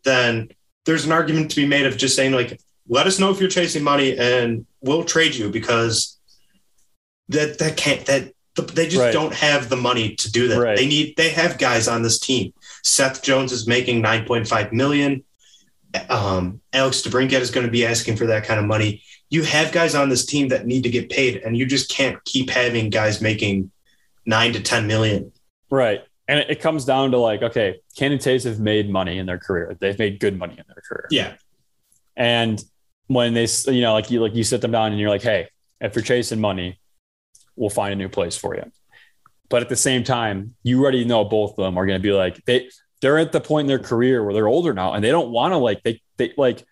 then 0.05 0.49
there's 0.85 1.05
an 1.05 1.13
argument 1.13 1.51
to 1.51 1.57
be 1.57 1.67
made 1.67 1.87
of 1.87 1.97
just 1.97 2.17
saying 2.17 2.33
like, 2.33 2.61
let 2.89 3.07
us 3.07 3.19
know 3.19 3.31
if 3.31 3.41
you're 3.41 3.51
chasing 3.51 3.83
money 3.83 4.17
and 4.17 4.65
we'll 4.81 5.05
trade 5.05 5.35
you 5.35 5.51
because 5.51 6.19
that, 7.29 7.59
that 7.59 7.77
can't, 7.77 8.07
that 8.07 8.33
they 8.55 8.87
just 8.89 9.03
right. 9.03 9.13
don't 9.13 9.35
have 9.35 9.69
the 9.69 9.77
money 9.77 10.15
to 10.15 10.31
do 10.31 10.49
that. 10.49 10.61
Right. 10.61 10.77
They 10.77 10.87
need, 10.87 11.17
they 11.17 11.31
have 11.31 11.59
guys 11.59 11.89
on 11.89 12.03
this 12.03 12.19
team. 12.19 12.55
Seth 12.83 13.23
Jones 13.23 13.53
is 13.53 13.67
making 13.67 14.03
9.5 14.03 14.73
million. 14.73 15.25
Um, 16.09 16.61
Alex 16.73 17.03
DeBrincat 17.03 17.41
is 17.41 17.51
going 17.51 17.67
to 17.67 17.73
be 17.73 17.87
asking 17.87 18.17
for 18.17 18.27
that 18.27 18.45
kind 18.45 18.61
of 18.61 18.67
money. 18.67 19.03
You 19.31 19.43
have 19.43 19.73
guys 19.73 19.95
on 19.95 20.09
this 20.09 20.25
team 20.25 20.49
that 20.49 20.67
need 20.67 20.83
to 20.83 20.91
get 20.91 21.11
paid, 21.11 21.39
and 21.39 21.57
you 21.57 21.67
just 21.67 21.91
can't 21.91 22.23
keep 22.25 22.51
having 22.51 22.91
guys 22.91 23.21
making 23.21 23.71
nine 24.25 24.53
to 24.53 24.61
10 24.61 24.87
million. 24.87 25.33
Right. 25.71 26.03
And 26.29 26.41
it 26.41 26.61
comes 26.61 26.85
down 26.85 27.13
to 27.13 27.19
like, 27.19 27.43
okay, 27.43 27.81
Toews 27.97 28.45
have 28.45 28.59
made 28.59 28.91
money 28.91 29.19
in 29.19 29.27
their 29.27 29.39
career. 29.39 29.77
They've 29.79 29.99
made 29.99 30.19
good 30.19 30.39
money 30.39 30.55
in 30.59 30.65
their 30.67 30.83
career. 30.87 31.07
Yeah. 31.11 31.35
And 32.17 32.63
when 33.07 33.35
they, 33.35 33.47
you 33.67 33.83
know, 33.83 33.93
like 33.93 34.11
you, 34.11 34.21
like 34.21 34.35
you 34.35 34.43
sit 34.43 34.61
them 34.61 34.73
down 34.73 34.91
and 34.91 35.01
you're 35.01 35.11
like, 35.11 35.23
hey, 35.23 35.49
if 35.81 35.95
you're 35.95 36.03
chasing 36.03 36.41
money, 36.41 36.81
we'll 37.55 37.71
find 37.71 37.93
a 37.93 37.97
new 37.97 38.09
place 38.09 38.37
for 38.37 38.57
you. 38.57 38.65
But 39.49 39.63
at 39.63 39.69
the 39.69 39.77
same 39.77 40.03
time, 40.03 40.57
you 40.65 40.83
already 40.83 41.05
know 41.05 41.25
both 41.25 41.53
of 41.53 41.65
them 41.65 41.79
are 41.79 41.87
going 41.87 41.99
to 41.99 42.03
be 42.03 42.13
like, 42.13 42.45
they, 42.45 42.69
they're 43.01 43.19
at 43.19 43.33
the 43.33 43.41
point 43.41 43.65
in 43.65 43.69
their 43.69 43.79
career 43.79 44.25
where 44.25 44.35
they're 44.35 44.49
older 44.49 44.73
now 44.73 44.95
and 44.95 45.05
they 45.05 45.11
don't 45.11 45.31
want 45.31 45.53
to 45.53 45.59
like, 45.59 45.83
they, 45.83 46.01
they 46.17 46.33
like, 46.37 46.65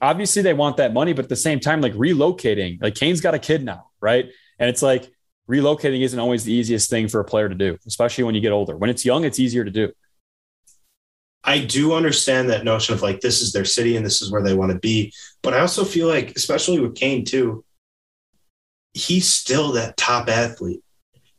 obviously 0.00 0.42
they 0.42 0.54
want 0.54 0.76
that 0.78 0.92
money, 0.92 1.12
but 1.12 1.24
at 1.24 1.28
the 1.28 1.36
same 1.36 1.60
time, 1.60 1.80
like 1.80 1.94
relocating, 1.94 2.82
like 2.82 2.94
Kane's 2.94 3.20
got 3.20 3.34
a 3.34 3.38
kid 3.38 3.64
now, 3.64 3.90
right? 4.00 4.30
And 4.58 4.70
it's 4.70 4.82
like, 4.82 5.10
relocating 5.48 6.02
isn't 6.02 6.18
always 6.18 6.44
the 6.44 6.52
easiest 6.52 6.88
thing 6.88 7.06
for 7.08 7.20
a 7.20 7.24
player 7.24 7.48
to 7.48 7.54
do, 7.54 7.76
especially 7.86 8.24
when 8.24 8.34
you 8.34 8.40
get 8.40 8.52
older. 8.52 8.76
When 8.76 8.88
it's 8.88 9.04
young, 9.04 9.24
it's 9.24 9.38
easier 9.38 9.64
to 9.64 9.70
do. 9.70 9.92
I 11.44 11.58
do 11.58 11.92
understand 11.92 12.48
that 12.48 12.64
notion 12.64 12.94
of 12.94 13.02
like 13.02 13.20
this 13.20 13.42
is 13.42 13.52
their 13.52 13.66
city 13.66 13.96
and 13.96 14.06
this 14.06 14.22
is 14.22 14.30
where 14.32 14.42
they 14.42 14.54
want 14.54 14.72
to 14.72 14.78
be, 14.78 15.12
but 15.42 15.52
I 15.52 15.60
also 15.60 15.84
feel 15.84 16.08
like, 16.08 16.32
especially 16.36 16.80
with 16.80 16.94
Kane 16.94 17.26
too, 17.26 17.62
he's 18.94 19.32
still 19.32 19.72
that 19.72 19.98
top 19.98 20.30
athlete. 20.30 20.82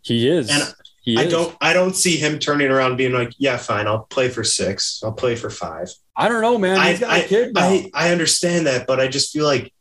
He 0.03 0.29
is, 0.29 0.51
and 0.51 0.61
he 1.05 1.17
I 1.17 1.23
is. 1.23 1.31
don't, 1.31 1.55
I 1.61 1.73
don't 1.73 1.95
see 1.95 2.17
him 2.17 2.39
turning 2.39 2.69
around 2.69 2.97
being 2.97 3.13
like, 3.13 3.31
yeah, 3.37 3.57
fine, 3.57 3.87
I'll 3.87 4.03
play 4.05 4.27
for 4.27 4.43
six, 4.43 5.01
I'll 5.03 5.13
play 5.13 5.35
for 5.35 5.49
five. 5.49 5.89
I 6.17 6.27
don't 6.27 6.41
know, 6.41 6.57
man. 6.57 6.85
He's 6.87 6.99
got 6.99 7.11
I, 7.11 7.17
a 7.19 7.27
kid 7.27 7.53
now. 7.53 7.61
I, 7.61 7.91
I 7.93 8.11
understand 8.11 8.65
that, 8.65 8.87
but 8.87 8.99
I 8.99 9.07
just 9.07 9.31
feel 9.31 9.45
like 9.45 9.71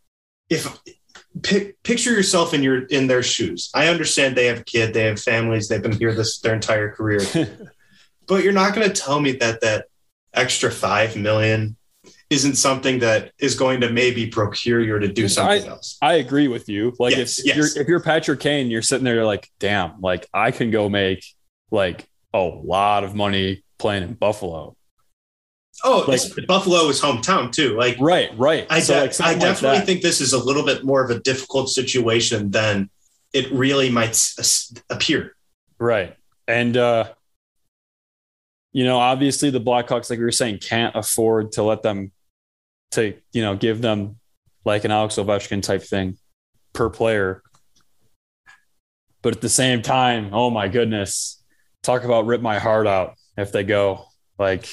if 0.51 0.79
pic, 1.43 1.83
picture 1.83 2.13
yourself 2.13 2.55
in 2.55 2.63
your 2.63 2.85
in 2.85 3.07
their 3.07 3.23
shoes. 3.23 3.71
I 3.75 3.89
understand 3.89 4.37
they 4.37 4.47
have 4.47 4.61
a 4.61 4.65
kid, 4.65 4.95
they 4.95 5.05
have 5.05 5.21
families, 5.21 5.69
they've 5.69 5.83
been 5.83 5.99
here 5.99 6.15
this 6.15 6.39
their 6.41 6.55
entire 6.55 6.91
career. 6.91 7.23
but 8.27 8.45
you're 8.45 8.53
not 8.53 8.75
going 8.75 8.89
to 8.89 9.03
tell 9.03 9.21
me 9.21 9.33
that 9.33 9.61
that 9.63 9.87
extra 10.33 10.71
5 10.71 11.17
million 11.17 11.77
isn't 12.35 12.57
something 12.57 12.99
that 12.99 13.33
is 13.39 13.55
going 13.55 13.81
to 13.81 13.91
maybe 13.91 14.27
procure 14.27 14.81
you 14.81 14.99
to 14.99 15.09
do 15.09 15.29
something 15.29 15.65
I, 15.65 15.73
else. 15.73 15.97
I 16.03 16.15
agree 16.15 16.49
with 16.49 16.69
you. 16.69 16.93
Like 16.99 17.17
yes, 17.17 17.39
if, 17.39 17.47
yes. 17.47 17.57
you're 17.57 17.83
if 17.83 17.89
you're 17.89 18.01
Patrick 18.01 18.41
Kane, 18.41 18.71
you're 18.71 18.83
sitting 18.83 19.05
there 19.05 19.25
like, 19.25 19.49
damn, 19.61 20.01
like 20.01 20.29
I 20.35 20.51
can 20.51 20.71
go 20.71 20.89
make 20.89 21.25
like 21.71 22.07
a 22.35 22.41
lot 22.41 23.05
of 23.05 23.15
money 23.15 23.65
playing 23.79 24.03
in 24.03 24.15
Buffalo. 24.15 24.77
Oh, 25.83 26.05
like, 26.07 26.21
Buffalo 26.47 26.89
is 26.89 27.01
hometown 27.01 27.53
too. 27.53 27.77
Like 27.77 27.97
right, 28.01 28.31
right. 28.37 28.67
I, 28.69 28.81
so, 28.81 28.95
de- 28.95 29.01
like, 29.07 29.21
I 29.21 29.35
definitely 29.35 29.79
like 29.79 29.87
think 29.87 30.03
this 30.03 30.21
is 30.21 30.33
a 30.33 30.43
little 30.43 30.65
bit 30.65 30.85
more 30.85 31.05
of 31.05 31.11
a 31.11 31.21
difficult 31.21 31.69
situation 31.69 32.51
than 32.51 32.91
it 33.33 33.51
really 33.53 33.91
might 33.91 34.11
s- 34.11 34.73
appear. 34.91 35.37
Right, 35.79 36.17
and 36.47 36.77
uh, 36.77 37.13
you 38.73 38.85
know, 38.85 38.99
obviously 38.99 39.51
the 39.51 39.61
Blackhawks, 39.61 40.11
like 40.11 40.19
we 40.19 40.25
were 40.25 40.33
saying, 40.33 40.59
can't 40.59 40.95
afford 40.97 41.53
to 41.53 41.63
let 41.63 41.83
them 41.83 42.13
to 42.93 43.15
you 43.33 43.43
know 43.43 43.57
give 43.57 43.81
them 43.81 44.17
like 44.65 44.85
an 44.85 44.91
Alex 44.91 45.17
Ovechkin 45.17 45.63
type 45.63 45.83
thing 45.83 46.17
per 46.73 46.91
player. 46.91 47.43
But 49.23 49.37
at 49.37 49.41
the 49.41 49.49
same 49.49 49.83
time, 49.83 50.31
oh 50.33 50.51
my 50.51 50.69
goodness, 50.69 51.43
talk 51.83 52.05
about 52.05 52.27
rip 52.27 52.41
my 52.41 52.59
heart 52.59 52.87
out 52.87 53.15
if 53.37 53.53
they 53.53 53.65
go 53.65 54.07
like 54.39 54.69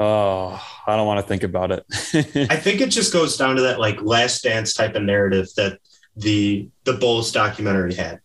Oh, 0.00 0.58
I 0.86 0.96
don't 0.96 1.06
want 1.06 1.20
to 1.20 1.26
think 1.26 1.42
about 1.42 1.72
it. 1.72 1.84
I 2.50 2.56
think 2.56 2.80
it 2.80 2.88
just 2.88 3.12
goes 3.12 3.36
down 3.36 3.56
to 3.56 3.62
that 3.62 3.78
like 3.78 4.00
last 4.00 4.42
dance 4.42 4.72
type 4.72 4.94
of 4.94 5.02
narrative 5.02 5.48
that 5.56 5.78
the 6.16 6.70
the 6.84 6.94
Bulls 6.94 7.32
documentary 7.32 7.94
had, 7.94 8.20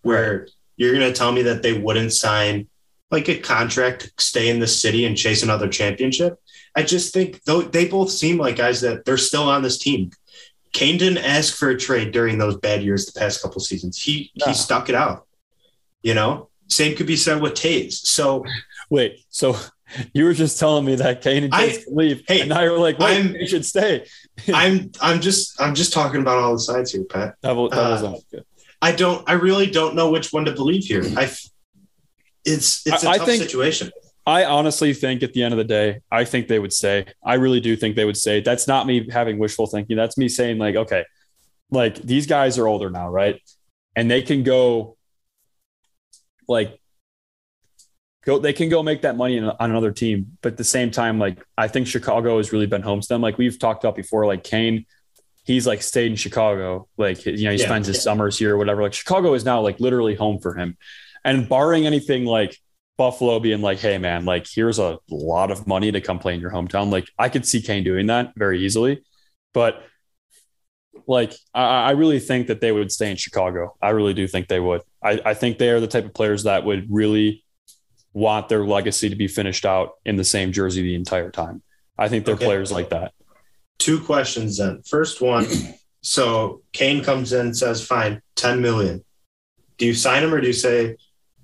where 0.00 0.48
you're 0.78 0.94
gonna 0.94 1.12
tell 1.12 1.30
me 1.30 1.42
that 1.42 1.62
they 1.62 1.74
wouldn't 1.74 2.14
sign 2.14 2.66
like 3.10 3.28
a 3.28 3.38
contract 3.38 4.04
to 4.16 4.24
stay 4.24 4.48
in 4.48 4.58
the 4.58 4.66
city 4.66 5.04
and 5.04 5.18
chase 5.18 5.42
another 5.42 5.68
championship. 5.68 6.40
I 6.78 6.84
just 6.84 7.12
think 7.12 7.42
though 7.42 7.62
they 7.62 7.88
both 7.88 8.08
seem 8.08 8.38
like 8.38 8.54
guys 8.54 8.82
that 8.82 9.04
they're 9.04 9.16
still 9.16 9.50
on 9.50 9.62
this 9.62 9.78
team. 9.78 10.12
Kane 10.72 10.96
didn't 10.96 11.24
ask 11.24 11.56
for 11.56 11.70
a 11.70 11.76
trade 11.76 12.12
during 12.12 12.38
those 12.38 12.56
bad 12.56 12.84
years 12.84 13.04
the 13.04 13.18
past 13.18 13.42
couple 13.42 13.60
seasons. 13.60 14.00
He 14.00 14.30
no. 14.38 14.46
he 14.46 14.54
stuck 14.54 14.88
it 14.88 14.94
out. 14.94 15.26
You 16.02 16.14
know, 16.14 16.50
same 16.68 16.96
could 16.96 17.08
be 17.08 17.16
said 17.16 17.42
with 17.42 17.54
Toews. 17.54 17.94
So 17.94 18.44
wait, 18.90 19.24
so 19.28 19.56
you 20.12 20.24
were 20.24 20.34
just 20.34 20.60
telling 20.60 20.84
me 20.84 20.94
that 20.94 21.20
Kane 21.20 21.42
and 21.42 21.52
Toews 21.52 21.84
can 21.84 21.96
leave, 21.96 22.22
hey, 22.28 22.42
and 22.42 22.48
now 22.48 22.62
you're 22.62 22.78
like, 22.78 23.00
wait, 23.00 23.18
I'm, 23.18 23.32
they 23.32 23.46
should 23.46 23.66
stay. 23.66 24.06
I'm 24.54 24.92
I'm 25.00 25.20
just 25.20 25.60
I'm 25.60 25.74
just 25.74 25.92
talking 25.92 26.20
about 26.20 26.38
all 26.38 26.52
the 26.52 26.60
sides 26.60 26.92
here, 26.92 27.02
Pat. 27.02 27.34
That 27.40 27.56
was, 27.56 27.72
that 27.72 27.90
was 27.90 28.02
uh, 28.04 28.18
good. 28.30 28.44
I 28.80 28.92
don't 28.92 29.28
I 29.28 29.32
really 29.32 29.68
don't 29.68 29.96
know 29.96 30.12
which 30.12 30.32
one 30.32 30.44
to 30.44 30.52
believe 30.52 30.84
here. 30.84 31.02
I 31.16 31.24
it's 32.44 32.86
it's 32.86 32.86
a 32.86 32.92
I, 33.10 33.18
tough 33.18 33.22
I 33.22 33.24
think, 33.26 33.42
situation. 33.42 33.90
I 34.28 34.44
honestly 34.44 34.92
think 34.92 35.22
at 35.22 35.32
the 35.32 35.42
end 35.42 35.54
of 35.54 35.58
the 35.58 35.64
day, 35.64 36.00
I 36.12 36.26
think 36.26 36.48
they 36.48 36.58
would 36.58 36.74
say. 36.74 37.06
I 37.24 37.34
really 37.34 37.60
do 37.60 37.74
think 37.76 37.96
they 37.96 38.04
would 38.04 38.18
say. 38.18 38.42
That's 38.42 38.68
not 38.68 38.86
me 38.86 39.08
having 39.10 39.38
wishful 39.38 39.66
thinking. 39.66 39.96
That's 39.96 40.18
me 40.18 40.28
saying 40.28 40.58
like, 40.58 40.76
okay, 40.76 41.06
like 41.70 41.94
these 41.94 42.26
guys 42.26 42.58
are 42.58 42.66
older 42.66 42.90
now, 42.90 43.08
right? 43.08 43.40
And 43.96 44.10
they 44.10 44.20
can 44.20 44.42
go 44.42 44.98
like 46.46 46.78
go 48.26 48.38
they 48.38 48.52
can 48.52 48.68
go 48.68 48.82
make 48.82 49.00
that 49.00 49.16
money 49.16 49.40
on 49.40 49.56
another 49.58 49.92
team. 49.92 50.36
But 50.42 50.52
at 50.52 50.58
the 50.58 50.64
same 50.64 50.90
time, 50.90 51.18
like 51.18 51.42
I 51.56 51.66
think 51.66 51.86
Chicago 51.86 52.36
has 52.36 52.52
really 52.52 52.66
been 52.66 52.82
home 52.82 53.00
to 53.00 53.08
them. 53.08 53.22
Like 53.22 53.38
we've 53.38 53.58
talked 53.58 53.82
about 53.82 53.96
before, 53.96 54.26
like 54.26 54.44
Kane, 54.44 54.84
he's 55.44 55.66
like 55.66 55.80
stayed 55.80 56.10
in 56.10 56.16
Chicago. 56.16 56.86
Like 56.98 57.24
you 57.24 57.44
know, 57.44 57.52
he 57.52 57.56
yeah, 57.56 57.64
spends 57.64 57.86
his 57.86 57.96
yeah. 57.96 58.02
summers 58.02 58.38
here 58.38 58.56
or 58.56 58.58
whatever. 58.58 58.82
Like 58.82 58.92
Chicago 58.92 59.32
is 59.32 59.46
now 59.46 59.62
like 59.62 59.80
literally 59.80 60.16
home 60.16 60.38
for 60.38 60.54
him. 60.54 60.76
And 61.24 61.48
barring 61.48 61.86
anything 61.86 62.26
like 62.26 62.58
Buffalo 62.98 63.38
being 63.38 63.62
like, 63.62 63.78
hey 63.78 63.96
man, 63.96 64.24
like 64.24 64.46
here's 64.46 64.80
a 64.80 64.98
lot 65.08 65.50
of 65.52 65.66
money 65.66 65.92
to 65.92 66.00
come 66.00 66.18
play 66.18 66.34
in 66.34 66.40
your 66.40 66.50
hometown. 66.50 66.90
Like 66.90 67.08
I 67.18 67.28
could 67.28 67.46
see 67.46 67.62
Kane 67.62 67.84
doing 67.84 68.08
that 68.08 68.32
very 68.36 68.64
easily. 68.64 69.02
But 69.54 69.82
like 71.06 71.32
I, 71.54 71.62
I, 71.62 71.90
really 71.92 72.18
think 72.18 72.48
that 72.48 72.60
they 72.60 72.72
would 72.72 72.90
stay 72.90 73.10
in 73.10 73.16
Chicago. 73.16 73.76
I 73.80 73.90
really 73.90 74.14
do 74.14 74.26
think 74.26 74.48
they 74.48 74.58
would. 74.58 74.82
I, 75.02 75.20
I 75.24 75.34
think 75.34 75.58
they 75.58 75.70
are 75.70 75.80
the 75.80 75.86
type 75.86 76.04
of 76.04 76.12
players 76.12 76.42
that 76.42 76.64
would 76.64 76.88
really 76.90 77.44
want 78.12 78.48
their 78.48 78.66
legacy 78.66 79.08
to 79.08 79.16
be 79.16 79.28
finished 79.28 79.64
out 79.64 79.92
in 80.04 80.16
the 80.16 80.24
same 80.24 80.52
jersey 80.52 80.82
the 80.82 80.96
entire 80.96 81.30
time. 81.30 81.62
I 81.96 82.08
think 82.08 82.26
they're 82.26 82.34
okay. 82.34 82.44
players 82.44 82.72
like 82.72 82.90
that. 82.90 83.12
Two 83.78 84.00
questions 84.00 84.58
then. 84.58 84.82
First 84.82 85.20
one, 85.20 85.46
so 86.02 86.62
Kane 86.72 87.04
comes 87.04 87.32
in 87.32 87.46
and 87.46 87.56
says, 87.56 87.84
"Fine, 87.84 88.22
ten 88.34 88.60
million. 88.60 89.04
Do 89.76 89.86
you 89.86 89.94
sign 89.94 90.24
him 90.24 90.34
or 90.34 90.40
do 90.40 90.48
you 90.48 90.52
say 90.52 90.96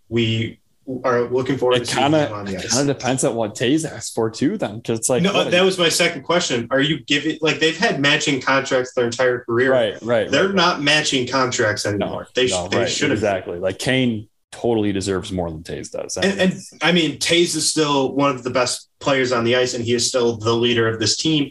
we 0.08 0.58
are 1.04 1.22
looking 1.22 1.56
forward 1.56 1.82
it 1.82 1.86
to 1.86 1.94
kinda, 1.94 2.18
seeing 2.18 2.28
him 2.28 2.38
on 2.38 2.44
the 2.44 2.56
ice? 2.56 2.64
It 2.64 2.70
kind 2.70 2.90
of 2.90 2.96
depends 2.96 3.24
on 3.24 3.34
what 3.34 3.54
Toews 3.54 3.90
asks 3.90 4.10
for 4.10 4.30
too. 4.30 4.58
Then 4.58 4.76
because 4.76 4.98
it's 4.98 5.08
like 5.08 5.22
no, 5.22 5.44
that 5.44 5.64
was 5.64 5.78
my 5.78 5.88
second 5.88 6.22
question. 6.22 6.68
Are 6.70 6.80
you 6.80 7.00
giving 7.00 7.38
like 7.40 7.58
they've 7.58 7.76
had 7.76 8.00
matching 8.00 8.40
contracts 8.40 8.94
their 8.94 9.06
entire 9.06 9.40
career? 9.44 9.72
Right, 9.72 10.02
right. 10.02 10.30
They're 10.30 10.46
right, 10.46 10.54
not 10.54 10.76
right. 10.76 10.84
matching 10.84 11.26
contracts 11.26 11.86
anymore. 11.86 12.22
No, 12.22 12.26
they 12.34 12.48
no, 12.48 12.68
they 12.68 12.78
right, 12.78 12.88
should 12.88 13.12
exactly 13.12 13.58
like 13.58 13.78
Kane 13.78 14.28
totally 14.50 14.92
deserves 14.92 15.32
more 15.32 15.50
than 15.50 15.62
Toews 15.62 15.90
does. 15.90 16.16
And, 16.16 16.40
and 16.40 16.52
I 16.80 16.92
mean, 16.92 17.18
Toews 17.18 17.56
is 17.56 17.68
still 17.68 18.14
one 18.14 18.30
of 18.30 18.44
the 18.44 18.50
best 18.50 18.88
players 19.00 19.32
on 19.32 19.44
the 19.44 19.56
ice, 19.56 19.74
and 19.74 19.84
he 19.84 19.94
is 19.94 20.06
still 20.06 20.36
the 20.36 20.54
leader 20.54 20.88
of 20.88 21.00
this 21.00 21.16
team. 21.16 21.50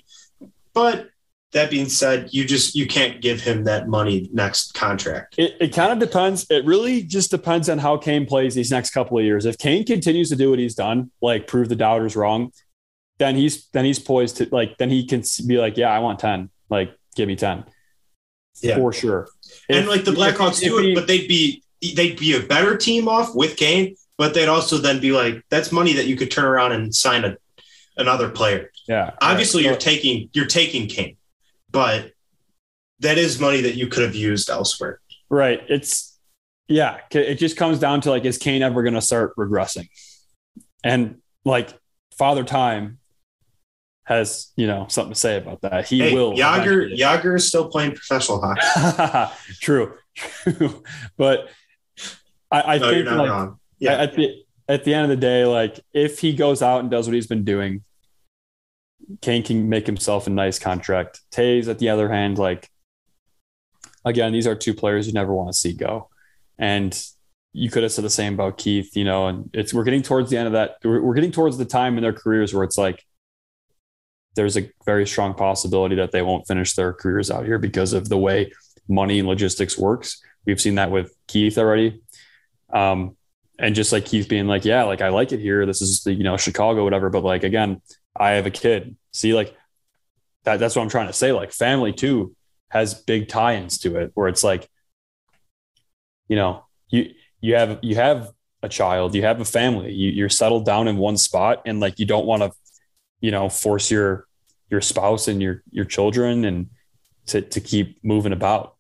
But 0.74 1.10
that 1.54 1.70
being 1.70 1.88
said, 1.90 2.30
you 2.32 2.46
just 2.46 2.76
you 2.76 2.86
can't 2.88 3.22
give 3.22 3.42
him 3.42 3.64
that 3.66 3.88
money 3.88 4.30
next 4.34 4.74
contract. 4.74 5.36
It, 5.38 5.56
it 5.60 5.74
kind 5.74 5.92
of 5.94 6.00
depends. 6.00 6.46
It 6.50 6.66
really 6.66 7.04
just 7.04 7.32
depends 7.32 7.70
on 7.70 7.78
how 7.78 7.98
Kane 7.98 8.26
plays 8.26 8.56
these 8.56 8.72
next 8.72 8.92
couple 8.92 9.18
of 9.18 9.24
years. 9.24 9.46
If 9.46 9.58
Kane 9.58 9.86
continues 9.86 10.30
to 10.30 10.36
do 10.36 10.50
what 10.50 10.60
he's 10.60 10.76
done, 10.76 11.12
like 11.22 11.48
prove 11.48 11.70
the 11.70 11.76
doubters 11.76 12.16
wrong, 12.16 12.52
then 13.20 13.36
he's 13.36 13.68
then 13.74 13.86
he's 13.86 14.00
poised 14.00 14.38
to 14.38 14.48
like 14.52 14.78
then 14.78 14.90
he 14.90 15.06
can 15.06 15.24
be 15.48 15.58
like, 15.58 15.78
yeah, 15.78 15.90
I 15.92 16.00
want 16.00 16.20
ten, 16.20 16.50
like 16.70 16.96
give 17.16 17.28
me 17.28 17.36
ten, 17.36 17.64
Yeah. 18.62 18.76
for 18.78 18.92
sure. 18.92 19.30
and 19.70 19.88
like 19.88 20.04
the 20.06 20.12
Blackhawks 20.12 20.62
if 20.62 20.70
do 20.70 20.78
he- 20.80 20.92
it, 20.92 20.96
but 20.96 21.08
they'd 21.08 21.28
be 21.28 21.64
they'd 21.96 22.18
be 22.18 22.36
a 22.36 22.40
better 22.42 22.78
team 22.78 23.08
off 23.08 23.36
with 23.36 23.58
Kane, 23.58 23.96
but 24.18 24.34
they'd 24.34 24.48
also 24.48 24.78
then 24.78 25.00
be 25.02 25.12
like, 25.12 25.44
that's 25.50 25.72
money 25.72 25.94
that 25.94 26.08
you 26.08 26.16
could 26.16 26.32
turn 26.32 26.46
around 26.46 26.72
and 26.72 26.94
sign 26.96 27.24
a 27.26 27.38
another 27.98 28.30
player. 28.30 28.72
yeah, 28.88 29.12
Obviously, 29.22 29.62
right. 29.64 29.70
you're 29.70 29.78
taking 29.80 30.30
you're 30.34 30.46
taking 30.48 30.88
Kane, 30.88 31.16
but 31.74 32.12
that 33.00 33.18
is 33.18 33.40
money 33.40 33.60
that 33.62 33.76
you 33.76 33.88
could 33.88 34.04
have 34.04 34.16
used 34.16 34.50
elsewhere. 34.50 35.02
Right. 35.30 35.62
It's 35.68 36.18
yeah. 36.70 37.00
It 37.12 37.36
just 37.36 37.58
comes 37.58 37.80
down 37.80 38.00
to 38.02 38.10
like, 38.10 38.24
is 38.24 38.38
Kane 38.38 38.62
ever 38.62 38.82
going 38.82 38.94
to 38.94 39.02
start 39.02 39.36
regressing? 39.36 39.90
And 40.86 41.22
like 41.44 41.78
Father 42.18 42.46
Time 42.46 43.00
has 44.06 44.52
you 44.58 44.68
know 44.68 44.86
something 44.90 45.14
to 45.14 45.20
say 45.20 45.38
about 45.38 45.62
that. 45.62 45.88
He 45.88 46.00
hey, 46.00 46.14
will. 46.14 46.34
Jagr. 46.34 46.96
Jagr 46.98 47.36
is 47.36 47.48
still 47.48 47.70
playing 47.70 47.92
professional 47.92 48.42
hockey. 48.42 49.34
true, 49.62 49.96
true. 50.16 50.84
But 51.18 51.50
I, 52.52 52.62
I 52.62 52.78
no, 52.78 52.90
think 52.90 53.10
like. 53.10 53.52
Yeah, 53.80 53.94
at 53.94 54.16
the 54.16 54.44
at 54.68 54.84
the 54.84 54.94
end 54.94 55.04
of 55.04 55.10
the 55.10 55.18
day, 55.18 55.46
like 55.46 55.80
if 55.94 56.20
he 56.20 56.34
goes 56.34 56.62
out 56.62 56.82
and 56.82 56.92
does 56.92 57.08
what 57.08 57.16
he's 57.16 57.28
been 57.28 57.44
doing, 57.44 57.84
Kane 59.22 59.44
can 59.44 59.70
make 59.70 59.86
himself 59.86 60.28
a 60.28 60.30
nice 60.30 60.60
contract. 60.60 61.22
Toews, 61.32 61.68
at 61.68 61.80
the 61.80 61.90
other 61.90 62.10
hand, 62.10 62.38
like 62.38 62.70
again, 64.06 64.34
these 64.34 64.48
are 64.48 64.56
two 64.56 64.74
players 64.74 65.08
you 65.08 65.14
never 65.14 65.34
want 65.34 65.50
to 65.50 65.58
see 65.58 65.74
go. 65.74 66.10
And 66.58 67.00
you 67.54 67.70
could 67.70 67.84
have 67.84 67.92
said 67.92 68.04
the 68.04 68.10
same 68.10 68.34
about 68.34 68.58
Keith, 68.58 68.96
you 68.96 69.04
know, 69.04 69.28
and 69.28 69.50
it's 69.54 69.74
we're 69.74 69.84
getting 69.84 70.02
towards 70.02 70.30
the 70.30 70.38
end 70.38 70.48
of 70.48 70.54
that. 70.54 70.78
We're, 70.84 71.02
we're 71.02 71.14
getting 71.14 71.32
towards 71.32 71.58
the 71.58 71.66
time 71.66 71.98
in 71.98 72.04
their 72.04 72.14
careers 72.14 72.54
where 72.54 72.64
it's 72.64 72.78
like 72.78 73.04
there's 74.36 74.58
a 74.58 74.70
very 74.86 75.06
strong 75.06 75.34
possibility 75.36 75.96
that 75.96 76.12
they 76.12 76.22
won't 76.22 76.48
finish 76.48 76.74
their 76.74 76.94
careers 76.94 77.30
out 77.30 77.46
here 77.46 77.60
because 77.60 77.94
of 77.94 78.10
the 78.10 78.18
way 78.18 78.52
money 78.88 79.20
and 79.20 79.28
logistics 79.28 79.78
works. 79.78 80.22
We've 80.46 80.60
seen 80.60 80.76
that 80.76 80.92
with 80.92 81.14
Keith 81.28 81.58
already. 81.58 82.02
Um, 82.74 83.16
and 83.64 83.76
just 83.76 83.94
like 83.94 84.04
Keith 84.04 84.28
being 84.28 84.46
like, 84.46 84.66
yeah, 84.66 84.84
like 84.84 85.00
I 85.00 85.08
like 85.08 85.32
it 85.32 85.40
here. 85.40 85.66
This 85.66 85.82
is 85.82 86.04
the, 86.04 86.14
you 86.14 86.26
know, 86.26 86.36
Chicago, 86.36 86.84
whatever. 86.84 87.10
But 87.10 87.24
like, 87.24 87.46
again, 87.46 87.82
I 88.14 88.32
have 88.32 88.46
a 88.46 88.52
kid. 88.52 88.98
See, 89.14 89.34
like 89.34 89.56
that, 90.44 90.60
that's 90.60 90.76
what 90.76 90.82
I'm 90.82 90.90
trying 90.90 91.08
to 91.08 91.14
say. 91.14 91.32
Like 91.32 91.54
family 91.54 91.94
too 91.94 92.36
has 92.68 92.94
big 92.94 93.30
tie-ins 93.30 93.78
to 93.80 93.96
it 93.96 94.12
where 94.16 94.28
it's 94.28 94.44
like, 94.44 94.70
you 96.28 96.36
know, 96.36 96.66
you, 96.90 97.14
you 97.40 97.56
have, 97.56 97.80
you 97.82 97.96
have 97.96 98.32
a 98.62 98.68
child, 98.68 99.16
you 99.16 99.22
have 99.22 99.40
a 99.40 99.46
family, 99.46 99.94
you, 99.94 100.12
you're 100.12 100.28
settled 100.28 100.66
down 100.66 100.90
in 100.90 100.98
one 100.98 101.16
spot 101.16 101.62
and 101.66 101.80
like, 101.80 102.00
you 102.00 102.06
don't 102.06 102.26
want 102.26 102.44
to, 102.44 102.52
you 103.22 103.32
know, 103.32 103.48
force 103.48 103.90
your, 103.90 104.28
your 104.70 104.82
spouse 104.82 105.30
and 105.30 105.42
your, 105.42 105.64
your 105.72 105.86
children 105.86 106.44
and 106.44 106.70
to, 107.28 107.42
to 107.42 107.62
keep 107.62 108.04
moving 108.04 108.34
about. 108.34 108.76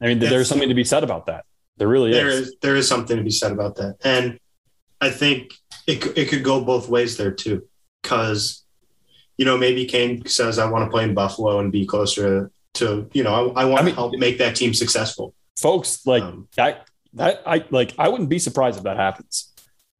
I 0.00 0.06
mean, 0.06 0.18
That's- 0.18 0.32
there's 0.32 0.48
something 0.48 0.70
to 0.70 0.74
be 0.74 0.82
said 0.82 1.04
about 1.04 1.26
that. 1.26 1.44
There 1.80 1.88
really 1.88 2.12
there 2.12 2.28
is. 2.28 2.48
is 2.48 2.56
there 2.60 2.76
is 2.76 2.86
something 2.86 3.16
to 3.16 3.22
be 3.24 3.30
said 3.30 3.52
about 3.52 3.76
that, 3.76 3.96
and 4.04 4.38
I 5.00 5.08
think 5.08 5.54
it 5.86 6.04
it 6.16 6.28
could 6.28 6.44
go 6.44 6.62
both 6.62 6.90
ways 6.90 7.16
there 7.16 7.30
too, 7.32 7.66
because 8.02 8.64
you 9.38 9.46
know 9.46 9.56
maybe 9.56 9.86
Kane 9.86 10.24
says 10.26 10.58
I 10.58 10.68
want 10.70 10.84
to 10.84 10.90
play 10.90 11.04
in 11.04 11.14
Buffalo 11.14 11.58
and 11.58 11.72
be 11.72 11.86
closer 11.86 12.50
to 12.74 13.08
you 13.14 13.24
know 13.24 13.32
I, 13.56 13.62
I 13.62 13.64
want 13.64 13.80
I 13.80 13.84
mean- 13.84 13.94
to 13.94 14.00
help 14.00 14.12
make 14.18 14.36
that 14.38 14.56
team 14.56 14.74
successful. 14.74 15.34
Folks, 15.58 16.06
like 16.06 16.22
Um, 16.22 16.48
that, 16.56 16.86
that 17.14 17.42
I 17.46 17.64
like. 17.70 17.94
I 17.98 18.08
wouldn't 18.08 18.28
be 18.28 18.38
surprised 18.38 18.76
if 18.76 18.84
that 18.84 18.98
happens. 18.98 19.50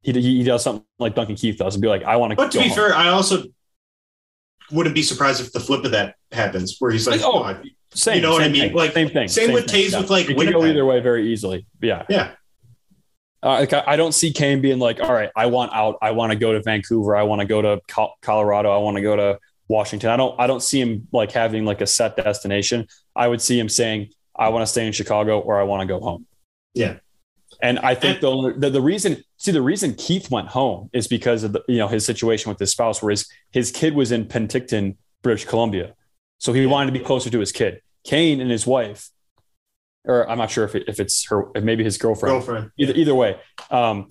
He 0.03 0.11
he 0.13 0.43
does 0.43 0.63
something 0.63 0.85
like 0.99 1.15
Duncan 1.15 1.35
Keith 1.35 1.57
does 1.57 1.73
and 1.73 1.81
be 1.81 1.87
like, 1.87 2.03
I 2.03 2.15
want 2.17 2.29
to. 2.29 2.35
But 2.35 2.51
to 2.51 2.59
be 2.59 2.69
fair, 2.69 2.93
I 2.93 3.09
also 3.09 3.45
wouldn't 4.71 4.93
be 4.93 5.01
surprised 5.01 5.41
if 5.41 5.51
the 5.51 5.59
flip 5.59 5.83
of 5.83 5.91
that 5.91 6.15
happens, 6.31 6.75
where 6.77 6.91
he's 6.91 7.07
like, 7.07 7.21
Like, 7.21 7.27
oh, 7.27 7.39
"No, 7.39 7.43
I- 7.43 7.63
same, 7.93 8.15
you 8.17 8.21
know 8.21 8.31
what 8.31 8.43
I 8.43 8.47
mean? 8.47 8.61
thing, 8.69 8.73
Like, 8.73 8.93
same 8.93 9.09
thing. 9.09 9.27
same 9.27 9.51
with 9.53 9.69
thing, 9.69 9.87
Toews 9.89 9.99
with, 10.01 10.09
like, 10.09 10.29
it 10.29 10.37
can 10.37 10.51
go 10.51 10.65
either 10.65 10.85
way 10.85 10.99
very 10.99 11.31
easily. 11.31 11.65
Yeah, 11.81 12.05
yeah, 12.09 12.31
Uh, 13.43 13.59
like 13.61 13.73
I, 13.73 13.83
I 13.87 13.95
don't 13.95 14.13
see 14.13 14.31
Kane 14.31 14.61
being 14.61 14.79
like, 14.79 14.99
all 15.01 15.13
right, 15.13 15.29
I 15.35 15.47
want 15.47 15.73
out. 15.73 15.97
I 16.01 16.11
want 16.11 16.31
to 16.31 16.37
go 16.37 16.53
to 16.53 16.61
Vancouver. 16.61 17.15
I 17.15 17.23
want 17.23 17.41
to 17.41 17.45
go 17.47 17.61
to 17.61 17.81
Col- 17.87 18.15
Colorado. 18.21 18.71
I 18.71 18.77
want 18.77 18.97
to 18.97 19.01
go 19.01 19.15
to 19.15 19.39
Washington. 19.67 20.09
I 20.11 20.17
don't. 20.17 20.39
I 20.39 20.47
don't 20.47 20.61
see 20.61 20.79
him 20.79 21.07
like 21.11 21.31
having 21.31 21.65
like 21.65 21.81
a 21.81 21.87
set 21.87 22.15
destination. 22.15 22.87
I 23.15 23.27
would 23.27 23.41
see 23.41 23.59
him 23.59 23.67
saying, 23.69 24.09
I 24.35 24.49
want 24.49 24.61
to 24.63 24.67
stay 24.67 24.85
in 24.85 24.93
Chicago 24.93 25.39
or 25.39 25.59
I 25.59 25.63
want 25.63 25.81
to 25.81 25.87
go 25.87 25.99
home. 25.99 26.25
Yeah. 26.73 26.97
And 27.63 27.77
I 27.79 27.93
think 27.95 28.21
the, 28.21 28.27
only- 28.31 28.53
the 28.57 28.69
the 28.69 28.81
reason 28.81 29.23
see 29.37 29.51
the 29.51 29.61
reason 29.61 29.93
Keith 29.95 30.31
went 30.31 30.47
home 30.47 30.89
is 30.93 31.07
because 31.07 31.43
of 31.43 31.53
the, 31.53 31.63
you 31.67 31.77
know 31.77 31.87
his 31.87 32.05
situation 32.05 32.49
with 32.49 32.59
his 32.59 32.71
spouse, 32.71 33.01
where 33.01 33.09
his 33.11 33.27
his 33.51 33.71
kid 33.71 33.93
was 33.95 34.11
in 34.11 34.25
Penticton, 34.25 34.95
British 35.21 35.45
Columbia, 35.45 35.93
so 36.41 36.53
he 36.53 36.65
wanted 36.65 36.91
to 36.91 36.97
be 36.97 37.05
closer 37.05 37.29
to 37.29 37.39
his 37.39 37.51
kid. 37.51 37.81
Kane 38.03 38.41
and 38.41 38.49
his 38.49 38.65
wife, 38.65 39.11
or 40.05 40.27
I'm 40.27 40.39
not 40.39 40.49
sure 40.49 40.65
if 40.65 40.73
it, 40.73 40.85
if 40.87 40.99
it's 40.99 41.27
her, 41.27 41.51
maybe 41.61 41.83
his 41.83 41.99
girlfriend. 41.99 42.33
Girlfriend. 42.33 42.71
either 42.77 42.93
either 42.93 43.13
way 43.13 43.39
um 43.69 44.09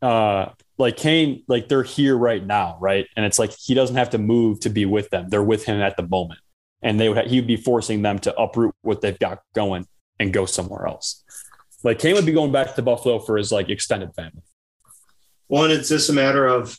uh 0.00 0.46
like 0.78 0.96
kane 0.96 1.44
like 1.48 1.68
they're 1.68 1.82
here 1.82 2.16
right 2.16 2.44
now 2.44 2.78
right? 2.80 3.06
And 3.14 3.26
it's 3.26 3.38
like 3.38 3.52
he 3.52 3.74
doesn't 3.74 3.96
have 3.96 4.10
to 4.10 4.18
move 4.18 4.60
to 4.60 4.70
be 4.70 4.86
with 4.86 5.10
them. 5.10 5.28
They're 5.28 5.42
with 5.42 5.66
him 5.66 5.82
at 5.82 5.98
the 5.98 6.08
moment. 6.08 6.40
And 6.80 6.98
they 6.98 7.10
would 7.10 7.18
ha- 7.18 7.28
he'd 7.28 7.46
be 7.46 7.56
forcing 7.56 8.00
them 8.00 8.20
to 8.20 8.34
uproot 8.40 8.74
what 8.80 9.02
they've 9.02 9.18
got 9.18 9.42
going 9.54 9.86
and 10.18 10.32
go 10.32 10.46
somewhere 10.46 10.86
else. 10.86 11.24
Like 11.84 11.98
kane 11.98 12.14
would 12.14 12.24
be 12.24 12.32
going 12.32 12.52
back 12.52 12.74
to 12.74 12.82
buffalo 12.82 13.18
for 13.18 13.36
his 13.36 13.52
like 13.52 13.68
extended 13.68 14.14
family. 14.14 14.42
One, 15.48 15.70
it's 15.70 15.90
just 15.90 16.08
a 16.08 16.14
matter 16.14 16.46
of, 16.46 16.78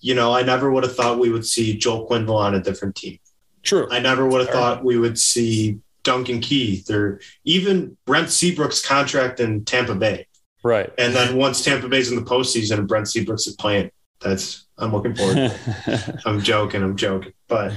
you 0.00 0.16
know, 0.16 0.34
I 0.34 0.42
never 0.42 0.72
would 0.72 0.82
have 0.82 0.96
thought 0.96 1.20
we 1.20 1.30
would 1.30 1.46
see 1.46 1.78
Joel 1.78 2.08
Quenneville 2.08 2.34
on 2.34 2.56
a 2.56 2.60
different 2.60 2.96
team. 2.96 3.18
True 3.66 3.88
I 3.90 3.98
never 3.98 4.26
would 4.26 4.40
have 4.40 4.48
Fair 4.48 4.56
thought 4.56 4.84
we 4.84 4.98
would 4.98 5.18
see 5.18 5.80
Duncan 6.02 6.40
Keith 6.40 6.90
or 6.90 7.20
even 7.44 7.96
Brent 8.06 8.30
Seabrook's 8.30 8.84
contract 8.84 9.40
in 9.40 9.64
Tampa 9.64 9.94
Bay. 9.94 10.26
right 10.62 10.90
And 10.98 11.14
then 11.14 11.36
once 11.36 11.64
Tampa 11.64 11.88
Bay's 11.88 12.10
in 12.10 12.16
the 12.16 12.22
postseason 12.22 12.78
and 12.78 12.88
Brent 12.88 13.08
Seabrook's 13.08 13.46
is 13.46 13.56
playing, 13.56 13.90
that's 14.20 14.66
I'm 14.78 14.92
looking 14.92 15.14
forward. 15.14 15.34
to. 15.34 16.20
I'm 16.26 16.40
joking, 16.40 16.82
I'm 16.82 16.96
joking, 16.96 17.32
but 17.48 17.72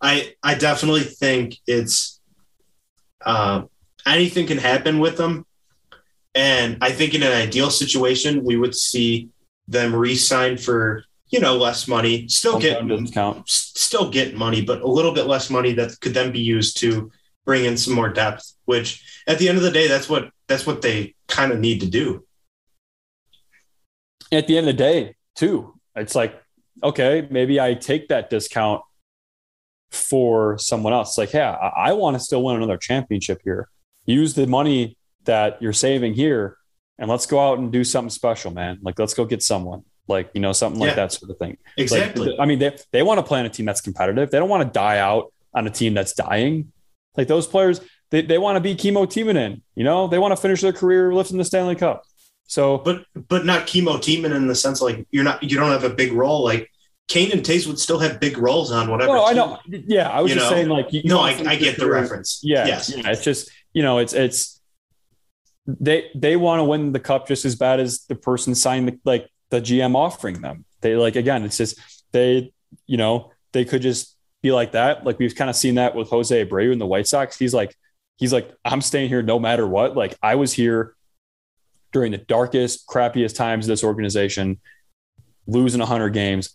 I 0.00 0.34
I 0.42 0.54
definitely 0.54 1.02
think 1.02 1.56
it's 1.66 2.20
um, 3.24 3.68
anything 4.06 4.46
can 4.46 4.58
happen 4.58 4.98
with 4.98 5.16
them, 5.16 5.46
and 6.34 6.78
I 6.80 6.90
think 6.92 7.14
in 7.14 7.22
an 7.22 7.32
ideal 7.32 7.70
situation 7.70 8.44
we 8.44 8.56
would 8.56 8.74
see 8.74 9.30
them 9.68 9.94
re-sign 9.94 10.56
for 10.56 11.04
you 11.28 11.40
know 11.40 11.56
less 11.56 11.88
money, 11.88 12.28
still 12.28 12.58
get 12.58 12.78
Hometown 12.80 12.88
doesn't 12.88 13.12
count 13.12 13.38
s- 13.40 13.72
still 13.74 14.10
get 14.10 14.34
money, 14.36 14.62
but 14.62 14.80
a 14.82 14.86
little 14.86 15.12
bit 15.12 15.26
less 15.26 15.50
money 15.50 15.72
that 15.74 15.98
could 16.00 16.14
then 16.14 16.32
be 16.32 16.40
used 16.40 16.76
to 16.78 17.10
bring 17.44 17.64
in 17.64 17.76
some 17.76 17.94
more 17.94 18.08
depth. 18.08 18.52
Which 18.64 19.22
at 19.26 19.38
the 19.38 19.48
end 19.48 19.58
of 19.58 19.64
the 19.64 19.70
day, 19.70 19.88
that's 19.88 20.08
what 20.08 20.30
that's 20.48 20.66
what 20.66 20.82
they 20.82 21.14
kind 21.28 21.52
of 21.52 21.58
need 21.60 21.80
to 21.80 21.86
do. 21.86 22.24
at 24.32 24.46
the 24.46 24.58
end 24.58 24.68
of 24.68 24.76
the 24.76 24.82
day, 24.82 25.14
too, 25.36 25.74
it's 25.94 26.14
like, 26.14 26.34
okay, 26.82 27.26
maybe 27.30 27.60
I 27.60 27.74
take 27.74 28.08
that 28.08 28.28
discount 28.28 28.82
for 29.92 30.58
someone 30.58 30.92
else. 30.92 31.16
Like, 31.16 31.32
yeah, 31.32 31.52
I, 31.52 31.90
I 31.90 31.92
want 31.92 32.16
to 32.16 32.20
still 32.20 32.42
win 32.42 32.56
another 32.56 32.76
championship 32.76 33.40
here. 33.44 33.68
Use 34.04 34.34
the 34.34 34.46
money 34.46 34.98
that 35.24 35.62
you're 35.62 35.72
saving 35.72 36.14
here 36.14 36.56
and 36.98 37.08
let's 37.08 37.26
go 37.26 37.38
out 37.38 37.58
and 37.58 37.70
do 37.72 37.84
something 37.84 38.10
special, 38.10 38.50
man. 38.52 38.78
Like, 38.82 38.98
let's 38.98 39.14
go 39.14 39.24
get 39.24 39.42
someone. 39.42 39.84
Like, 40.08 40.30
you 40.34 40.40
know, 40.40 40.52
something 40.52 40.80
like 40.80 40.90
Yeah. 40.90 40.94
that 40.96 41.12
sort 41.12 41.30
of 41.30 41.38
thing. 41.38 41.50
Like, 41.50 41.58
Exactly. 41.78 42.36
I 42.38 42.46
mean, 42.46 42.58
they, 42.58 42.76
they 42.92 43.02
want 43.02 43.18
to 43.18 43.22
play 43.24 43.40
on 43.40 43.46
a 43.46 43.48
team 43.50 43.66
that's 43.66 43.80
competitive. 43.80 44.30
They 44.30 44.38
don't 44.38 44.48
want 44.48 44.62
to 44.62 44.72
die 44.72 44.98
out 44.98 45.32
on 45.54 45.66
a 45.66 45.70
team 45.70 45.94
that's 45.94 46.12
dying. 46.12 46.72
Like 47.16 47.28
those 47.28 47.46
players, 47.46 47.80
they, 48.10 48.22
they 48.22 48.38
want 48.38 48.56
to 48.56 48.60
be 48.60 48.74
chemo 48.76 49.08
teaming 49.10 49.36
in, 49.36 49.62
you 49.74 49.82
know, 49.84 50.06
they 50.06 50.18
want 50.18 50.32
to 50.32 50.36
finish 50.40 50.60
their 50.60 50.72
career 50.72 51.12
lifting 51.12 51.38
the 51.38 51.44
Stanley 51.44 51.74
Cup. 51.74 52.04
So, 52.48 52.78
but 52.78 53.04
but 53.28 53.44
not 53.44 53.66
chemo 53.66 54.00
teaming 54.00 54.30
in 54.30 54.46
the 54.46 54.54
sense 54.54 54.80
like 54.80 55.04
you're 55.10 55.24
not 55.24 55.42
you 55.42 55.56
don't 55.58 55.72
have 55.72 55.82
a 55.82 55.90
big 55.90 56.12
role. 56.12 56.44
Like 56.44 56.70
Kane 57.08 57.32
and 57.32 57.42
Toews 57.42 57.66
would 57.66 57.78
still 57.80 57.98
have 57.98 58.20
big 58.20 58.38
roles 58.38 58.70
on 58.70 58.88
whatever. 58.88 59.14
no, 59.14 59.24
I 59.24 59.28
team. 59.30 59.36
know. 59.36 59.58
Yeah, 59.88 60.08
I 60.08 60.20
was 60.20 60.32
just 60.32 60.44
know? 60.44 60.50
saying, 60.50 60.68
like, 60.68 60.92
you, 60.92 61.02
No, 61.04 61.18
I, 61.18 61.30
I 61.30 61.56
get 61.56 61.74
the 61.76 61.86
career- 61.86 61.94
reference. 62.02 62.38
Yeah, 62.44 62.66
Yes. 62.66 62.92
yeah, 62.96 63.10
it's 63.10 63.24
just 63.24 63.50
you 63.72 63.82
know, 63.82 63.98
it's 63.98 64.12
it's 64.12 64.60
they 65.66 66.10
they 66.14 66.36
want 66.36 66.60
to 66.60 66.64
win 66.64 66.92
the 66.92 67.00
cup 67.00 67.26
just 67.26 67.44
as 67.44 67.56
bad 67.56 67.80
as 67.80 68.04
the 68.06 68.14
person 68.14 68.54
signed 68.54 68.86
the 68.88 68.98
like 69.04 69.28
the 69.50 69.60
GM 69.60 69.94
offering 69.94 70.40
them. 70.40 70.64
They 70.80 70.96
like 70.96 71.16
again, 71.16 71.44
it's 71.44 71.56
just 71.56 71.78
they 72.12 72.52
you 72.86 72.96
know 72.96 73.32
they 73.52 73.64
could 73.64 73.82
just 73.82 74.16
be 74.42 74.52
like 74.52 74.72
that. 74.72 75.04
Like 75.04 75.18
we've 75.18 75.34
kind 75.34 75.50
of 75.50 75.56
seen 75.56 75.76
that 75.76 75.94
with 75.94 76.08
Jose 76.10 76.44
Abreu 76.44 76.72
in 76.72 76.78
the 76.78 76.86
White 76.86 77.06
Sox. 77.06 77.38
He's 77.38 77.54
like 77.54 77.74
he's 78.16 78.32
like 78.32 78.52
I'm 78.64 78.80
staying 78.80 79.08
here 79.08 79.22
no 79.22 79.38
matter 79.38 79.66
what. 79.66 79.96
Like 79.96 80.16
I 80.22 80.34
was 80.34 80.52
here 80.52 80.94
during 81.92 82.12
the 82.12 82.18
darkest, 82.18 82.86
crappiest 82.86 83.36
times 83.36 83.66
of 83.66 83.68
this 83.68 83.84
organization, 83.84 84.60
losing 85.46 85.78
100 85.78 86.10
games. 86.10 86.54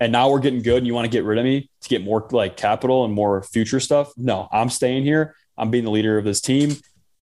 And 0.00 0.12
now 0.12 0.30
we're 0.30 0.38
getting 0.38 0.62
good 0.62 0.78
and 0.78 0.86
you 0.86 0.94
want 0.94 1.04
to 1.04 1.10
get 1.10 1.24
rid 1.24 1.38
of 1.38 1.44
me 1.44 1.70
to 1.82 1.88
get 1.88 2.02
more 2.02 2.26
like 2.30 2.56
capital 2.56 3.04
and 3.04 3.12
more 3.12 3.42
future 3.42 3.80
stuff. 3.80 4.12
No, 4.16 4.48
I'm 4.52 4.70
staying 4.70 5.02
here. 5.02 5.34
I'm 5.56 5.70
being 5.70 5.84
the 5.84 5.90
leader 5.90 6.18
of 6.18 6.24
this 6.24 6.40
team. 6.40 6.76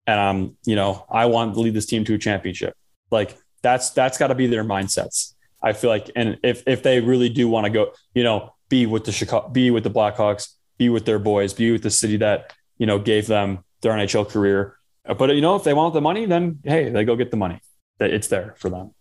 And 0.07 0.21
I'm, 0.21 0.57
you 0.65 0.77
know, 0.77 1.07
I 1.11 1.27
want 1.27 1.55
to 1.55 1.61
lead 1.61 1.75
this 1.75 1.87
team 1.87 2.05
to 2.05 2.15
a 2.15 2.19
championship. 2.19 2.77
Like 3.11 3.37
that's, 3.63 3.91
that's 3.91 4.19
got 4.19 4.29
to 4.29 4.35
be 4.35 4.47
their 4.47 4.65
mindsets. 4.65 5.35
I 5.63 5.73
feel 5.73 5.91
like, 5.91 6.11
and 6.15 6.39
if, 6.43 6.63
if 6.67 6.83
they 6.83 7.01
really 7.01 7.29
do 7.29 7.49
want 7.49 7.65
to 7.65 7.71
go, 7.71 7.93
you 8.15 8.23
know, 8.23 8.55
be 8.69 8.87
with 8.87 9.05
the 9.05 9.13
Chicago, 9.13 9.49
be 9.49 9.71
with 9.71 9.85
the 9.85 9.91
Blackhawks, 9.91 10.55
be 10.79 10.89
with 10.89 11.07
their 11.07 11.19
boys, 11.19 11.55
be 11.55 11.73
with 11.73 11.83
the 11.83 11.91
city 11.91 12.19
that, 12.19 12.53
you 12.79 12.87
know, 12.87 12.99
gave 12.99 13.27
them 13.27 13.65
their 13.81 13.93
NHL 13.93 14.29
career. 14.29 14.77
But, 15.05 15.35
you 15.35 15.41
know, 15.41 15.57
if 15.57 15.65
they 15.65 15.73
want 15.73 15.95
the 15.95 16.01
money, 16.01 16.27
then 16.27 16.59
hey, 16.65 16.91
they 16.91 17.05
go 17.05 17.17
get 17.17 17.31
the 17.31 17.37
money. 17.37 17.61
It's 17.99 18.29
there 18.29 18.55
for 18.59 18.69
them. 18.69 18.95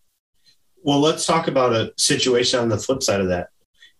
Well, 0.83 0.99
let's 0.99 1.25
talk 1.25 1.47
about 1.47 1.73
a 1.73 1.93
situation 1.97 2.59
on 2.59 2.69
the 2.69 2.77
flip 2.77 3.01
side 3.01 3.19
of 3.19 3.27
that, 3.27 3.49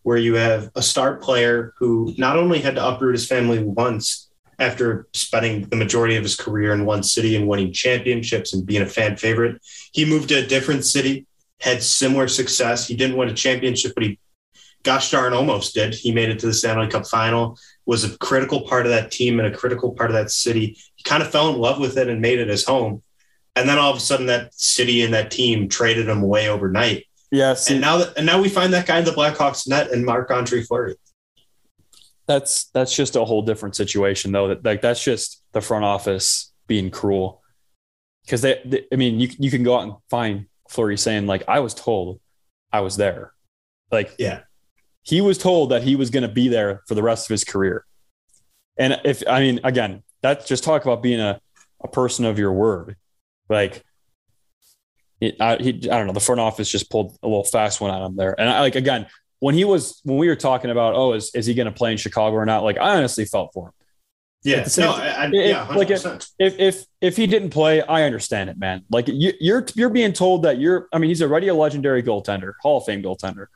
where 0.04 0.18
you 0.18 0.36
have 0.36 0.70
a 0.76 0.82
star 0.82 1.18
player 1.18 1.74
who 1.80 2.14
not 2.18 2.38
only 2.38 2.62
had 2.62 2.76
to 2.76 2.88
uproot 2.88 3.16
his 3.16 3.28
family 3.28 3.64
once 3.64 4.25
after 4.60 5.08
spending 5.14 5.64
the 5.64 5.76
majority 5.76 6.16
of 6.16 6.24
his 6.24 6.36
career 6.36 6.74
in 6.74 6.86
one 6.86 7.04
city 7.04 7.36
and 7.36 7.48
winning 7.48 7.74
championships 7.74 8.54
and 8.54 8.66
being 8.66 8.82
a 8.82 8.88
fan 8.88 9.18
favorite, 9.18 9.62
he 9.92 10.06
moved 10.06 10.30
to 10.30 10.44
a 10.44 10.48
different 10.48 10.86
city, 10.86 11.26
had 11.60 11.84
similar 11.84 12.28
success. 12.28 12.88
He 12.88 12.96
didn't 12.96 13.18
win 13.18 13.30
a 13.30 13.34
championship, 13.34 13.94
but 13.96 14.04
he 14.04 14.20
gosh 14.84 15.12
darn 15.12 15.34
almost 15.34 15.74
did. 15.74 15.94
He 15.94 16.14
made 16.14 16.30
it 16.30 16.40
to 16.40 16.46
the 16.46 16.54
Stanley 16.54 16.88
Cup 16.88 17.08
final, 17.08 17.58
was 17.86 18.04
a 18.04 18.18
critical 18.20 18.62
part 18.62 18.86
of 18.86 18.92
that 18.92 19.12
team 19.12 19.40
and 19.40 19.54
a 19.54 19.58
critical 19.58 19.92
part 19.92 20.10
of 20.10 20.16
that 20.16 20.32
city. 20.32 20.78
He 20.96 21.04
kind 21.04 21.22
of 21.22 21.32
fell 21.32 21.50
in 21.50 21.60
love 21.60 21.80
with 21.80 21.98
it 21.98 22.08
and 22.08 22.22
made 22.22 22.40
it 22.40 22.48
his 22.48 22.64
home. 22.64 23.02
And 23.56 23.68
then 23.68 23.78
all 23.78 23.92
of 23.92 23.98
a 23.98 24.02
sudden 24.02 24.28
that 24.28 24.54
city 24.54 25.02
and 25.02 25.14
that 25.14 25.32
team 25.32 25.68
traded 25.68 26.08
him 26.08 26.22
away 26.22 26.50
overnight. 26.50 27.06
Yes. 27.32 27.70
And 27.70 27.82
now 27.82 27.98
that 27.98 28.18
and 28.18 28.26
now 28.26 28.42
we 28.42 28.50
find 28.50 28.74
that 28.74 28.86
guy 28.86 29.00
in 29.00 29.06
the 29.06 29.12
Blackhawks 29.12 29.68
net 29.68 29.92
and 29.92 30.06
Marc 30.06 30.30
Andre 30.32 30.62
Fleury. 30.62 30.96
That's 32.28 32.66
that's 32.72 32.96
just 32.96 33.16
a 33.16 33.24
whole 33.24 33.44
different 33.44 33.76
situation 33.76 34.32
though. 34.32 34.50
That 34.50 34.66
like 34.66 34.82
that's 34.82 35.04
just 35.04 35.44
the 35.52 35.62
front 35.62 35.86
office 35.86 36.52
being 36.68 36.90
cruel. 36.90 37.42
Because 38.24 38.42
they, 38.42 38.60
they, 38.66 38.86
I 38.92 38.96
mean, 38.96 39.20
you 39.20 39.30
you 39.38 39.52
can 39.52 39.64
go 39.64 39.78
out 39.78 39.84
and 39.84 39.94
find 40.10 40.48
Fleury 40.70 40.98
saying 40.98 41.28
like, 41.28 41.44
"I 41.48 41.60
was 41.60 41.74
told 41.74 42.20
I 42.72 42.80
was 42.82 42.98
there." 42.98 43.34
Like, 43.92 44.16
yeah, 44.18 44.42
he 45.04 45.22
was 45.22 45.38
told 45.38 45.70
that 45.70 45.84
he 45.84 45.96
was 45.96 46.10
going 46.10 46.24
to 46.24 46.30
be 46.30 46.48
there 46.48 46.82
for 46.88 46.96
the 46.96 47.04
rest 47.04 47.28
of 47.28 47.34
his 47.34 47.44
career. 47.44 47.86
And 48.78 49.00
if, 49.06 49.24
I 49.28 49.40
mean, 49.40 49.60
again, 49.64 50.04
that's 50.22 50.48
just 50.48 50.64
talk 50.64 50.84
about 50.84 51.04
being 51.04 51.20
a, 51.20 51.40
a 51.84 51.88
person 51.88 52.26
of 52.26 52.40
your 52.40 52.52
word. 52.52 52.98
Like, 53.48 53.84
it, 55.22 55.40
I, 55.40 55.58
he, 55.58 55.70
I 55.70 55.98
don't 55.98 56.08
know, 56.08 56.14
the 56.14 56.20
front 56.20 56.42
office 56.42 56.70
just 56.70 56.90
pulled 56.90 57.18
a 57.22 57.28
little 57.28 57.44
fast 57.44 57.80
one 57.80 57.92
on 57.92 58.02
him 58.02 58.16
there. 58.16 58.38
And 58.38 58.50
I, 58.50 58.62
like, 58.62 58.76
again, 58.76 59.06
when 59.40 59.56
he 59.56 59.66
was, 59.66 60.02
when 60.04 60.18
we 60.18 60.28
were 60.28 60.36
talking 60.36 60.72
about, 60.72 60.96
oh, 60.96 61.14
is, 61.14 61.32
is 61.34 61.46
he 61.46 61.54
going 61.54 61.66
to 61.66 61.72
play 61.72 61.92
in 61.92 61.98
Chicago 61.98 62.36
or 62.36 62.46
not? 62.46 62.64
Like, 62.64 62.78
I 62.78 62.96
honestly 62.96 63.26
felt 63.26 63.52
for 63.54 63.68
him. 63.68 63.74
Yeah, 64.44 64.68
no, 64.78 64.92
I, 64.92 65.08
I, 65.08 65.30
yeah, 65.32 65.68
like 65.70 65.90
if, 65.90 66.06
if 66.38 66.60
if 66.60 66.86
if 67.02 67.18
he 67.18 67.26
didn't 67.26 67.50
play, 67.50 67.82
I 67.82 68.04
understand 68.04 68.52
it, 68.52 68.60
man. 68.60 68.84
Like 68.92 69.08
you, 69.08 69.34
you're 69.40 69.66
you're 69.74 69.90
being 69.90 70.14
told 70.14 70.44
that 70.44 70.60
you're. 70.60 70.88
I 70.94 71.00
mean, 71.00 71.10
he's 71.10 71.24
already 71.24 71.48
a 71.48 71.56
legendary 71.56 72.04
goaltender, 72.04 72.54
Hall 72.62 72.78
of 72.78 72.86
Fame 72.86 73.02
goaltender 73.02 73.48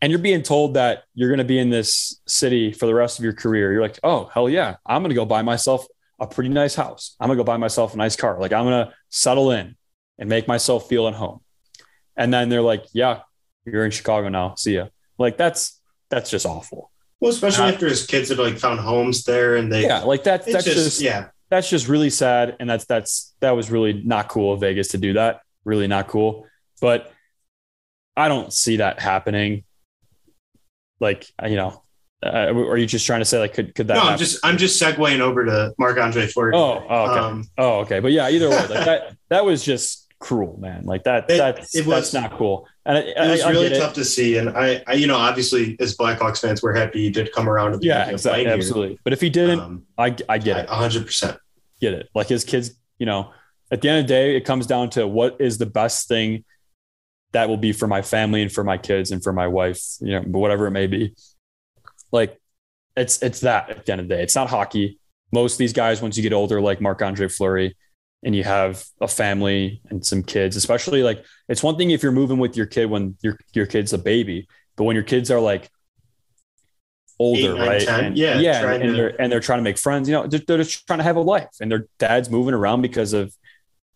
and 0.00 0.10
you're 0.10 0.18
being 0.18 0.42
told 0.42 0.74
that 0.74 1.04
you're 1.14 1.28
going 1.28 1.38
to 1.38 1.44
be 1.44 1.58
in 1.58 1.70
this 1.70 2.20
city 2.26 2.72
for 2.72 2.86
the 2.86 2.94
rest 2.94 3.18
of 3.18 3.24
your 3.24 3.34
career, 3.34 3.72
you're 3.72 3.82
like, 3.82 3.98
oh, 4.02 4.30
hell 4.32 4.48
yeah, 4.48 4.76
I'm 4.86 5.02
going 5.02 5.10
to 5.10 5.14
go 5.14 5.26
buy 5.26 5.42
myself 5.42 5.86
a 6.18 6.26
pretty 6.26 6.50
nice 6.50 6.74
house. 6.74 7.16
I'm 7.20 7.28
going 7.28 7.36
to 7.36 7.44
go 7.44 7.46
buy 7.46 7.58
myself 7.58 7.94
a 7.94 7.96
nice 7.96 8.16
car. 8.16 8.38
Like, 8.38 8.52
I'm 8.52 8.64
going 8.64 8.86
to 8.86 8.94
settle 9.10 9.50
in 9.50 9.76
and 10.18 10.28
make 10.28 10.48
myself 10.48 10.88
feel 10.88 11.06
at 11.08 11.14
home. 11.14 11.40
And 12.16 12.32
then 12.32 12.48
they're 12.48 12.62
like, 12.62 12.84
yeah, 12.92 13.20
you're 13.64 13.84
in 13.84 13.90
Chicago 13.90 14.28
now. 14.28 14.54
See 14.56 14.76
ya. 14.76 14.86
Like, 15.18 15.36
that's, 15.36 15.80
that's 16.08 16.30
just 16.30 16.46
awful. 16.46 16.90
Well, 17.20 17.30
especially 17.30 17.64
uh, 17.64 17.72
after 17.72 17.88
his 17.88 18.06
kids 18.06 18.30
had 18.30 18.38
like 18.38 18.58
found 18.58 18.80
homes 18.80 19.24
there 19.24 19.56
and 19.56 19.70
they, 19.70 19.82
yeah, 19.82 20.00
like 20.00 20.24
that, 20.24 20.46
that's 20.46 20.64
just, 20.64 20.76
just, 20.76 21.00
yeah, 21.02 21.28
that's 21.50 21.68
just 21.68 21.88
really 21.88 22.10
sad. 22.10 22.56
And 22.60 22.68
that's, 22.68 22.86
that's, 22.86 23.34
that 23.40 23.50
was 23.50 23.70
really 23.70 24.02
not 24.04 24.28
cool 24.28 24.54
of 24.54 24.60
Vegas 24.60 24.88
to 24.88 24.98
do 24.98 25.12
that. 25.14 25.42
Really 25.64 25.86
not 25.86 26.08
cool. 26.08 26.46
But 26.80 27.12
I 28.16 28.28
don't 28.28 28.52
see 28.52 28.78
that 28.78 29.00
happening 29.00 29.64
like 31.00 31.26
you 31.46 31.56
know 31.56 31.82
uh, 32.24 32.52
are 32.52 32.76
you 32.76 32.86
just 32.86 33.06
trying 33.06 33.20
to 33.20 33.24
say 33.24 33.38
like 33.38 33.54
could 33.54 33.74
could 33.74 33.88
that 33.88 33.94
no 33.94 34.00
happen? 34.00 34.12
i'm 34.12 34.18
just 34.18 34.46
i'm 34.46 34.58
just 34.58 34.80
segueing 34.80 35.20
over 35.20 35.44
to 35.44 35.72
marc 35.78 35.98
andre 35.98 36.26
fleury 36.26 36.52
oh, 36.54 36.84
oh 36.88 37.10
okay 37.10 37.20
um, 37.20 37.44
oh 37.58 37.80
okay 37.80 38.00
but 38.00 38.12
yeah 38.12 38.28
either 38.28 38.48
way 38.50 38.56
like 38.56 38.68
that 38.68 39.16
that 39.30 39.44
was 39.44 39.64
just 39.64 39.99
cruel 40.20 40.58
man. 40.60 40.84
Like 40.84 41.04
that 41.04 41.30
it, 41.30 41.38
that's 41.38 41.74
it 41.74 41.86
was, 41.86 42.12
that's 42.12 42.14
not 42.14 42.38
cool. 42.38 42.68
And 42.86 42.98
it, 42.98 43.16
it 43.16 43.30
was 43.30 43.40
I, 43.42 43.50
really 43.50 43.70
tough 43.70 43.94
to 43.94 44.04
see 44.04 44.36
and 44.36 44.50
I, 44.50 44.82
I, 44.86 44.92
you 44.92 45.06
know 45.06 45.16
obviously 45.16 45.76
as 45.80 45.96
blackhawks 45.96 46.40
fans 46.40 46.62
we're 46.62 46.74
happy 46.74 47.02
he 47.02 47.10
did 47.10 47.32
come 47.32 47.48
around 47.48 47.72
to 47.72 47.78
yeah 47.86 48.08
exactly. 48.08 48.46
absolutely. 48.46 48.98
But 49.02 49.12
if 49.12 49.20
he 49.20 49.30
didn't 49.30 49.60
um, 49.60 49.82
i 49.98 50.14
i 50.28 50.38
get 50.38 50.58
it. 50.58 50.68
100% 50.68 51.38
get 51.80 51.94
it. 51.94 52.08
Like 52.14 52.28
his 52.28 52.44
kids 52.44 52.72
you 52.98 53.06
know 53.06 53.32
at 53.72 53.80
the 53.80 53.88
end 53.88 54.00
of 54.00 54.04
the 54.04 54.08
day 54.08 54.36
it 54.36 54.44
comes 54.44 54.66
down 54.66 54.90
to 54.90 55.08
what 55.08 55.36
is 55.40 55.58
the 55.58 55.66
best 55.66 56.06
thing 56.06 56.44
that 57.32 57.48
will 57.48 57.56
be 57.56 57.72
for 57.72 57.86
my 57.86 58.02
family 58.02 58.42
and 58.42 58.52
for 58.52 58.64
my 58.64 58.76
kids 58.76 59.10
and 59.10 59.22
for 59.22 59.32
my 59.32 59.46
wife, 59.46 59.80
you 60.00 60.12
know, 60.12 60.22
whatever 60.22 60.66
it 60.66 60.72
may 60.72 60.86
be. 60.86 61.14
Like 62.10 62.40
it's 62.96 63.22
it's 63.22 63.40
that 63.40 63.70
at 63.70 63.86
the 63.86 63.92
end 63.92 64.00
of 64.00 64.08
the 64.08 64.16
day. 64.16 64.22
It's 64.22 64.34
not 64.34 64.50
hockey. 64.50 64.98
Most 65.32 65.54
of 65.54 65.58
these 65.58 65.72
guys, 65.72 66.02
once 66.02 66.16
you 66.16 66.22
get 66.22 66.32
older, 66.32 66.60
like 66.60 66.80
Marc 66.80 67.02
Andre 67.02 67.28
Fleury, 67.28 67.76
and 68.22 68.34
you 68.34 68.44
have 68.44 68.84
a 69.00 69.08
family 69.08 69.80
and 69.90 70.04
some 70.04 70.22
kids, 70.22 70.56
especially 70.56 71.02
like 71.02 71.24
it's 71.48 71.62
one 71.62 71.76
thing 71.76 71.90
if 71.90 72.02
you're 72.02 72.12
moving 72.12 72.38
with 72.38 72.56
your 72.56 72.66
kid 72.66 72.86
when 72.86 73.16
your 73.22 73.38
your 73.52 73.66
kid's 73.66 73.92
a 73.92 73.98
baby, 73.98 74.48
but 74.76 74.84
when 74.84 74.94
your 74.94 75.04
kids 75.04 75.30
are 75.30 75.40
like 75.40 75.70
older, 77.18 77.52
Eight, 77.52 77.58
nine, 77.58 77.68
right? 77.68 77.88
And, 77.88 78.16
yeah, 78.16 78.38
yeah, 78.38 78.72
and, 78.72 78.82
to... 78.82 78.92
they're 78.92 79.20
and 79.20 79.32
they're 79.32 79.40
trying 79.40 79.58
to 79.58 79.62
make 79.62 79.78
friends. 79.78 80.08
You 80.08 80.14
know, 80.14 80.26
they're, 80.26 80.40
they're 80.46 80.58
just 80.58 80.86
trying 80.86 80.98
to 80.98 81.04
have 81.04 81.16
a 81.16 81.20
life, 81.20 81.50
and 81.60 81.70
their 81.70 81.86
dad's 81.98 82.30
moving 82.30 82.54
around 82.54 82.82
because 82.82 83.12
of 83.12 83.34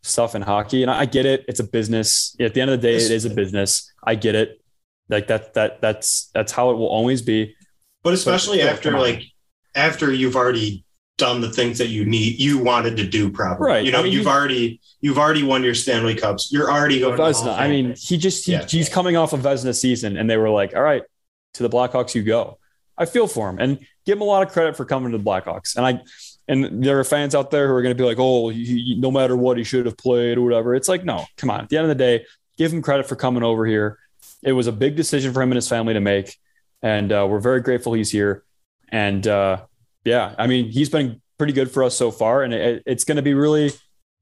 stuff 0.05 0.35
in 0.35 0.43
hockey. 0.43 0.83
And 0.83 0.91
I 0.91 1.07
get 1.07 1.27
it. 1.27 1.45
It's 1.49 1.61
a 1.61 1.65
business. 1.65 2.37
At 2.39 2.55
the 2.55 2.61
end 2.61 2.71
of 2.71 2.81
the 2.81 2.87
day, 2.89 2.97
it 2.97 3.11
is 3.11 3.25
a 3.25 3.31
business. 3.31 3.91
I 4.07 4.15
get 4.15 4.35
it. 4.35 4.61
Like 5.09 5.27
that, 5.29 5.55
that, 5.55 5.81
that's, 5.81 6.31
that's 6.35 6.53
how 6.53 6.71
it 6.71 6.75
will 6.75 6.89
always 6.89 7.23
be. 7.23 7.57
But 8.03 8.13
especially 8.13 8.59
but, 8.59 8.69
after 8.69 8.99
like, 8.99 9.25
after 9.75 10.13
you've 10.13 10.37
already 10.37 10.85
done 11.17 11.41
the 11.41 11.51
things 11.51 11.79
that 11.79 11.89
you 11.89 12.05
need, 12.05 12.41
you 12.41 12.59
wanted 12.59 12.97
to 12.97 13.07
do 13.07 13.31
probably, 13.31 13.67
right. 13.67 13.85
You 13.85 13.93
know, 13.93 14.01
I 14.01 14.03
mean, 14.03 14.13
you've 14.13 14.27
already, 14.27 14.81
you've 15.01 15.19
already 15.19 15.45
won 15.45 15.63
your 15.63 15.75
Stanley 15.75 16.15
cups. 16.17 16.51
You're 16.51 16.71
already 16.71 17.01
going 17.01 17.17
Vezina. 17.17 17.57
I 17.57 17.69
mean, 17.69 17.95
he 17.97 18.17
just, 18.17 18.47
he, 18.47 18.53
yeah. 18.53 18.67
he's 18.67 18.89
coming 18.89 19.17
off 19.17 19.33
a 19.33 19.39
Vezina 19.39 19.79
season 19.79 20.17
and 20.17 20.29
they 20.29 20.37
were 20.37 20.51
like, 20.51 20.75
all 20.75 20.83
right, 20.83 21.03
to 21.55 21.63
the 21.63 21.71
Blackhawks 21.71 22.15
you 22.15 22.23
go. 22.23 22.59
I 22.99 23.07
feel 23.07 23.27
for 23.27 23.49
him 23.49 23.59
and 23.59 23.79
give 24.07 24.19
him 24.19 24.23
a 24.23 24.25
lot 24.25 24.45
of 24.47 24.53
credit 24.53 24.77
for 24.77 24.85
coming 24.85 25.13
to 25.13 25.19
the 25.19 25.25
Blackhawks. 25.25 25.77
And 25.77 25.87
I, 25.87 26.01
and 26.47 26.85
there 26.85 26.99
are 26.99 27.05
fans 27.05 27.35
out 27.35 27.51
there 27.51 27.69
who 27.69 27.75
are 27.75 27.83
going 27.83 27.97
to 27.97 28.01
be 28.01 28.07
like, 28.07 28.19
oh, 28.19 28.49
he, 28.49 28.65
he, 28.65 28.95
no 28.97 29.11
matter 29.11 29.37
what, 29.37 29.57
he 29.57 29.65
should 29.65 29.87
have 29.87 29.97
played 29.97 30.37
or 30.37 30.43
whatever. 30.43 30.75
It's 30.75 30.89
like, 30.89 31.05
no, 31.05 31.25
come 31.37 31.51
on. 31.51 31.61
At 31.61 31.69
the 31.69 31.77
end 31.77 31.85
of 31.85 31.97
the 31.97 32.03
day, 32.03 32.27
give 32.59 32.73
him 32.73 32.83
credit 32.83 33.07
for 33.07 33.17
coming 33.17 33.43
over 33.43 33.65
here. 33.67 33.99
It 34.43 34.53
was 34.53 34.67
a 34.67 34.73
big 34.73 34.95
decision 34.95 35.33
for 35.33 35.43
him 35.43 35.53
and 35.53 35.57
his 35.57 35.69
family 35.69 35.95
to 35.95 36.01
make. 36.01 36.37
And 36.83 37.11
uh, 37.13 37.27
we're 37.29 37.41
very 37.41 37.63
grateful 37.63 37.95
he's 37.95 38.11
here. 38.11 38.45
And 38.91 39.27
uh, 39.27 39.63
yeah, 40.05 40.35
I 40.39 40.47
mean, 40.47 40.71
he's 40.71 40.89
been 40.89 41.21
pretty 41.39 41.53
good 41.53 41.71
for 41.71 41.83
us 41.83 41.97
so 41.97 42.11
far. 42.11 42.43
And 42.43 42.55
it, 42.55 42.83
it's 42.87 43.05
going 43.05 43.17
to 43.17 43.23
be 43.23 43.35
really, 43.35 43.73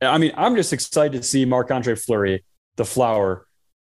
I 0.01 0.19
mean, 0.19 0.33
I'm 0.37 0.57
just 0.57 0.73
excited 0.73 1.23
to 1.23 1.27
see 1.27 1.45
Marc 1.45 1.71
Andre 1.71 1.95
Fleury, 1.95 2.45
the 2.77 2.85
flower 2.85 3.47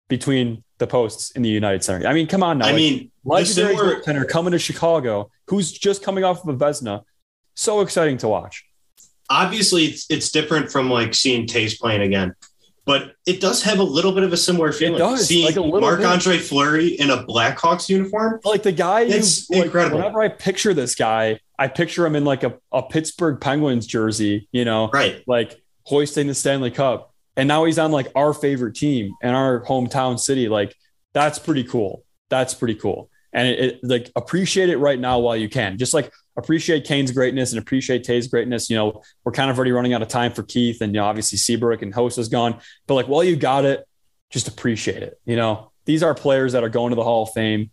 between 0.08 0.64
the 0.78 0.86
posts 0.86 1.30
in 1.32 1.42
the 1.42 1.48
United 1.48 1.84
Center. 1.84 2.06
I 2.06 2.12
mean, 2.12 2.26
come 2.26 2.42
on 2.42 2.58
now. 2.58 2.66
I 2.66 2.68
like, 2.68 2.76
mean, 2.76 3.12
legendary 3.24 3.76
similar- 3.76 4.02
center 4.02 4.24
coming 4.24 4.52
to 4.52 4.58
Chicago, 4.58 5.30
who's 5.48 5.72
just 5.72 6.02
coming 6.02 6.24
off 6.24 6.46
of 6.46 6.48
a 6.48 6.56
Vezina 6.56 7.02
so 7.54 7.80
exciting 7.80 8.18
to 8.18 8.28
watch. 8.28 8.64
Obviously, 9.30 9.84
it's, 9.84 10.10
it's 10.10 10.30
different 10.30 10.70
from 10.70 10.90
like 10.90 11.14
seeing 11.14 11.46
Toews 11.46 11.78
playing 11.78 12.02
again, 12.02 12.34
but 12.84 13.14
it 13.26 13.40
does 13.40 13.62
have 13.62 13.78
a 13.78 13.84
little 13.84 14.12
bit 14.12 14.24
of 14.24 14.32
a 14.32 14.36
similar 14.36 14.72
feeling. 14.72 14.96
It 14.96 14.98
does. 14.98 15.28
Seeing 15.28 15.46
like 15.46 15.56
Marc 15.56 16.00
Andre 16.00 16.38
Fleury 16.38 16.88
in 16.88 17.10
a 17.10 17.24
Blackhawks 17.24 17.88
uniform, 17.88 18.40
like 18.44 18.62
the 18.62 18.72
guy. 18.72 19.02
It's 19.02 19.48
like, 19.50 19.66
incredible. 19.66 19.98
Whenever 19.98 20.22
I 20.22 20.28
picture 20.28 20.74
this 20.74 20.94
guy, 20.94 21.38
I 21.58 21.68
picture 21.68 22.04
him 22.04 22.16
in 22.16 22.24
like 22.24 22.42
a, 22.42 22.58
a 22.72 22.82
Pittsburgh 22.82 23.40
Penguins 23.40 23.86
jersey. 23.86 24.48
You 24.50 24.64
know, 24.64 24.90
right? 24.90 25.22
Like 25.26 25.62
hoisting 25.84 26.26
the 26.26 26.34
Stanley 26.34 26.70
Cup, 26.70 27.14
and 27.36 27.46
now 27.46 27.64
he's 27.64 27.78
on 27.78 27.92
like 27.92 28.08
our 28.16 28.34
favorite 28.34 28.74
team 28.74 29.14
and 29.22 29.36
our 29.36 29.64
hometown 29.64 30.18
city. 30.18 30.48
Like 30.48 30.74
that's 31.12 31.38
pretty 31.38 31.64
cool. 31.64 32.04
That's 32.30 32.54
pretty 32.54 32.74
cool. 32.74 33.10
And 33.32 33.48
it, 33.48 33.58
it 33.60 33.80
like 33.84 34.10
appreciate 34.16 34.70
it 34.70 34.78
right 34.78 34.98
now 34.98 35.20
while 35.20 35.36
you 35.36 35.48
can. 35.48 35.78
Just 35.78 35.94
like 35.94 36.12
appreciate 36.36 36.84
Kane's 36.84 37.10
greatness 37.10 37.52
and 37.52 37.60
appreciate 37.60 38.04
Toews's 38.04 38.28
greatness. 38.28 38.70
You 38.70 38.76
know, 38.76 39.02
we're 39.24 39.32
kind 39.32 39.50
of 39.50 39.56
already 39.56 39.72
running 39.72 39.92
out 39.92 40.02
of 40.02 40.08
time 40.08 40.32
for 40.32 40.42
Keith 40.42 40.80
and 40.80 40.94
you 40.94 41.00
know, 41.00 41.06
obviously 41.06 41.38
Seabrook 41.38 41.82
and 41.82 41.92
Hossa 41.92 42.18
is 42.18 42.28
gone. 42.28 42.58
But 42.86 42.94
like 42.94 43.06
while 43.06 43.24
you 43.24 43.36
got 43.36 43.64
it, 43.64 43.86
just 44.30 44.48
appreciate 44.48 45.02
it. 45.02 45.20
You 45.24 45.36
know, 45.36 45.72
these 45.84 46.02
are 46.02 46.14
players 46.14 46.52
that 46.52 46.64
are 46.64 46.68
going 46.68 46.90
to 46.90 46.96
the 46.96 47.04
Hall 47.04 47.24
of 47.24 47.32
Fame 47.32 47.70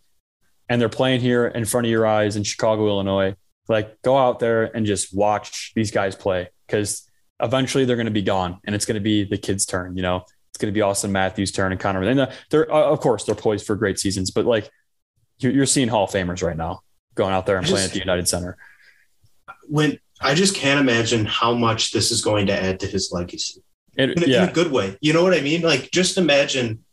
and 0.68 0.80
they're 0.80 0.88
playing 0.88 1.20
here 1.20 1.46
in 1.46 1.64
front 1.64 1.86
of 1.86 1.90
your 1.90 2.06
eyes 2.06 2.36
in 2.36 2.44
Chicago, 2.44 2.86
Illinois. 2.86 3.34
Like 3.68 4.00
go 4.02 4.16
out 4.16 4.38
there 4.40 4.64
and 4.64 4.86
just 4.86 5.14
watch 5.14 5.72
these 5.74 5.90
guys 5.90 6.16
play 6.16 6.48
because 6.66 7.08
eventually 7.40 7.84
they're 7.84 7.96
going 7.96 8.06
to 8.06 8.12
be 8.12 8.22
gone, 8.22 8.58
and 8.64 8.74
it's 8.74 8.84
going 8.84 8.94
to 8.96 9.00
be 9.00 9.24
the 9.24 9.38
kids' 9.38 9.64
turn. 9.64 9.96
You 9.96 10.02
know, 10.02 10.24
it's 10.50 10.58
going 10.58 10.72
to 10.72 10.76
be 10.76 10.80
Auston 10.80 11.10
Matthews' 11.10 11.52
turn 11.52 11.70
and 11.72 11.80
Connor. 11.80 12.02
And 12.02 12.20
uh, 12.20 12.30
they're 12.50 12.72
uh, 12.72 12.82
of 12.82 13.00
course 13.00 13.24
they're 13.24 13.34
poised 13.34 13.66
for 13.66 13.76
great 13.76 13.98
seasons, 13.98 14.30
but 14.30 14.44
like 14.44 14.70
you're 15.38 15.66
seeing 15.66 15.88
Hall 15.88 16.04
of 16.04 16.10
Famers 16.10 16.42
right 16.42 16.56
now 16.56 16.82
going 17.14 17.32
out 17.34 17.46
there 17.46 17.56
and 17.56 17.66
I 17.66 17.68
playing 17.68 17.86
at 17.86 17.92
the 17.92 17.98
United 18.00 18.28
Center. 18.28 18.56
When 19.68 19.98
I 20.20 20.34
just 20.34 20.54
can't 20.54 20.80
imagine 20.80 21.24
how 21.24 21.54
much 21.54 21.92
this 21.92 22.10
is 22.10 22.22
going 22.22 22.46
to 22.48 22.52
add 22.62 22.80
to 22.80 22.86
his 22.86 23.10
legacy 23.12 23.62
in, 24.12 24.22
a- 24.22 24.26
in 24.44 24.48
a 24.48 24.52
good 24.52 24.70
way. 24.70 24.96
You 25.00 25.12
know 25.12 25.22
what 25.22 25.34
I 25.34 25.40
mean? 25.40 25.62
Like, 25.62 25.90
just 25.90 26.18
imagine 26.18 26.84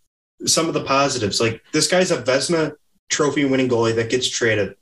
some 0.45 0.67
of 0.67 0.73
the 0.73 0.83
positives. 0.83 1.39
Like, 1.41 1.63
this 1.73 1.87
guy's 1.87 2.11
a 2.11 2.21
Vezina 2.21 2.73
trophy 3.09 3.45
winning 3.45 3.67
goalie 3.69 3.95
that 3.95 4.09
gets 4.09 4.29
traded. 4.29 4.75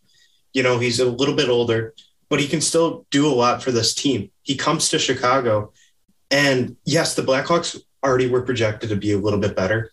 You 0.53 0.63
know, 0.63 0.79
he's 0.79 0.99
a 0.99 1.05
little 1.05 1.35
bit 1.35 1.49
older, 1.49 1.93
but 2.29 2.39
he 2.39 2.47
can 2.47 2.61
still 2.61 3.05
do 3.11 3.27
a 3.27 3.33
lot 3.33 3.63
for 3.63 3.71
this 3.71 3.93
team. 3.93 4.31
He 4.43 4.55
comes 4.55 4.89
to 4.89 4.99
Chicago, 4.99 5.73
and 6.31 6.75
yes, 6.85 7.15
the 7.15 7.21
Blackhawks 7.23 7.79
already 8.03 8.29
were 8.29 8.41
projected 8.43 8.89
to 8.89 8.95
be 8.95 9.11
a 9.11 9.17
little 9.17 9.39
bit 9.39 9.55
better. 9.55 9.91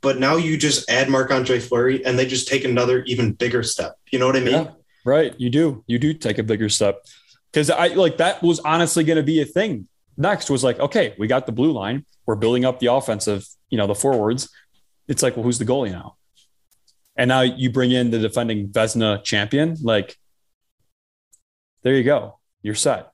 But 0.00 0.18
now 0.20 0.36
you 0.36 0.56
just 0.56 0.88
add 0.88 1.08
Marc 1.08 1.30
Andre 1.32 1.58
Fleury, 1.58 2.04
and 2.06 2.16
they 2.18 2.26
just 2.26 2.46
take 2.46 2.64
another 2.64 3.02
even 3.04 3.32
bigger 3.32 3.62
step. 3.64 3.96
You 4.12 4.18
know 4.20 4.26
what 4.26 4.36
I 4.36 4.40
mean? 4.40 4.54
Yeah, 4.54 4.70
right. 5.08 5.34
You 5.38 5.50
do. 5.50 5.84
You 5.86 5.98
do 5.98 6.14
take 6.14 6.38
a 6.38 6.42
bigger 6.42 6.68
step. 6.68 7.04
Because 7.52 7.70
I 7.70 7.88
like 7.88 8.18
that 8.18 8.42
was 8.42 8.60
honestly 8.60 9.04
going 9.04 9.16
to 9.16 9.22
be 9.22 9.40
a 9.40 9.44
thing. 9.44 9.88
Next 10.16 10.50
was 10.50 10.62
like, 10.62 10.78
okay, 10.78 11.14
we 11.18 11.26
got 11.26 11.46
the 11.46 11.52
blue 11.52 11.72
line. 11.72 12.04
We're 12.26 12.36
building 12.36 12.64
up 12.64 12.78
the 12.80 12.88
offensive, 12.88 13.46
you 13.70 13.78
know, 13.78 13.86
the 13.86 13.94
forwards. 13.94 14.50
It's 15.06 15.22
like, 15.22 15.36
well, 15.36 15.44
who's 15.44 15.58
the 15.58 15.64
goalie 15.64 15.92
now? 15.92 16.16
And 17.16 17.28
now 17.28 17.40
you 17.40 17.70
bring 17.70 17.90
in 17.90 18.10
the 18.10 18.18
defending 18.18 18.68
Vezina 18.68 19.24
champion. 19.24 19.76
Like, 19.82 20.16
there 21.82 21.94
you 21.94 22.04
go. 22.04 22.38
You're 22.62 22.74
set. 22.74 23.10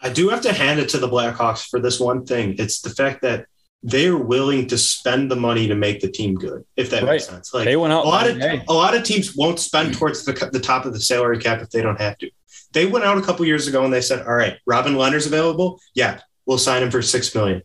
I 0.00 0.10
do 0.10 0.28
have 0.28 0.42
to 0.42 0.52
hand 0.52 0.80
it 0.80 0.90
to 0.90 0.98
the 0.98 1.08
Blackhawks 1.08 1.68
for 1.68 1.80
this 1.80 2.00
one 2.00 2.24
thing. 2.24 2.56
It's 2.58 2.80
the 2.80 2.90
fact 2.90 3.22
that 3.22 3.46
they're 3.82 4.16
willing 4.16 4.66
to 4.66 4.76
spend 4.76 5.30
the 5.30 5.36
money 5.36 5.68
to 5.68 5.74
make 5.74 6.00
the 6.00 6.10
team 6.10 6.34
good, 6.34 6.64
if 6.76 6.90
that 6.90 7.04
makes 7.04 7.26
sense. 7.26 7.54
Like 7.54 7.64
they 7.64 7.76
went 7.76 7.92
out. 7.92 8.04
a 8.04 8.08
lot 8.08 8.28
of 8.28 8.36
hey, 8.36 8.62
a 8.68 8.74
lot 8.74 8.94
of 8.94 9.04
teams 9.04 9.34
won't 9.34 9.58
spend 9.58 9.94
mm. 9.94 9.98
towards 9.98 10.24
the, 10.24 10.32
the 10.52 10.60
top 10.60 10.84
of 10.84 10.92
the 10.92 11.00
salary 11.00 11.38
cap 11.38 11.62
if 11.62 11.70
they 11.70 11.80
don't 11.80 12.00
have 12.00 12.18
to. 12.18 12.30
They 12.72 12.86
went 12.86 13.04
out 13.04 13.18
a 13.18 13.22
couple 13.22 13.46
years 13.46 13.66
ago 13.66 13.84
and 13.84 13.92
they 13.92 14.02
said, 14.02 14.26
"All 14.26 14.34
right, 14.34 14.58
Robin 14.66 14.94
Lehner's 14.94 15.26
available. 15.26 15.80
Yeah, 15.94 16.20
we'll 16.46 16.58
sign 16.58 16.82
him 16.82 16.90
for 16.90 17.02
six 17.02 17.34
million. 17.34 17.62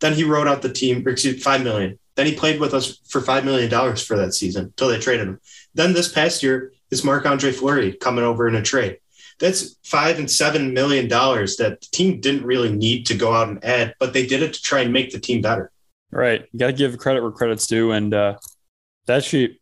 Then 0.00 0.12
he 0.12 0.24
wrote 0.24 0.46
out 0.46 0.62
the 0.62 0.72
team, 0.72 1.06
or 1.06 1.10
excuse 1.10 1.42
five 1.42 1.62
million. 1.62 1.98
Then 2.14 2.26
he 2.26 2.34
played 2.34 2.60
with 2.60 2.72
us 2.72 2.98
for 3.08 3.20
five 3.20 3.44
million 3.44 3.68
dollars 3.68 4.04
for 4.04 4.16
that 4.16 4.34
season 4.34 4.66
until 4.66 4.88
they 4.88 4.98
traded 4.98 5.28
him. 5.28 5.40
Then 5.74 5.92
this 5.92 6.12
past 6.12 6.42
year 6.42 6.72
is 6.90 7.04
Marc 7.04 7.26
Andre 7.26 7.50
Fleury 7.50 7.92
coming 7.92 8.24
over 8.24 8.46
in 8.46 8.54
a 8.54 8.62
trade. 8.62 8.98
That's 9.38 9.76
five 9.84 10.18
and 10.18 10.30
seven 10.30 10.72
million 10.72 11.08
dollars 11.08 11.56
that 11.56 11.80
the 11.80 11.86
team 11.92 12.20
didn't 12.20 12.44
really 12.44 12.72
need 12.72 13.06
to 13.06 13.14
go 13.14 13.32
out 13.32 13.48
and 13.48 13.62
add, 13.64 13.94
but 14.00 14.12
they 14.12 14.26
did 14.26 14.42
it 14.42 14.54
to 14.54 14.62
try 14.62 14.80
and 14.80 14.92
make 14.92 15.10
the 15.10 15.20
team 15.20 15.42
better. 15.42 15.70
Right. 16.10 16.46
You 16.52 16.58
got 16.58 16.68
to 16.68 16.72
give 16.72 16.96
credit 16.98 17.22
where 17.22 17.32
credit's 17.32 17.66
due. 17.66 17.92
And 17.92 18.14
uh, 18.14 18.38
that 19.06 19.24
sheet, 19.24 19.60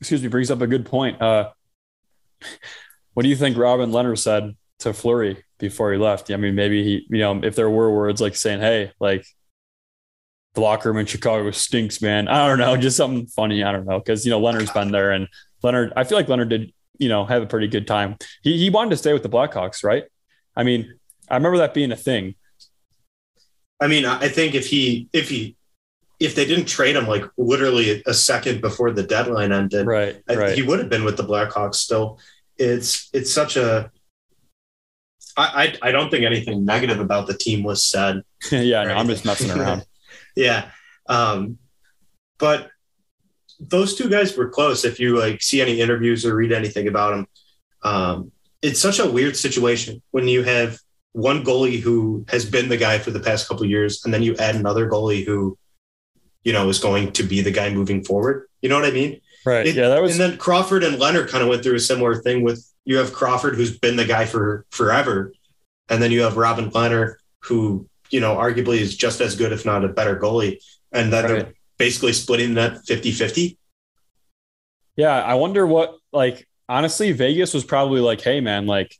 excuse 0.00 0.22
me, 0.22 0.28
brings 0.28 0.50
up 0.50 0.62
a 0.62 0.66
good 0.66 0.86
point. 0.86 1.20
Uh, 1.20 1.50
what 3.14 3.24
do 3.24 3.28
you 3.28 3.36
think 3.36 3.56
Robin 3.58 3.90
Lehner 3.90 4.18
said 4.18 4.56
to 4.78 4.92
Fleury 4.92 5.44
before 5.58 5.92
he 5.92 5.98
left? 5.98 6.30
I 6.30 6.36
mean, 6.36 6.54
maybe 6.54 6.82
he, 6.82 7.06
you 7.10 7.18
know, 7.18 7.40
if 7.42 7.54
there 7.54 7.68
were 7.68 7.94
words 7.94 8.20
like 8.20 8.36
saying, 8.36 8.60
hey, 8.60 8.92
like 8.98 9.26
the 10.54 10.60
locker 10.60 10.90
room 10.90 10.98
in 10.98 11.06
Chicago 11.06 11.50
stinks, 11.50 12.00
man. 12.00 12.28
I 12.28 12.46
don't 12.46 12.58
know, 12.58 12.76
just 12.76 12.96
something 12.96 13.26
funny. 13.26 13.62
I 13.62 13.72
don't 13.72 13.86
know. 13.86 14.00
Cause, 14.00 14.24
you 14.24 14.30
know, 14.30 14.40
Lehner's 14.40 14.70
been 14.70 14.92
there 14.92 15.10
and 15.10 15.28
Lehner, 15.62 15.92
I 15.96 16.04
feel 16.04 16.18
like 16.18 16.26
Lehner 16.26 16.48
did, 16.48 16.72
you 17.02 17.08
know, 17.08 17.24
have 17.24 17.42
a 17.42 17.46
pretty 17.46 17.66
good 17.66 17.86
time. 17.86 18.16
He, 18.42 18.56
he 18.58 18.70
wanted 18.70 18.90
to 18.90 18.96
stay 18.96 19.12
with 19.12 19.22
the 19.24 19.28
Blackhawks, 19.28 19.82
right? 19.82 20.04
I 20.56 20.62
mean, 20.62 20.94
I 21.28 21.34
remember 21.36 21.58
that 21.58 21.74
being 21.74 21.90
a 21.92 21.96
thing. 21.96 22.34
I 23.80 23.88
mean, 23.88 24.04
I 24.04 24.28
think 24.28 24.54
if 24.54 24.66
he 24.68 25.08
if 25.12 25.28
he 25.28 25.56
if 26.20 26.36
they 26.36 26.44
didn't 26.44 26.66
trade 26.66 26.94
him 26.94 27.08
like 27.08 27.24
literally 27.36 28.00
a 28.06 28.14
second 28.14 28.60
before 28.60 28.92
the 28.92 29.02
deadline 29.02 29.50
ended, 29.52 29.86
Right. 29.86 30.22
I- 30.28 30.36
Right. 30.36 30.54
he 30.54 30.62
would 30.62 30.78
have 30.78 30.88
been 30.88 31.04
with 31.04 31.16
the 31.16 31.24
Blackhawks 31.24 31.74
still. 31.76 32.20
It's 32.56 33.08
it's 33.12 33.32
such 33.32 33.56
a 33.56 33.90
I, 35.36 35.74
I 35.82 35.88
I 35.88 35.92
don't 35.92 36.10
think 36.10 36.24
anything 36.24 36.64
negative 36.64 37.00
about 37.00 37.26
the 37.26 37.34
team 37.34 37.64
was 37.64 37.84
said. 37.84 38.22
yeah. 38.52 38.84
No, 38.84 38.94
I'm 38.94 39.08
just 39.08 39.24
messing 39.24 39.50
around. 39.50 39.84
yeah. 40.36 40.70
Um, 41.08 41.58
but 42.38 42.70
those 43.68 43.94
two 43.94 44.08
guys 44.08 44.36
were 44.36 44.48
close. 44.48 44.84
If 44.84 44.98
you 45.00 45.18
like 45.18 45.42
see 45.42 45.60
any 45.60 45.80
interviews 45.80 46.24
or 46.26 46.34
read 46.34 46.52
anything 46.52 46.88
about 46.88 47.10
them, 47.10 47.26
um, 47.82 48.32
it's 48.60 48.80
such 48.80 48.98
a 48.98 49.10
weird 49.10 49.36
situation 49.36 50.02
when 50.10 50.28
you 50.28 50.42
have 50.42 50.78
one 51.12 51.44
goalie 51.44 51.80
who 51.80 52.24
has 52.28 52.44
been 52.44 52.68
the 52.68 52.76
guy 52.76 52.98
for 52.98 53.10
the 53.10 53.20
past 53.20 53.48
couple 53.48 53.64
years, 53.66 54.04
and 54.04 54.12
then 54.14 54.22
you 54.22 54.34
add 54.36 54.54
another 54.54 54.88
goalie 54.88 55.24
who, 55.26 55.58
you 56.44 56.52
know, 56.52 56.68
is 56.68 56.78
going 56.78 57.12
to 57.12 57.22
be 57.22 57.40
the 57.40 57.50
guy 57.50 57.70
moving 57.70 58.02
forward. 58.02 58.46
You 58.62 58.68
know 58.68 58.76
what 58.76 58.84
I 58.86 58.92
mean? 58.92 59.20
Right. 59.44 59.66
It- 59.66 59.74
yeah. 59.76 59.88
That 59.88 60.00
was, 60.02 60.12
and 60.12 60.20
then 60.20 60.38
Crawford 60.38 60.84
and 60.84 60.96
Lehner 60.96 61.28
kind 61.28 61.42
of 61.42 61.48
went 61.48 61.62
through 61.62 61.74
a 61.74 61.80
similar 61.80 62.14
thing 62.16 62.42
with 62.42 62.64
you 62.84 62.96
have 62.98 63.12
Crawford 63.12 63.56
who's 63.56 63.76
been 63.78 63.96
the 63.96 64.04
guy 64.04 64.24
for 64.24 64.64
forever, 64.70 65.32
and 65.88 66.02
then 66.02 66.10
you 66.12 66.22
have 66.22 66.36
Robin 66.36 66.70
Lehner 66.70 67.14
who 67.40 67.86
you 68.10 68.20
know 68.20 68.36
arguably 68.36 68.78
is 68.78 68.96
just 68.96 69.20
as 69.20 69.34
good 69.36 69.52
if 69.52 69.64
not 69.66 69.84
a 69.84 69.88
better 69.88 70.16
goalie, 70.18 70.58
and 70.92 71.12
then 71.12 71.24
Right. 71.30 71.54
Basically 71.82 72.12
splitting 72.12 72.54
that 72.54 72.74
50-50. 72.88 73.56
Yeah, 74.94 75.20
I 75.20 75.34
wonder 75.34 75.66
what 75.66 75.96
like 76.12 76.46
honestly, 76.68 77.10
Vegas 77.10 77.52
was 77.52 77.64
probably 77.64 78.00
like, 78.00 78.20
hey 78.20 78.38
man, 78.38 78.68
like 78.68 78.96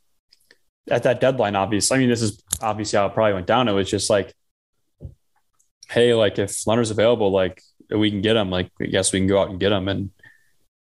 at 0.89 1.03
that 1.03 1.21
deadline, 1.21 1.55
obviously. 1.55 1.95
I 1.95 1.99
mean, 2.01 2.09
this 2.09 2.21
is 2.21 2.43
obviously 2.61 2.99
how 2.99 3.05
it 3.05 3.13
probably 3.13 3.35
went 3.35 3.47
down. 3.47 3.69
It 3.69 3.71
was 3.71 3.89
just 3.89 4.09
like, 4.09 4.33
hey, 5.89 6.13
like 6.13 6.37
if 6.39 6.51
Lehner's 6.65 6.91
available, 6.91 7.31
like 7.31 7.63
we 7.89 8.09
can 8.09 8.21
get 8.21 8.35
him. 8.35 8.49
Like, 8.49 8.69
yes, 8.81 9.13
we 9.13 9.19
can 9.19 9.27
go 9.27 9.41
out 9.41 9.49
and 9.49 9.61
get 9.61 9.71
him 9.71 9.87
and 9.87 10.09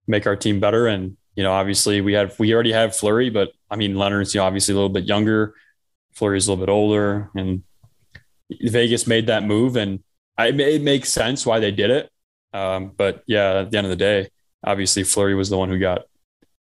make 0.06 0.26
our 0.26 0.36
team 0.36 0.60
better. 0.60 0.88
And 0.88 1.16
you 1.34 1.44
know, 1.44 1.52
obviously 1.52 2.02
we 2.02 2.12
had 2.12 2.34
we 2.38 2.52
already 2.52 2.72
have 2.72 2.94
Fleury, 2.94 3.30
but 3.30 3.52
I 3.70 3.76
mean 3.76 3.94
Lehner's 3.94 4.34
you 4.34 4.40
know 4.42 4.44
obviously 4.44 4.72
a 4.72 4.76
little 4.76 4.90
bit 4.90 5.04
younger, 5.04 5.54
Fleury's 6.12 6.46
a 6.46 6.52
little 6.52 6.66
bit 6.66 6.70
older, 6.70 7.30
and 7.34 7.62
Vegas 8.50 9.06
made 9.06 9.28
that 9.28 9.44
move, 9.44 9.76
and 9.76 10.00
I, 10.38 10.48
it 10.48 10.82
makes 10.82 11.08
sense 11.08 11.46
why 11.46 11.60
they 11.60 11.70
did 11.70 11.90
it. 11.90 12.10
Um, 12.52 12.92
but 12.96 13.22
yeah, 13.26 13.60
at 13.60 13.70
the 13.70 13.78
end 13.78 13.86
of 13.86 13.90
the 13.90 13.96
day, 13.96 14.28
obviously 14.64 15.02
Fleury 15.02 15.34
was 15.34 15.48
the 15.50 15.58
one 15.58 15.68
who 15.68 15.78
got 15.78 16.02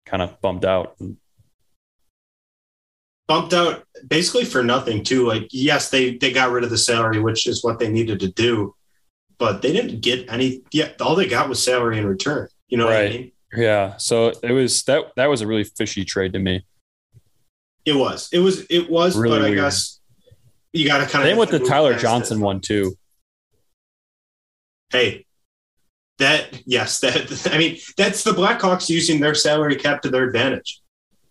kind 0.06 0.22
of 0.22 0.40
bumped 0.40 0.64
out. 0.64 0.96
Bumped 3.28 3.54
out 3.54 3.84
basically 4.08 4.44
for 4.44 4.62
nothing 4.62 5.04
too. 5.04 5.26
Like 5.26 5.48
yes, 5.52 5.90
they 5.90 6.16
they 6.16 6.32
got 6.32 6.50
rid 6.50 6.64
of 6.64 6.70
the 6.70 6.78
salary, 6.78 7.20
which 7.20 7.46
is 7.46 7.62
what 7.64 7.78
they 7.78 7.88
needed 7.88 8.20
to 8.20 8.28
do, 8.28 8.74
but 9.38 9.62
they 9.62 9.72
didn't 9.72 10.00
get 10.00 10.30
any. 10.30 10.62
Yeah, 10.72 10.90
all 11.00 11.14
they 11.14 11.28
got 11.28 11.48
was 11.48 11.62
salary 11.62 11.98
in 11.98 12.06
return. 12.06 12.48
You 12.68 12.78
know 12.78 12.86
what 12.86 12.94
I 12.96 13.02
Right. 13.02 13.10
mean? 13.12 13.32
Yeah, 13.54 13.96
so 13.98 14.32
it 14.42 14.52
was 14.52 14.82
that 14.84 15.12
that 15.16 15.26
was 15.26 15.40
a 15.40 15.46
really 15.46 15.64
fishy 15.64 16.04
trade 16.04 16.32
to 16.32 16.38
me. 16.40 16.64
It 17.84 17.94
was. 17.94 18.28
It 18.32 18.40
was. 18.40 18.62
It 18.68 18.90
was. 18.90 19.16
Really 19.16 19.38
but 19.38 19.44
I 19.44 19.50
weird. 19.50 19.58
guess 19.62 20.00
you 20.72 20.86
got 20.86 20.98
to 20.98 21.06
kind 21.06 21.24
of 21.24 21.28
Same 21.30 21.36
with 21.38 21.50
the 21.50 21.58
Tyler 21.60 21.96
Johnson 21.96 22.40
one 22.40 22.60
too. 22.60 22.96
Hey, 24.92 25.26
that 26.18 26.62
yes, 26.66 27.00
that 27.00 27.50
I 27.54 27.58
mean 27.58 27.78
that's 27.96 28.24
the 28.24 28.32
Blackhawks 28.32 28.88
using 28.88 29.20
their 29.20 29.34
salary 29.34 29.76
cap 29.76 30.02
to 30.02 30.10
their 30.10 30.24
advantage. 30.24 30.80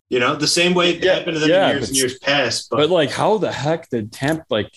You 0.09 0.19
know, 0.19 0.35
the 0.35 0.47
same 0.47 0.73
way 0.73 0.91
it 0.95 1.03
Yeah, 1.03 1.15
happened 1.15 1.35
to 1.35 1.39
them 1.39 1.49
yeah, 1.51 1.69
in 1.69 1.75
years 1.77 1.87
and 1.89 1.97
years 1.97 2.19
past. 2.19 2.69
But, 2.69 2.77
But 2.77 2.89
like, 2.89 3.11
how 3.11 3.37
the 3.37 3.51
heck 3.51 3.89
did 3.89 4.11
Tampa 4.11 4.45
like 4.49 4.71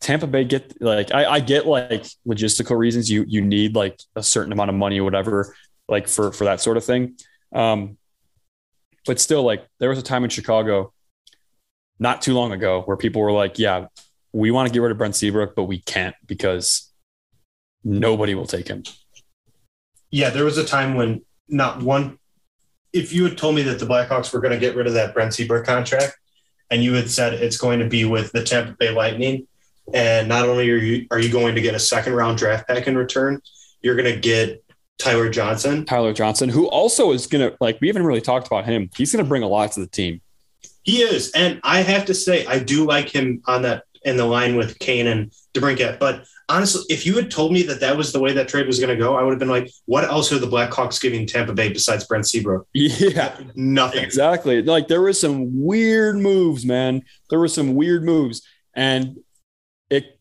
Tampa 0.00 0.26
Bay 0.26 0.44
get 0.44 0.80
like? 0.80 1.12
I, 1.12 1.24
I 1.26 1.40
get 1.40 1.66
like 1.66 2.04
logistical 2.26 2.78
reasons. 2.78 3.10
You 3.10 3.24
you 3.28 3.40
need 3.42 3.74
like 3.74 4.00
a 4.16 4.22
certain 4.22 4.52
amount 4.52 4.70
of 4.70 4.76
money 4.76 5.00
or 5.00 5.04
whatever, 5.04 5.54
like 5.88 6.08
for 6.08 6.32
for 6.32 6.44
that 6.44 6.60
sort 6.60 6.76
of 6.76 6.84
thing. 6.84 7.16
Um, 7.52 7.98
but 9.06 9.20
still, 9.20 9.42
like 9.42 9.66
there 9.78 9.88
was 9.88 9.98
a 9.98 10.02
time 10.02 10.24
in 10.24 10.30
Chicago, 10.30 10.92
not 11.98 12.22
too 12.22 12.34
long 12.34 12.52
ago, 12.52 12.82
where 12.82 12.96
people 12.96 13.22
were 13.22 13.32
like, 13.32 13.58
"Yeah, 13.58 13.86
we 14.32 14.50
want 14.50 14.68
to 14.68 14.72
get 14.72 14.80
rid 14.82 14.92
of 14.92 14.98
Brent 14.98 15.16
Seabrook, 15.16 15.54
but 15.56 15.64
we 15.64 15.78
can't 15.80 16.14
because 16.26 16.87
nobody 17.88 18.34
will 18.34 18.46
take 18.46 18.68
him." 18.68 18.82
yeah, 20.10 20.30
there 20.30 20.44
was 20.44 20.58
a 20.58 20.64
time 20.64 20.94
when 20.94 21.22
not 21.48 21.82
one. 21.82 22.18
If 22.92 23.12
you 23.12 23.24
had 23.24 23.36
told 23.36 23.54
me 23.54 23.62
that 23.62 23.78
the 23.78 23.86
Blackhawks 23.86 24.32
were 24.32 24.40
going 24.40 24.54
to 24.54 24.58
get 24.58 24.74
rid 24.74 24.86
of 24.86 24.94
that 24.94 25.12
Brent 25.12 25.34
Seabrook 25.34 25.66
contract, 25.66 26.16
and 26.70 26.82
you 26.82 26.94
had 26.94 27.10
said 27.10 27.34
it's 27.34 27.58
going 27.58 27.80
to 27.80 27.88
be 27.88 28.04
with 28.04 28.32
the 28.32 28.42
Tampa 28.42 28.72
Bay 28.72 28.90
Lightning, 28.90 29.46
and 29.92 30.28
not 30.28 30.48
only 30.48 30.70
are 30.70 30.76
you 30.76 31.06
are 31.10 31.18
you 31.18 31.30
going 31.30 31.54
to 31.54 31.60
get 31.60 31.74
a 31.74 31.78
second 31.78 32.14
round 32.14 32.38
draft 32.38 32.66
pick 32.66 32.86
in 32.86 32.96
return, 32.96 33.40
you're 33.82 33.96
going 33.96 34.12
to 34.12 34.20
get 34.20 34.64
Tyler 34.98 35.28
Johnson. 35.28 35.84
Tyler 35.84 36.12
Johnson, 36.12 36.48
who 36.48 36.66
also 36.68 37.12
is 37.12 37.26
gonna 37.26 37.52
like 37.60 37.78
we 37.80 37.86
haven't 37.86 38.04
really 38.04 38.20
talked 38.20 38.46
about 38.46 38.64
him. 38.64 38.90
He's 38.96 39.12
gonna 39.12 39.28
bring 39.28 39.42
a 39.42 39.48
lot 39.48 39.72
to 39.72 39.80
the 39.80 39.86
team. 39.86 40.20
He 40.82 41.02
is, 41.02 41.30
and 41.32 41.60
I 41.62 41.82
have 41.82 42.06
to 42.06 42.14
say, 42.14 42.46
I 42.46 42.58
do 42.58 42.86
like 42.86 43.10
him 43.10 43.42
on 43.46 43.62
that 43.62 43.84
in 44.04 44.16
the 44.16 44.24
line 44.24 44.56
with 44.56 44.78
Kane 44.78 45.06
and 45.06 45.30
DeBrincat. 45.52 45.98
But 45.98 46.24
honestly, 46.48 46.82
if 46.88 47.04
you 47.04 47.14
had 47.16 47.30
told 47.30 47.52
me 47.52 47.62
that 47.64 47.80
that 47.80 47.96
was 47.96 48.12
the 48.12 48.20
way 48.20 48.32
that 48.32 48.48
trade 48.48 48.66
was 48.66 48.78
going 48.78 48.90
to 48.90 48.96
go, 48.96 49.16
I 49.16 49.22
would 49.22 49.30
have 49.32 49.38
been 49.38 49.48
like, 49.48 49.70
"What 49.86 50.04
else 50.04 50.32
are 50.32 50.38
the 50.38 50.46
Blackhawks 50.46 51.00
giving 51.00 51.26
Tampa 51.26 51.52
Bay 51.52 51.68
besides 51.68 52.06
Brent 52.06 52.26
Seabrook? 52.26 52.66
Yeah, 52.72 53.36
Nothing." 53.54 54.02
exactly. 54.02 54.62
Like 54.62 54.88
there 54.88 55.02
was 55.02 55.20
some 55.20 55.62
weird 55.62 56.16
moves, 56.16 56.64
man. 56.64 57.02
There 57.30 57.38
were 57.38 57.48
some 57.48 57.74
weird 57.74 58.04
moves, 58.04 58.42
and 58.74 59.18
it, 59.90 60.18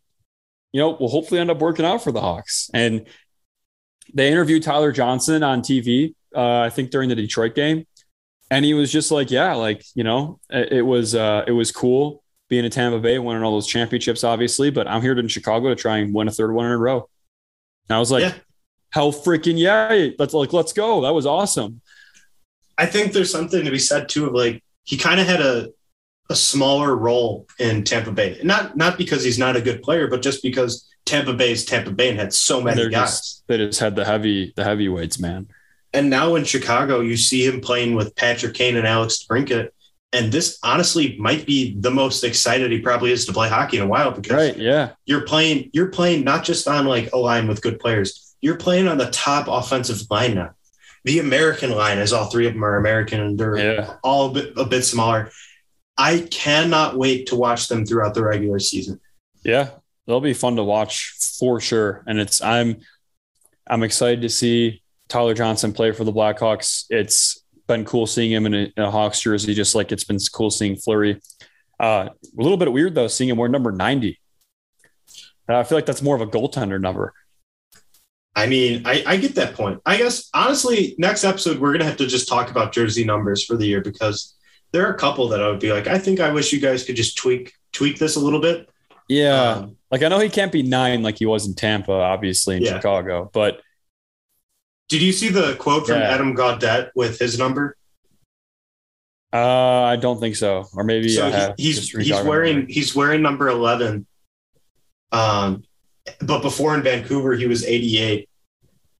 you 0.71 0.81
know, 0.81 0.91
will 0.91 1.09
hopefully 1.09 1.39
end 1.39 1.51
up 1.51 1.59
working 1.59 1.85
out 1.85 2.03
for 2.03 2.11
the 2.11 2.21
Hawks. 2.21 2.69
And 2.73 3.07
they 4.13 4.31
interviewed 4.31 4.63
Tyler 4.63 4.91
Johnson 4.91 5.43
on 5.43 5.61
TV, 5.61 6.15
uh, 6.35 6.61
I 6.61 6.69
think 6.69 6.91
during 6.91 7.09
the 7.09 7.15
Detroit 7.15 7.55
game, 7.55 7.85
and 8.51 8.65
he 8.65 8.73
was 8.73 8.91
just 8.91 9.11
like, 9.11 9.31
"Yeah, 9.31 9.53
like 9.53 9.83
you 9.95 10.03
know, 10.03 10.39
it, 10.49 10.73
it 10.73 10.81
was 10.81 11.15
uh, 11.15 11.43
it 11.47 11.51
was 11.51 11.71
cool 11.71 12.23
being 12.49 12.65
in 12.65 12.71
Tampa 12.71 12.99
Bay, 12.99 13.19
winning 13.19 13.43
all 13.43 13.51
those 13.51 13.67
championships, 13.67 14.23
obviously, 14.23 14.69
but 14.69 14.87
I'm 14.87 15.01
here 15.01 15.17
in 15.17 15.27
Chicago 15.27 15.69
to 15.69 15.75
try 15.75 15.97
and 15.97 16.13
win 16.13 16.27
a 16.27 16.31
third 16.31 16.53
one 16.53 16.65
in 16.65 16.71
a 16.71 16.77
row." 16.77 17.09
And 17.89 17.95
I 17.95 17.99
was 17.99 18.11
like, 18.11 18.23
Yeah. 18.23 18.33
"Hell, 18.91 19.11
freaking 19.11 19.57
yeah! 19.57 20.09
Let's 20.19 20.33
like 20.33 20.53
let's 20.53 20.73
go! 20.73 21.01
That 21.01 21.13
was 21.13 21.25
awesome." 21.25 21.81
I 22.77 22.85
think 22.85 23.11
there's 23.13 23.31
something 23.31 23.65
to 23.65 23.71
be 23.71 23.79
said 23.79 24.07
too 24.09 24.27
of 24.27 24.33
like 24.33 24.63
he 24.83 24.97
kind 24.97 25.19
of 25.19 25.27
had 25.27 25.41
a 25.41 25.69
a 26.29 26.35
smaller 26.35 26.95
role 26.95 27.47
in 27.59 27.83
Tampa 27.83 28.11
Bay. 28.11 28.39
Not 28.43 28.75
not 28.75 28.97
because 28.97 29.23
he's 29.23 29.39
not 29.39 29.55
a 29.55 29.61
good 29.61 29.81
player, 29.81 30.07
but 30.07 30.21
just 30.21 30.43
because 30.43 30.87
Tampa 31.05 31.33
Bay 31.33 31.51
is 31.53 31.65
Tampa 31.65 31.91
Bay 31.91 32.09
and 32.09 32.19
had 32.19 32.33
so 32.33 32.61
many 32.61 32.75
They're 32.81 32.89
guys. 32.89 33.11
just 33.19 33.47
they 33.47 33.57
just 33.57 33.79
had 33.79 33.95
the 33.95 34.03
heavy 34.05 34.53
the 34.55 34.63
heavyweights, 34.63 35.19
man. 35.19 35.47
And 35.93 36.09
now 36.09 36.35
in 36.35 36.43
Chicago, 36.43 36.99
you 36.99 37.15
see 37.15 37.45
him 37.45 37.61
playing 37.61 37.95
with 37.95 38.13
Patrick 38.15 38.53
Kane 38.53 38.75
and 38.75 38.85
Alex 38.85 39.25
DeBrincat. 39.25 39.69
And 40.17 40.31
this 40.31 40.57
honestly 40.63 41.15
might 41.19 41.45
be 41.45 41.75
the 41.79 41.91
most 41.91 42.23
excited 42.23 42.71
he 42.71 42.79
probably 42.79 43.11
is 43.11 43.25
to 43.27 43.33
play 43.33 43.49
hockey 43.49 43.77
in 43.77 43.83
a 43.83 43.87
while 43.87 44.11
because 44.11 44.33
Right? 44.33 44.57
Yeah. 44.57 44.91
you're 45.05 45.21
playing 45.25 45.69
you're 45.73 45.87
playing 45.89 46.23
not 46.23 46.43
just 46.43 46.67
on 46.67 46.85
like 46.85 47.11
a 47.13 47.17
line 47.17 47.47
with 47.47 47.61
good 47.61 47.79
players. 47.79 48.35
You're 48.41 48.57
playing 48.57 48.87
on 48.87 48.97
the 48.97 49.09
top 49.11 49.47
offensive 49.47 50.01
line 50.09 50.35
now. 50.35 50.51
The 51.05 51.19
American 51.19 51.71
line, 51.71 51.99
as 51.99 52.11
all 52.13 52.25
three 52.25 52.47
of 52.47 52.53
them 52.53 52.63
are 52.65 52.77
American 52.77 53.21
and 53.21 53.37
they're 53.39 53.57
Yeah. 53.57 53.93
all 54.03 54.31
a 54.31 54.33
bit, 54.33 54.53
a 54.57 54.65
bit 54.65 54.83
smaller. 54.83 55.31
I 55.97 56.27
cannot 56.29 56.97
wait 56.97 57.27
to 57.27 57.35
watch 57.35 57.67
them 57.69 57.85
throughout 57.85 58.13
the 58.13 58.23
regular 58.23 58.59
season. 58.59 58.99
Yeah, 59.43 59.69
they'll 60.05 60.19
be 60.21 60.33
fun 60.33 60.55
to 60.57 60.63
watch 60.63 61.13
for 61.39 61.59
sure. 61.59 62.03
And 62.07 62.19
it's 62.19 62.41
I'm 62.41 62.77
I'm 63.69 63.83
excited 63.83 64.21
to 64.21 64.29
see 64.29 64.81
Tyler 65.09 65.33
Johnson 65.33 65.73
play 65.73 65.91
for 65.91 66.03
the 66.03 66.11
Blackhawks. 66.13 66.85
It's 66.89 67.43
been 67.67 67.85
cool 67.85 68.07
seeing 68.07 68.31
him 68.31 68.45
in 68.45 68.53
a, 68.53 68.71
in 68.75 68.83
a 68.83 68.89
Hawks 68.91 69.19
jersey, 69.21 69.53
just 69.53 69.75
like 69.75 69.91
it's 69.91 70.03
been 70.05 70.17
cool 70.33 70.49
seeing 70.49 70.75
Fleury. 70.75 71.21
Uh, 71.79 72.09
a 72.09 72.41
little 72.41 72.57
bit 72.57 72.71
weird 72.71 72.95
though, 72.95 73.07
seeing 73.07 73.29
him 73.29 73.37
wear 73.37 73.49
number 73.49 73.71
ninety. 73.71 74.19
Uh, 75.49 75.57
I 75.59 75.63
feel 75.63 75.77
like 75.77 75.85
that's 75.85 76.01
more 76.01 76.15
of 76.15 76.21
a 76.21 76.27
goaltender 76.27 76.79
number. 76.81 77.13
I 78.35 78.45
mean, 78.47 78.83
I, 78.85 79.03
I 79.05 79.17
get 79.17 79.35
that 79.35 79.55
point. 79.55 79.81
I 79.85 79.97
guess 79.97 80.29
honestly, 80.33 80.95
next 80.97 81.23
episode 81.23 81.59
we're 81.59 81.71
gonna 81.71 81.85
have 81.85 81.97
to 81.97 82.07
just 82.07 82.27
talk 82.27 82.51
about 82.51 82.71
jersey 82.71 83.03
numbers 83.03 83.43
for 83.45 83.57
the 83.57 83.65
year 83.65 83.81
because 83.81 84.35
there 84.71 84.85
are 84.85 84.93
a 84.93 84.97
couple 84.97 85.27
that 85.29 85.41
I 85.41 85.47
would 85.49 85.59
be 85.59 85.71
like, 85.73 85.87
I 85.87 85.97
think 85.97 86.19
I 86.19 86.31
wish 86.31 86.51
you 86.53 86.59
guys 86.59 86.83
could 86.83 86.95
just 86.95 87.17
tweak 87.17 87.53
tweak 87.73 87.97
this 87.99 88.15
a 88.15 88.19
little 88.19 88.41
bit. 88.41 88.69
Yeah, 89.09 89.51
Um, 89.53 89.77
like 89.89 90.03
I 90.03 90.09
know 90.09 90.19
he 90.19 90.29
can't 90.29 90.51
be 90.51 90.63
nine 90.63 91.01
like 91.01 91.17
he 91.17 91.25
was 91.25 91.47
in 91.47 91.55
Tampa, 91.55 91.91
obviously 91.93 92.57
in 92.57 92.63
Yeah. 92.63 92.75
Chicago, 92.75 93.29
but 93.33 93.61
did 94.89 95.01
you 95.01 95.11
see 95.11 95.29
the 95.29 95.55
quote 95.55 95.85
from 95.87 95.99
Yeah. 95.99 96.09
Adam 96.09 96.35
Gaudette 96.35 96.89
with 96.95 97.19
his 97.19 97.37
number? 97.37 97.75
uh, 99.33 99.83
I 99.83 99.97
don't 99.97 100.19
think 100.19 100.35
so. 100.35 100.65
Or 100.73 100.83
maybe 100.83 101.09
so 101.09 101.29
he- 101.57 101.63
he's 101.63 101.89
he's 101.91 102.21
wearing 102.23 102.67
he's 102.67 102.95
wearing 102.95 103.21
number 103.21 103.49
eleven. 103.49 104.05
Um, 105.11 105.63
but 106.21 106.41
before 106.41 106.73
in 106.75 106.83
Vancouver 106.83 107.33
he 107.33 107.47
was 107.47 107.65
eighty 107.65 107.97
eight, 107.97 108.29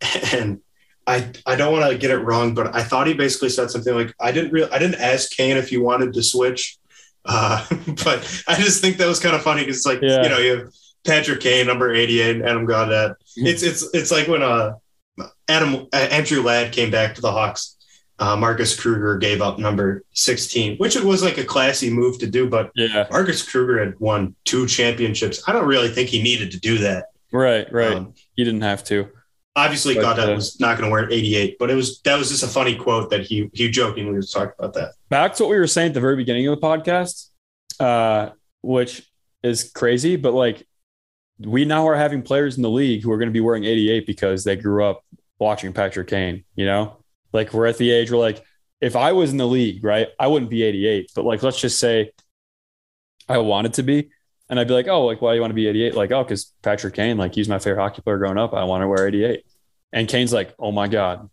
and 0.34 0.60
I 1.06 1.32
I 1.46 1.56
don't 1.56 1.72
want 1.72 1.90
to 1.92 1.98
get 1.98 2.12
it 2.12 2.18
wrong, 2.18 2.54
but 2.54 2.76
I 2.76 2.84
thought 2.84 3.08
he 3.08 3.14
basically 3.14 3.50
said 3.50 3.72
something 3.72 3.94
like 3.96 4.14
I 4.20 4.32
didn't 4.34 4.52
real 4.52 4.68
I 4.72 4.80
didn't 4.80 5.00
ask 5.02 5.32
Kane 5.32 5.56
if 5.58 5.70
he 5.70 5.78
wanted 5.78 6.14
to 6.14 6.22
switch, 6.24 6.78
uh, 7.26 7.66
but 8.04 8.44
I 8.48 8.56
just 8.56 8.82
think 8.82 8.98
that 8.98 9.08
was 9.08 9.20
kind 9.22 9.36
of 9.36 9.42
funny 9.42 9.62
because 9.62 9.86
like 9.86 10.00
Yeah. 10.02 10.24
you 10.24 10.30
know 10.30 10.38
you 10.40 10.58
have 10.58 10.68
Patrick 11.06 11.40
Kane 11.40 11.66
number 11.68 11.94
eighty 11.94 12.20
eight 12.20 12.36
and 12.36 12.46
Adam 12.46 12.68
Gaudette. 12.68 13.16
It's 13.38 13.64
it's 13.64 13.88
it's 13.94 14.12
like 14.12 14.28
when 14.28 14.44
uh 14.44 14.74
Adam 15.48 15.88
uh, 15.94 15.96
Andrew 15.96 16.42
Ladd 16.42 16.72
came 16.72 16.92
back 16.92 17.16
to 17.16 17.22
the 17.22 17.32
Hawks. 17.32 17.76
Uh, 18.20 18.36
Marcus 18.36 18.80
Kruger 18.80 19.18
gave 19.20 19.42
up 19.44 19.60
number 19.60 20.04
16, 20.14 20.78
which 20.78 20.96
it 20.96 21.04
was 21.04 21.22
like 21.22 21.38
a 21.38 21.44
classy 21.44 21.92
move 21.92 22.18
to 22.18 22.26
do, 22.28 22.50
but 22.50 22.72
Yeah, 22.74 23.06
Marcus 23.12 23.48
Kruger 23.48 23.84
had 23.84 24.00
won 24.00 24.36
two 24.44 24.66
championships. 24.66 25.44
I 25.48 25.54
don't 25.54 25.68
really 25.68 25.90
think 25.90 26.10
he 26.10 26.24
needed 26.24 26.50
to 26.52 26.60
do 26.60 26.80
that. 26.80 27.06
right, 27.32 27.72
right. 27.72 27.94
Um, 27.96 28.14
he 28.36 28.44
didn't 28.44 28.62
have 28.62 28.84
to. 28.86 29.10
obviously, 29.56 29.94
But, 29.96 30.18
Gaudette 30.18 30.32
uh, 30.32 30.36
was 30.36 30.60
not 30.60 30.78
going 30.80 30.90
to 30.90 30.92
wear 30.92 31.12
88, 31.12 31.58
but 31.60 31.70
it 31.70 31.76
was 31.76 32.02
that 32.02 32.18
was 32.18 32.30
just 32.30 32.44
a 32.44 32.48
funny 32.48 32.76
quote 32.76 33.12
that 33.12 33.22
he 33.22 33.52
he 33.54 33.70
jokingly 33.70 34.16
was 34.16 34.32
talking 34.32 34.54
about 34.58 34.74
that. 34.74 34.94
back 35.10 35.36
to 35.36 35.44
what 35.44 35.50
we 35.52 35.60
were 35.60 35.68
saying 35.68 35.90
at 35.90 35.94
the 35.94 36.02
very 36.02 36.16
beginning 36.16 36.48
of 36.48 36.60
the 36.60 36.68
podcast, 36.68 37.30
uh, 37.80 38.32
which 38.64 39.08
is 39.44 39.72
crazy, 39.72 40.16
but 40.16 40.34
like 40.34 40.67
we 41.40 41.66
now 41.66 41.88
are 41.88 41.96
having 41.96 42.22
players 42.22 42.58
in 42.58 42.64
the 42.64 42.70
league 42.70 43.04
who 43.04 43.12
are 43.12 43.18
going 43.18 43.30
to 43.30 43.34
be 43.34 43.42
wearing 43.42 43.64
88 43.64 44.06
because 44.06 44.44
they 44.44 44.56
grew 44.56 44.84
up 44.84 45.04
watching 45.40 45.74
Patrick 45.74 46.08
Kane, 46.08 46.44
you 46.56 46.66
know? 46.66 46.98
Like 47.34 47.54
we're 47.54 47.68
at 47.68 47.78
the 47.78 47.92
age 47.92 48.10
where 48.10 48.20
like 48.20 48.44
if 48.82 48.96
I 48.96 49.12
was 49.12 49.32
in 49.32 49.38
the 49.38 49.48
league, 49.48 49.84
right, 49.84 50.08
I 50.20 50.28
wouldn't 50.28 50.52
be 50.52 50.64
88, 50.64 51.12
but 51.16 51.26
like 51.26 51.44
let's 51.44 51.60
just 51.60 51.80
say 51.80 52.12
I 53.28 53.38
wanted 53.40 53.74
to 53.76 53.84
be. 53.84 54.10
And 54.50 54.60
I'd 54.60 54.68
be 54.68 54.74
like, 54.74 54.88
oh, 54.88 55.06
like, 55.06 55.22
why 55.22 55.32
do 55.32 55.36
you 55.36 55.42
want 55.42 55.52
to 55.52 55.56
be 55.56 55.68
88? 55.68 55.94
Like, 55.94 56.12
oh, 56.14 56.24
because 56.24 56.54
Patrick 56.62 56.94
Kane, 56.94 57.18
like, 57.18 57.36
he's 57.36 57.50
my 57.50 57.60
favorite 57.60 57.82
hockey 57.82 58.02
player 58.02 58.18
growing 58.18 58.38
up. 58.38 58.54
I 58.54 58.64
want 58.64 58.82
to 58.82 58.88
wear 58.88 59.06
88. 59.06 59.44
And 59.92 60.08
Kane's 60.08 60.32
like, 60.32 60.54
oh 60.58 60.72
my 60.72 60.88
God, 60.88 61.30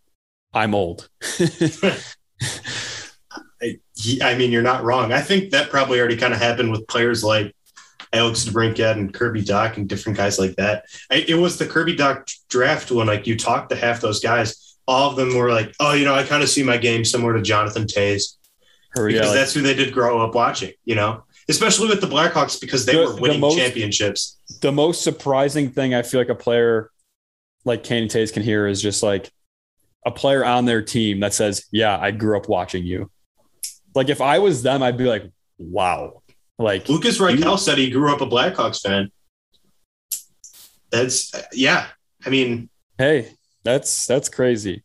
I'm 0.52 0.74
old. 0.74 1.08
I, 3.62 3.78
I 4.20 4.34
mean, 4.34 4.50
you're 4.50 4.62
not 4.62 4.82
wrong. 4.82 5.12
I 5.12 5.20
think 5.20 5.50
that 5.50 5.70
probably 5.70 6.00
already 6.00 6.16
kind 6.16 6.34
of 6.34 6.40
happened 6.40 6.72
with 6.72 6.88
players 6.88 7.22
like 7.22 7.54
Alex 8.14 8.44
DeBrincat 8.44 8.92
and 8.92 9.12
Kirby 9.12 9.42
Dach 9.42 9.76
and 9.76 9.88
different 9.88 10.16
guys 10.18 10.38
like 10.38 10.56
that. 10.56 10.84
I, 11.10 11.24
it 11.28 11.34
was 11.34 11.58
the 11.58 11.66
Kirby 11.66 11.96
Dach 11.96 12.30
draft 12.48 12.90
when 12.90 13.06
like 13.06 13.26
you 13.26 13.36
talked 13.36 13.70
to 13.70 13.76
half 13.76 14.00
those 14.00 14.20
guys, 14.20 14.76
all 14.86 15.10
of 15.10 15.16
them 15.16 15.36
were 15.36 15.50
like, 15.50 15.74
oh, 15.80 15.92
you 15.94 16.04
know, 16.04 16.14
I 16.14 16.24
kind 16.24 16.42
of 16.42 16.48
see 16.48 16.62
my 16.62 16.76
game 16.76 17.04
similar 17.04 17.34
to 17.34 17.42
Jonathan 17.42 17.84
Toews. 17.84 18.36
Because 18.94 19.32
that's 19.34 19.52
who 19.52 19.60
they 19.62 19.74
did 19.74 19.92
grow 19.92 20.24
up 20.24 20.36
watching, 20.36 20.70
you 20.84 20.94
know, 20.94 21.24
especially 21.48 21.88
with 21.88 22.00
the 22.00 22.06
Blackhawks 22.06 22.60
because 22.60 22.86
they 22.86 22.92
The- 22.92 23.00
were 23.00 23.12
the 23.14 23.20
winning 23.20 23.40
most- 23.40 23.58
championships. 23.58 24.36
the 24.60 24.70
most 24.70 25.02
surprising 25.02 25.70
thing 25.70 25.94
I 25.94 26.02
feel 26.02 26.20
like 26.20 26.28
a 26.28 26.34
player 26.36 26.90
like 27.64 27.82
Kane 27.82 28.08
Toews 28.08 28.32
can 28.32 28.42
hear 28.44 28.68
is 28.68 28.80
just 28.80 29.02
like 29.02 29.30
a 30.06 30.10
player 30.12 30.44
on 30.44 30.64
their 30.66 30.82
team 30.82 31.20
that 31.20 31.32
says, 31.34 31.64
"Yeah, 31.72 31.98
I 31.98 32.10
grew 32.12 32.36
up 32.36 32.48
watching 32.48 32.84
you." 32.84 33.10
Like 33.94 34.10
if 34.10 34.20
I 34.20 34.38
was 34.38 34.62
them, 34.62 34.82
I'd 34.82 34.98
be 34.98 35.04
like, 35.04 35.24
"Wow!" 35.58 36.22
Like 36.58 36.88
Lukas 36.88 37.18
Reichel 37.18 37.58
said 37.58 37.78
he 37.78 37.90
grew 37.90 38.12
up 38.14 38.20
a 38.20 38.26
Blackhawks 38.26 38.80
fan. 38.80 39.10
That's 40.90 41.32
yeah. 41.52 41.86
I 42.24 42.30
mean, 42.30 42.70
hey, 42.98 43.32
that's 43.64 44.06
that's 44.06 44.28
crazy. 44.28 44.84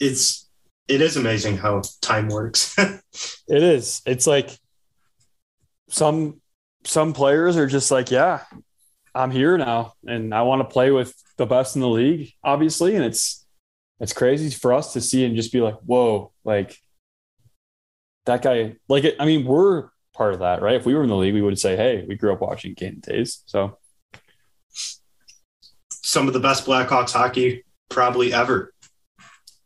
it's 0.00 0.48
it 0.88 1.00
is 1.00 1.16
amazing 1.16 1.58
how 1.58 1.82
time 2.00 2.28
works. 2.28 2.76
It 3.48 3.62
is. 3.62 4.02
It's 4.04 4.26
like 4.26 4.50
some 5.88 6.40
some 6.84 7.12
players 7.12 7.56
are 7.56 7.66
just 7.68 7.90
like, 7.90 8.10
"Yeah, 8.10 8.42
I'm 9.14 9.30
here 9.30 9.56
now, 9.56 9.92
and 10.06 10.34
I 10.34 10.42
want 10.42 10.60
to 10.60 10.72
play 10.72 10.90
with 10.90 11.14
the 11.36 11.46
best 11.46 11.76
in 11.76 11.82
the 11.82 11.88
league." 11.88 12.32
Obviously, 12.42 12.96
and 12.96 13.04
it's 13.04 13.46
it's 14.00 14.12
crazy 14.12 14.50
for 14.50 14.72
us 14.72 14.92
to 14.94 15.00
see 15.00 15.24
and 15.24 15.36
just 15.36 15.52
be 15.52 15.60
like, 15.60 15.76
"Whoa!" 15.76 16.32
Like 16.44 16.76
that 18.26 18.42
guy. 18.42 18.76
Like 18.88 19.04
it, 19.04 19.16
I 19.18 19.24
mean, 19.24 19.44
we're 19.44 19.88
part 20.14 20.34
of 20.34 20.40
that, 20.40 20.62
right? 20.62 20.74
If 20.76 20.86
we 20.86 20.94
were 20.94 21.02
in 21.02 21.08
the 21.08 21.16
league, 21.16 21.34
we 21.34 21.42
would 21.42 21.58
say, 21.58 21.76
"Hey, 21.76 22.04
we 22.06 22.14
grew 22.16 22.32
up 22.32 22.40
watching 22.40 22.74
Kane 22.74 23.00
Toews." 23.00 23.38
So 23.46 23.78
Some 25.90 26.28
of 26.28 26.34
the 26.34 26.40
best 26.40 26.64
Blackhawks 26.66 27.12
hockey 27.12 27.64
probably 27.88 28.32
ever. 28.32 28.72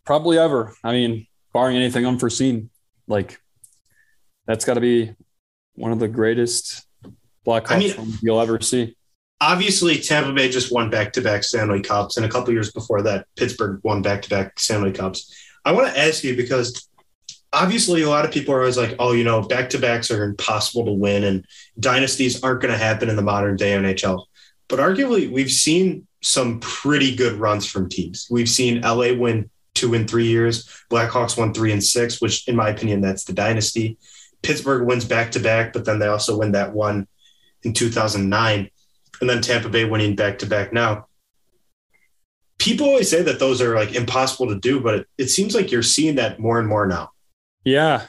probably 0.06 0.38
ever. 0.38 0.74
I 0.82 0.92
mean, 0.92 1.26
barring 1.52 1.76
anything 1.76 2.06
unforeseen, 2.06 2.70
like 3.06 3.38
that's 4.46 4.64
got 4.64 4.74
to 4.74 4.80
be 4.80 5.12
one 5.74 5.92
of 5.92 5.98
the 5.98 6.08
greatest 6.08 6.84
Blackhawks 7.46 7.70
I 7.70 7.78
mean- 7.78 8.18
you'll 8.22 8.40
ever 8.40 8.60
see. 8.60 8.96
Obviously, 9.42 9.96
Tampa 9.98 10.32
Bay 10.34 10.50
just 10.50 10.70
won 10.70 10.90
back-to-back 10.90 11.44
Stanley 11.44 11.80
Cups, 11.80 12.18
and 12.18 12.26
a 12.26 12.28
couple 12.28 12.52
years 12.52 12.72
before 12.72 13.00
that, 13.02 13.26
Pittsburgh 13.36 13.80
won 13.82 14.02
back-to-back 14.02 14.60
Stanley 14.60 14.92
Cups. 14.92 15.34
I 15.64 15.72
want 15.72 15.88
to 15.94 15.98
ask 15.98 16.22
you 16.22 16.36
because 16.36 16.89
obviously 17.52 18.02
a 18.02 18.08
lot 18.08 18.24
of 18.24 18.30
people 18.30 18.54
are 18.54 18.60
always 18.60 18.76
like, 18.76 18.96
"Oh, 18.98 19.12
you 19.12 19.24
know, 19.24 19.42
back-to-backs 19.42 20.10
are 20.10 20.24
impossible 20.24 20.84
to 20.86 20.92
win, 20.92 21.24
and 21.24 21.44
dynasties 21.78 22.42
aren't 22.42 22.60
going 22.60 22.72
to 22.72 22.78
happen 22.78 23.08
in 23.08 23.16
the 23.16 23.22
modern 23.22 23.56
day 23.56 23.72
NHL." 23.72 24.26
But 24.68 24.78
arguably, 24.78 25.30
we've 25.30 25.50
seen 25.50 26.06
some 26.22 26.60
pretty 26.60 27.14
good 27.16 27.34
runs 27.34 27.66
from 27.66 27.88
teams. 27.88 28.28
We've 28.30 28.48
seen 28.48 28.82
LA 28.82 29.14
win 29.14 29.50
two 29.74 29.94
and 29.94 30.08
three 30.08 30.26
years. 30.26 30.68
Blackhawks 30.90 31.36
won 31.36 31.54
three 31.54 31.72
and 31.72 31.82
six, 31.82 32.20
which, 32.20 32.46
in 32.46 32.56
my 32.56 32.68
opinion, 32.68 33.00
that's 33.00 33.24
the 33.24 33.32
dynasty. 33.32 33.98
Pittsburgh 34.42 34.86
wins 34.86 35.04
back 35.04 35.32
to 35.32 35.40
back, 35.40 35.72
but 35.72 35.84
then 35.84 35.98
they 35.98 36.06
also 36.06 36.38
win 36.38 36.52
that 36.52 36.72
one 36.72 37.06
in 37.62 37.72
2009. 37.72 38.70
And 39.20 39.30
then 39.30 39.42
Tampa 39.42 39.68
Bay 39.68 39.84
winning 39.84 40.16
back 40.16 40.38
to 40.38 40.46
back 40.46 40.72
now. 40.72 41.06
People 42.58 42.86
always 42.86 43.08
say 43.08 43.22
that 43.22 43.38
those 43.38 43.60
are 43.62 43.74
like 43.74 43.94
impossible 43.94 44.48
to 44.48 44.58
do, 44.58 44.80
but 44.80 44.94
it, 44.94 45.06
it 45.18 45.28
seems 45.28 45.54
like 45.54 45.70
you're 45.70 45.82
seeing 45.82 46.16
that 46.16 46.38
more 46.38 46.58
and 46.58 46.68
more 46.68 46.86
now. 46.86 47.10
Yeah. 47.64 48.06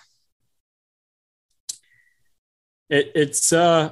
It, 2.89 3.11
it's 3.15 3.53
uh 3.53 3.91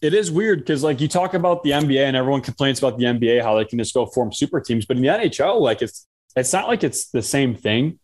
it 0.00 0.14
is 0.14 0.30
weird 0.30 0.60
because 0.60 0.82
like 0.82 1.00
you 1.00 1.08
talk 1.08 1.34
about 1.34 1.62
the 1.62 1.70
NBA 1.70 2.04
and 2.04 2.16
everyone 2.16 2.40
complains 2.40 2.78
about 2.78 2.98
the 2.98 3.04
NBA 3.04 3.42
how 3.42 3.56
they 3.56 3.64
can 3.64 3.78
just 3.78 3.94
go 3.94 4.06
form 4.06 4.32
super 4.32 4.60
teams, 4.60 4.86
but 4.86 4.96
in 4.96 5.02
the 5.02 5.08
NHL, 5.08 5.60
like 5.60 5.82
it's 5.82 6.06
it's 6.36 6.52
not 6.52 6.68
like 6.68 6.82
it's 6.84 7.10
the 7.10 7.22
same 7.22 7.54
thing 7.54 7.98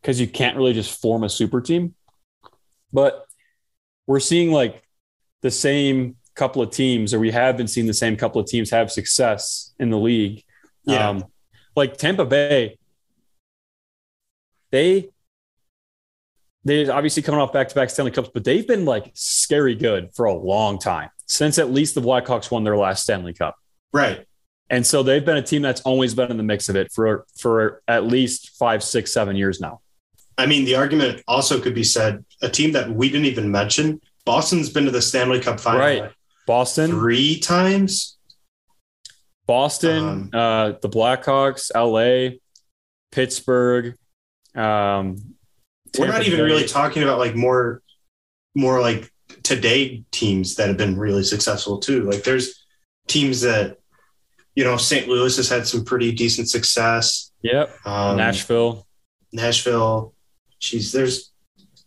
because 0.00 0.20
you 0.20 0.26
can't 0.26 0.56
really 0.56 0.72
just 0.72 1.00
form 1.00 1.24
a 1.24 1.28
super 1.28 1.60
team. 1.60 1.94
But 2.92 3.24
we're 4.06 4.20
seeing 4.20 4.50
like 4.50 4.82
the 5.42 5.50
same 5.50 6.16
couple 6.34 6.62
of 6.62 6.70
teams, 6.70 7.12
or 7.12 7.20
we 7.20 7.30
have 7.30 7.56
been 7.56 7.68
seeing 7.68 7.86
the 7.86 7.94
same 7.94 8.16
couple 8.16 8.40
of 8.40 8.46
teams 8.46 8.70
have 8.70 8.90
success 8.90 9.74
in 9.78 9.90
the 9.90 9.98
league. 9.98 10.44
Yeah. 10.84 11.10
Um, 11.10 11.24
like 11.76 11.96
Tampa 11.96 12.24
Bay, 12.24 12.78
they 14.70 15.11
they 16.64 16.88
obviously 16.88 17.22
coming 17.22 17.40
off 17.40 17.52
back 17.52 17.68
to 17.68 17.74
back 17.74 17.90
Stanley 17.90 18.12
Cups, 18.12 18.30
but 18.32 18.44
they've 18.44 18.66
been 18.66 18.84
like 18.84 19.10
scary 19.14 19.74
good 19.74 20.10
for 20.14 20.26
a 20.26 20.34
long 20.34 20.78
time 20.78 21.10
since 21.26 21.58
at 21.58 21.70
least 21.70 21.94
the 21.94 22.00
Blackhawks 22.02 22.50
won 22.50 22.62
their 22.64 22.76
last 22.76 23.02
Stanley 23.02 23.32
Cup. 23.34 23.56
Right. 23.92 24.26
And 24.70 24.86
so 24.86 25.02
they've 25.02 25.24
been 25.24 25.36
a 25.36 25.42
team 25.42 25.60
that's 25.62 25.80
always 25.82 26.14
been 26.14 26.30
in 26.30 26.36
the 26.36 26.42
mix 26.42 26.68
of 26.68 26.76
it 26.76 26.90
for 26.92 27.26
for 27.38 27.82
at 27.88 28.04
least 28.06 28.50
five, 28.58 28.82
six, 28.82 29.12
seven 29.12 29.36
years 29.36 29.60
now. 29.60 29.80
I 30.38 30.46
mean, 30.46 30.64
the 30.64 30.76
argument 30.76 31.22
also 31.28 31.60
could 31.60 31.74
be 31.74 31.84
said 31.84 32.24
a 32.40 32.48
team 32.48 32.72
that 32.72 32.90
we 32.90 33.08
didn't 33.10 33.26
even 33.26 33.50
mention. 33.50 34.00
Boston's 34.24 34.70
been 34.70 34.84
to 34.86 34.90
the 34.90 35.02
Stanley 35.02 35.40
Cup 35.40 35.60
final 35.60 35.80
Right. 35.80 36.10
Boston, 36.46 36.90
three 36.90 37.38
times. 37.38 38.16
Boston, 39.46 40.04
Um, 40.04 40.30
uh, 40.32 40.72
the 40.80 40.88
Blackhawks, 40.88 41.70
LA, 41.74 42.36
Pittsburgh. 43.10 43.96
Um, 44.54 45.34
We're 45.98 46.08
not 46.08 46.26
even 46.26 46.44
really 46.44 46.66
talking 46.66 47.02
about 47.02 47.18
like 47.18 47.34
more, 47.34 47.82
more 48.54 48.80
like 48.80 49.12
today 49.42 50.04
teams 50.10 50.56
that 50.56 50.68
have 50.68 50.76
been 50.76 50.98
really 50.98 51.22
successful 51.22 51.78
too. 51.78 52.04
Like 52.04 52.24
there's 52.24 52.64
teams 53.08 53.42
that, 53.42 53.78
you 54.54 54.64
know, 54.64 54.76
St. 54.76 55.08
Louis 55.08 55.36
has 55.36 55.48
had 55.48 55.66
some 55.66 55.84
pretty 55.84 56.12
decent 56.12 56.48
success. 56.48 57.30
Yep. 57.42 57.74
Um, 57.86 58.16
Nashville. 58.16 58.86
Nashville. 59.32 60.14
She's 60.58 60.92
there's 60.92 61.32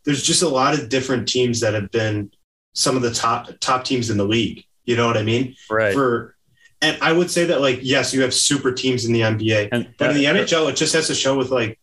there's 0.04 0.24
just 0.24 0.44
a 0.44 0.50
lot 0.50 0.78
of 0.78 0.90
different 0.90 1.28
teams 1.28 1.62
that 1.62 1.74
have 1.74 1.92
been 1.92 2.32
some 2.74 2.96
of 2.96 3.02
the 3.02 3.12
top 3.12 3.50
top 3.60 3.86
teams 3.86 4.10
in 4.10 4.18
the 4.18 4.26
league. 4.26 4.64
You 4.86 4.96
know 4.96 5.08
what 5.08 5.18
I 5.18 5.24
mean? 5.24 5.56
Right. 5.70 5.94
For 5.94 6.36
and 6.82 6.98
I 7.02 7.12
would 7.12 7.32
say 7.32 7.46
that 7.46 7.62
like 7.62 7.80
yes, 7.82 8.14
you 8.14 8.22
have 8.22 8.34
super 8.34 8.72
teams 8.72 9.06
in 9.06 9.14
the 9.14 9.22
NBA, 9.22 9.70
and 9.72 9.94
but 9.98 10.12
in 10.12 10.18
the 10.18 10.26
NHL, 10.26 10.70
it 10.70 10.76
just 10.76 10.94
has 10.94 11.08
to 11.08 11.16
show 11.16 11.38
with 11.38 11.50
like 11.50 11.80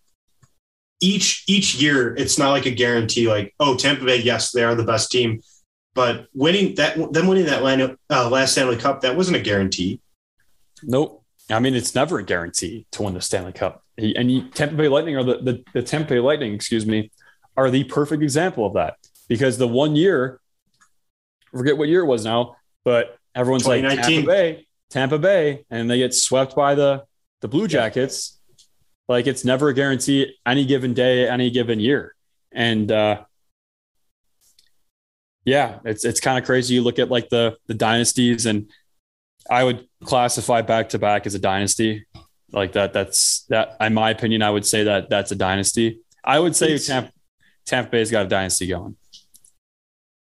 each 1.03 1.45
each 1.49 1.75
year. 1.75 2.15
It's 2.17 2.39
not 2.39 2.51
like 2.51 2.67
a 2.67 2.71
guarantee. 2.71 3.29
Like 3.29 3.55
oh, 3.61 3.77
Tampa 3.77 4.05
Bay, 4.05 4.23
yes, 4.23 4.53
they 4.53 4.65
are 4.65 4.75
the 4.75 4.85
best 4.85 5.11
team, 5.11 5.43
but 5.95 6.29
winning 6.33 6.75
that 6.77 6.97
them 7.13 7.27
winning 7.27 7.47
that 7.47 7.63
line, 7.63 7.97
uh, 8.11 8.31
last 8.31 8.53
Stanley 8.53 8.77
Cup, 8.77 9.03
that 9.03 9.17
wasn't 9.17 9.37
a 9.37 9.41
guarantee. 9.41 10.01
Nope. 10.83 11.23
I 11.51 11.59
mean, 11.59 11.75
it's 11.75 11.95
never 11.95 12.19
a 12.19 12.23
guarantee 12.25 12.87
to 12.93 13.03
win 13.03 13.15
the 13.15 13.21
Stanley 13.21 13.53
Cup. 13.53 13.85
And 13.99 14.31
you, 14.31 14.49
Tampa 14.51 14.75
Bay 14.75 14.89
Lightning 14.89 15.17
are 15.17 15.25
the, 15.25 15.39
the, 15.39 15.65
the 15.75 15.83
Tampa 15.83 16.09
Bay 16.09 16.21
Lightning, 16.21 16.55
excuse 16.55 16.87
me, 16.87 17.11
are 17.57 17.71
the 17.71 17.85
perfect 17.85 18.23
example 18.23 18.65
of 18.65 18.75
that 18.75 18.97
because 19.29 19.59
the 19.59 19.69
one 19.69 19.95
year, 19.97 20.41
I 21.53 21.59
forget 21.59 21.77
what 21.77 21.89
year 21.89 22.01
it 22.01 22.07
was 22.07 22.25
now, 22.25 22.57
but 22.85 23.17
everyone's 23.35 23.67
like 23.67 23.83
Tampa 23.83 24.27
Bay, 24.27 24.67
Tampa 24.91 25.19
Bay, 25.19 25.65
and 25.71 25.91
they 25.91 25.99
get 25.99 26.15
swept 26.15 26.57
by 26.57 26.75
the 26.75 27.05
the 27.41 27.49
Blue 27.49 27.67
Jackets. 27.67 28.39
Like 29.13 29.27
it's 29.27 29.45
never 29.45 29.69
a 29.69 29.75
guarantee 29.75 30.35
any 30.47 30.65
given 30.65 30.95
day, 30.95 31.29
any 31.29 31.51
given 31.51 31.81
year. 31.81 32.15
And 32.51 32.91
uh 32.91 33.25
yeah, 35.45 35.81
it's 35.85 36.07
it's 36.07 36.19
kind 36.19 36.39
of 36.39 36.47
crazy. 36.47 36.75
You 36.75 36.83
look 36.83 36.99
at 36.99 37.11
like 37.11 37.29
the 37.29 37.59
the 37.67 37.75
dynasties 37.75 38.47
and 38.47 38.71
I 39.51 39.65
would 39.65 39.87
classify 40.03 40.63
back 40.63 40.89
to 40.91 40.99
back 40.99 41.27
as 41.27 41.35
a 41.35 41.39
dynasty. 41.39 42.07
Like 42.53 42.73
that, 42.73 42.95
that's 42.95 43.45
that. 43.51 43.77
In 43.81 43.93
my 43.93 44.11
opinion, 44.11 44.41
I 44.41 44.49
would 44.49 44.65
say 44.65 44.85
that 44.85 45.11
that's 45.11 45.31
a 45.31 45.37
dynasty. 45.37 46.01
I 46.25 46.39
would 46.39 46.57
say 46.57 46.79
Tampa, 46.79 47.13
Tampa 47.67 47.91
Bay's 47.91 48.11
got 48.11 48.25
a 48.25 48.29
dynasty 48.31 48.67
going. 48.67 48.97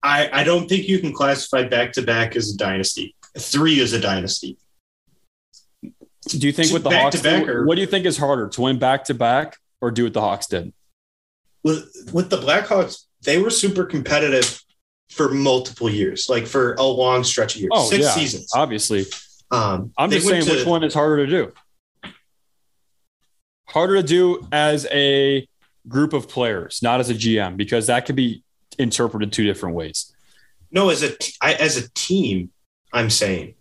I 0.01 0.29
I 0.33 0.43
don't 0.43 0.67
think 0.67 0.87
you 0.87 0.97
can 0.97 1.13
classify 1.13 1.67
back 1.67 1.93
to 1.93 2.01
back 2.01 2.35
as 2.35 2.51
a 2.51 2.57
dynasty. 2.57 3.15
Three 3.37 3.79
is 3.79 3.93
a 3.93 3.99
dynasty. 3.99 4.57
Do 6.25 6.47
you 6.47 6.53
think 6.53 6.71
with 6.71 6.83
the 6.83 6.89
Back 6.89 7.01
Hawks, 7.03 7.17
to 7.17 7.23
back 7.23 7.47
or- 7.47 7.65
what 7.65 7.75
do 7.75 7.81
you 7.81 7.87
think 7.87 8.05
is 8.05 8.17
harder 8.17 8.47
to 8.49 8.61
win 8.61 8.79
back 8.79 9.05
to 9.05 9.13
back 9.13 9.57
or 9.81 9.91
do 9.91 10.03
what 10.05 10.13
the 10.13 10.21
Hawks 10.21 10.47
did? 10.47 10.73
with 11.63 12.09
with 12.11 12.29
the 12.29 12.37
Blackhawks, 12.37 13.05
they 13.21 13.37
were 13.37 13.49
super 13.49 13.85
competitive 13.85 14.61
for 15.09 15.29
multiple 15.33 15.89
years, 15.89 16.27
like 16.29 16.45
for 16.45 16.73
a 16.73 16.83
long 16.83 17.23
stretch 17.23 17.55
of 17.55 17.61
years, 17.61 17.69
Oh, 17.73 17.89
six 17.89 18.03
yeah. 18.03 18.11
seasons. 18.11 18.49
Obviously, 18.53 19.05
Um, 19.51 19.93
I'm 19.97 20.09
just 20.11 20.27
saying 20.27 20.43
to- 20.45 20.51
which 20.55 20.65
one 20.65 20.83
is 20.83 20.93
harder 20.93 21.25
to 21.25 21.31
do. 21.31 22.11
Harder 23.67 23.95
to 23.97 24.03
do 24.03 24.47
as 24.51 24.85
a 24.91 25.47
group 25.87 26.13
of 26.13 26.27
players, 26.27 26.79
not 26.81 26.99
as 26.99 27.09
a 27.09 27.13
GM, 27.13 27.55
because 27.57 27.87
that 27.87 28.05
could 28.05 28.15
be 28.15 28.43
interpreted 28.77 29.31
two 29.31 29.45
different 29.45 29.75
ways. 29.75 30.13
No, 30.71 30.89
as 30.89 31.01
a 31.01 31.15
t- 31.15 31.33
I, 31.41 31.53
as 31.53 31.77
a 31.77 31.89
team, 31.93 32.51
I'm 32.91 33.09
saying 33.09 33.55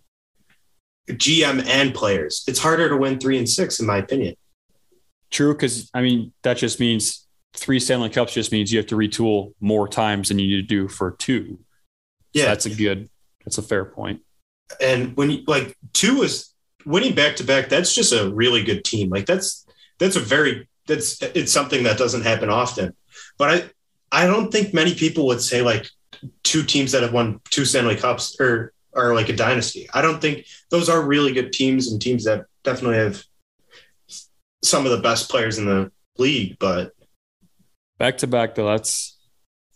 GM 1.09 1.65
and 1.67 1.93
players. 1.93 2.43
It's 2.47 2.59
harder 2.59 2.89
to 2.89 2.97
win 2.97 3.19
three 3.19 3.37
and 3.37 3.47
six, 3.49 3.79
in 3.79 3.85
my 3.85 3.97
opinion. 3.97 4.35
True, 5.31 5.53
because 5.53 5.89
I 5.93 6.01
mean 6.01 6.31
that 6.43 6.57
just 6.57 6.79
means 6.79 7.27
three 7.55 7.79
Stanley 7.79 8.09
Cups 8.09 8.33
just 8.33 8.51
means 8.51 8.71
you 8.71 8.79
have 8.79 8.87
to 8.87 8.95
retool 8.95 9.53
more 9.59 9.87
times 9.87 10.29
than 10.29 10.39
you 10.39 10.47
need 10.47 10.61
to 10.61 10.67
do 10.67 10.87
for 10.87 11.11
two. 11.11 11.59
So 12.35 12.41
Yeah, 12.41 12.45
that's 12.45 12.65
a 12.65 12.73
good, 12.73 13.09
that's 13.43 13.57
a 13.57 13.61
fair 13.63 13.85
point. 13.85 14.21
and 14.81 15.15
when 15.17 15.29
you 15.31 15.43
like 15.47 15.75
two 15.93 16.23
is 16.23 16.53
winning 16.85 17.13
back 17.15 17.35
to 17.37 17.43
back, 17.43 17.69
that's 17.69 17.93
just 17.93 18.13
a 18.13 18.31
really 18.33 18.63
good 18.63 18.83
team. 18.83 19.09
Like 19.09 19.25
that's 19.25 19.65
that's 19.99 20.15
a 20.15 20.19
very 20.19 20.67
that's 20.87 21.21
it's 21.21 21.51
something 21.51 21.83
that 21.83 21.97
doesn't 21.97 22.23
happen 22.23 22.49
often. 22.49 22.95
But 23.37 23.49
I 23.49 24.23
I 24.23 24.27
don't 24.27 24.51
think 24.51 24.73
many 24.73 24.93
people 24.93 25.25
would 25.27 25.41
say 25.41 25.61
like 25.61 25.87
two 26.43 26.63
teams 26.63 26.91
that 26.91 27.01
have 27.03 27.13
won 27.13 27.39
two 27.49 27.65
Stanley 27.65 27.95
Cups 27.95 28.39
or 28.39 28.71
are 28.95 29.13
like 29.15 29.29
a 29.29 29.35
dynasty. 29.35 29.87
I 29.93 30.01
don't 30.01 30.21
think 30.21 30.45
those 30.69 30.89
are 30.89 31.01
really 31.01 31.33
good 31.33 31.53
teams 31.53 31.91
and 31.91 32.01
teams 32.01 32.25
that 32.25 32.45
definitely 32.63 32.97
have 32.97 33.23
some 34.63 34.85
of 34.85 34.91
the 34.91 34.99
best 35.01 35.29
players 35.29 35.57
in 35.57 35.65
the 35.65 35.91
league. 36.17 36.57
But 36.59 36.93
Back 37.99 38.17
to 38.19 38.27
back 38.27 38.55
though, 38.55 38.67
that's 38.67 39.17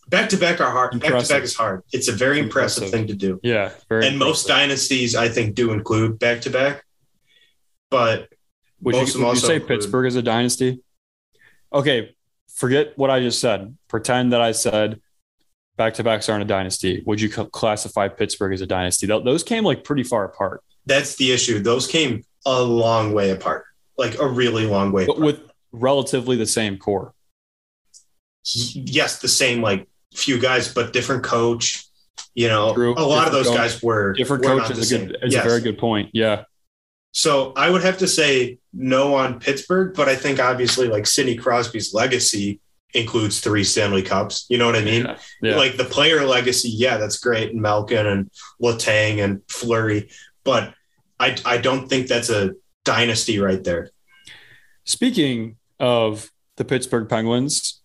back 0.09 0.29
to 0.29 0.37
back 0.37 0.59
are 0.59 0.71
hard. 0.71 0.99
Back 0.99 1.23
to 1.23 1.27
back 1.29 1.43
is 1.43 1.55
hard. 1.55 1.83
It's 1.93 2.07
a 2.07 2.11
very 2.11 2.39
impressive, 2.39 2.83
Impressive. 2.85 2.91
thing 2.99 3.07
to 3.07 3.13
do. 3.15 3.39
yeah, 3.43 3.71
very. 3.89 4.07
and 4.07 4.17
most 4.17 4.47
dynasties 4.47 5.15
I 5.15 5.29
think 5.29 5.55
do 5.55 5.71
include 5.71 6.19
back 6.19 6.41
to 6.41 6.49
back. 6.49 6.83
But 7.89 8.29
would 8.81 8.95
most 8.95 9.15
you, 9.15 9.23
would 9.25 9.33
you 9.35 9.39
say 9.39 9.55
include- 9.55 9.67
Pittsburgh 9.81 10.07
is 10.07 10.15
a 10.15 10.21
dynasty? 10.21 10.81
Okay, 11.71 12.15
forget 12.53 12.97
what 12.97 13.09
I 13.09 13.19
just 13.21 13.39
said. 13.39 13.77
Pretend 13.87 14.33
that 14.33 14.41
I 14.41 14.51
said 14.51 14.99
back 15.77 15.93
to 15.95 16.03
backs 16.03 16.27
aren't 16.27 16.41
a 16.43 16.47
dynasty. 16.47 17.03
Would 17.05 17.21
you 17.21 17.29
classify 17.29 18.07
Pittsburgh 18.07 18.53
as 18.53 18.61
a 18.61 18.67
dynasty? 18.67 19.07
Those 19.07 19.43
came 19.43 19.63
like 19.63 19.83
pretty 19.83 20.03
far 20.03 20.25
apart, 20.25 20.63
that's 20.85 21.15
the 21.15 21.31
issue. 21.31 21.59
Those 21.59 21.87
came 21.87 22.23
a 22.45 22.61
long 22.61 23.13
way 23.13 23.29
apart, 23.31 23.65
like 23.97 24.17
a 24.19 24.27
really 24.27 24.65
long 24.65 24.91
way. 24.91 25.05
but 25.05 25.13
apart. 25.17 25.25
with 25.25 25.51
relatively 25.71 26.35
the 26.35 26.45
same 26.47 26.77
core. 26.77 27.13
yes, 28.73 29.19
the 29.19 29.27
same 29.27 29.61
like 29.61 29.87
few 30.13 30.39
guys, 30.39 30.73
but 30.73 30.93
different 30.93 31.23
coach. 31.23 31.83
You 32.33 32.47
know, 32.47 32.73
True. 32.73 32.93
a 32.97 33.01
lot 33.05 33.25
of 33.27 33.33
those 33.33 33.47
coach. 33.47 33.57
guys 33.57 33.83
were 33.83 34.13
Different 34.13 34.43
were 34.45 34.59
coach 34.59 34.71
is 34.71 34.91
a 34.91 34.97
good. 34.97 35.17
It's 35.23 35.33
Yes. 35.33 35.45
a 35.45 35.47
very 35.49 35.61
good 35.61 35.77
point. 35.77 36.09
Yeah. 36.13 36.43
So 37.13 37.51
I 37.55 37.69
would 37.69 37.83
have 37.83 37.97
to 37.99 38.07
say 38.07 38.59
no 38.73 39.15
on 39.15 39.39
Pittsburgh, 39.39 39.95
but 39.95 40.07
I 40.07 40.15
think 40.15 40.39
obviously 40.39 40.87
like 40.87 41.07
Sidney 41.07 41.35
Crosby's 41.35 41.93
legacy 41.95 42.59
includes 42.97 43.39
three 43.39 43.63
Stanley 43.63 44.01
Cups. 44.01 44.45
You 44.49 44.57
know 44.57 44.65
what 44.65 44.75
I 44.75 44.83
mean? 44.83 45.05
Yeah. 45.05 45.17
Yeah. 45.41 45.55
Like 45.55 45.77
the 45.77 45.85
player 45.85 46.25
legacy, 46.25 46.69
yeah, 46.69 46.97
that's 46.97 47.17
great. 47.17 47.51
And 47.51 47.61
Malkin 47.61 48.05
and 48.05 48.31
Letang 48.61 49.23
and 49.23 49.41
Fleury, 49.47 50.09
but 50.43 50.73
I 51.19 51.37
I 51.45 51.57
don't 51.57 51.87
think 51.87 52.07
that's 52.07 52.29
a 52.29 52.53
dynasty 52.83 53.39
right 53.39 53.63
there. 53.63 53.91
Speaking 54.83 55.57
of 55.79 56.31
the 56.55 56.65
Pittsburgh 56.65 57.07
Penguins 57.07 57.81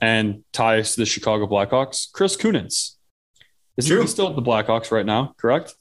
and 0.00 0.42
ties 0.52 0.94
to 0.94 1.00
the 1.00 1.06
Chicago 1.06 1.46
Blackhawks, 1.46 2.12
Chris 2.12 2.36
Kunitz. 2.36 2.92
Is 3.76 3.88
he 3.88 4.06
still 4.06 4.28
at 4.28 4.36
the 4.36 4.42
Blackhawks 4.42 4.90
right 4.90 5.04
now? 5.04 5.34
Correct. 5.36 5.74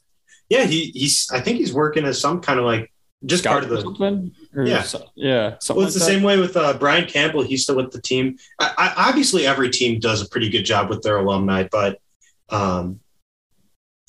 Yeah, 0.50 0.66
he 0.66 0.92
he's 0.94 1.30
I 1.32 1.40
think 1.40 1.58
he's 1.58 1.74
working 1.74 2.06
as 2.06 2.20
some 2.20 2.42
kind 2.42 2.60
of 2.60 2.66
like 2.66 2.92
just 3.24 3.46
part 3.46 3.64
of 3.64 3.70
the 3.70 3.82
something? 3.82 4.32
Yeah. 4.56 4.82
so- 4.82 5.06
yeah. 5.16 5.56
Something 5.60 5.80
Well, 5.80 5.88
it's 5.88 5.96
like 5.96 6.06
the 6.06 6.12
that? 6.12 6.16
same 6.18 6.24
way 6.24 6.40
with 6.40 6.58
uh, 6.58 6.78
Brian 6.78 7.08
Campbell. 7.08 7.44
He's 7.44 7.64
still 7.64 7.76
with 7.78 7.92
the 7.92 8.02
team. 8.02 8.38
I, 8.60 8.74
I, 8.78 9.10
obviously, 9.10 9.46
every 9.46 9.70
team 9.70 10.00
does 10.00 10.22
a 10.22 10.30
pretty 10.30 10.50
good 10.50 10.64
job 10.64 10.90
with 10.90 11.02
their 11.02 11.18
alumni, 11.18 11.68
but 11.72 12.00
um, 12.50 13.00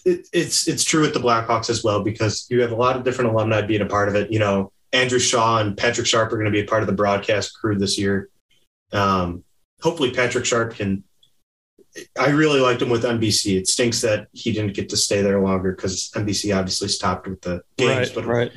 it, 0.04 0.28
it's 0.32 0.68
it's 0.68 0.84
true 0.84 1.02
with 1.02 1.14
the 1.14 1.20
Blackhawks 1.20 1.70
as 1.70 1.82
well 1.82 2.02
because 2.02 2.46
you 2.50 2.60
have 2.62 2.72
a 2.72 2.76
lot 2.76 2.96
of 2.96 3.04
different 3.04 3.30
alumni 3.30 3.62
being 3.62 3.82
a 3.82 3.86
part 3.86 4.08
of 4.08 4.14
it. 4.14 4.32
You 4.32 4.38
know, 4.38 4.72
Andrew 4.92 5.18
Shaw 5.18 5.58
and 5.58 5.76
Patrick 5.76 6.06
Sharp 6.06 6.32
are 6.32 6.36
going 6.36 6.46
to 6.46 6.50
be 6.50 6.60
a 6.60 6.66
part 6.66 6.82
of 6.82 6.86
the 6.86 6.94
broadcast 6.94 7.58
crew 7.58 7.78
this 7.78 7.98
year. 7.98 8.28
Um, 8.92 9.44
hopefully, 9.80 10.10
Patrick 10.10 10.44
Sharp 10.44 10.74
can 10.74 11.04
I 12.18 12.30
really 12.30 12.60
liked 12.60 12.82
him 12.82 12.90
with 12.90 13.04
NBC. 13.04 13.58
It 13.58 13.68
stinks 13.68 14.00
that 14.02 14.28
he 14.32 14.52
didn't 14.52 14.74
get 14.74 14.88
to 14.90 14.96
stay 14.96 15.22
there 15.22 15.40
longer 15.40 15.72
because 15.72 16.10
NBC 16.14 16.56
obviously 16.56 16.88
stopped 16.88 17.26
with 17.26 17.40
the 17.40 17.62
games. 17.76 18.08
Right, 18.08 18.14
but 18.14 18.26
right. 18.26 18.52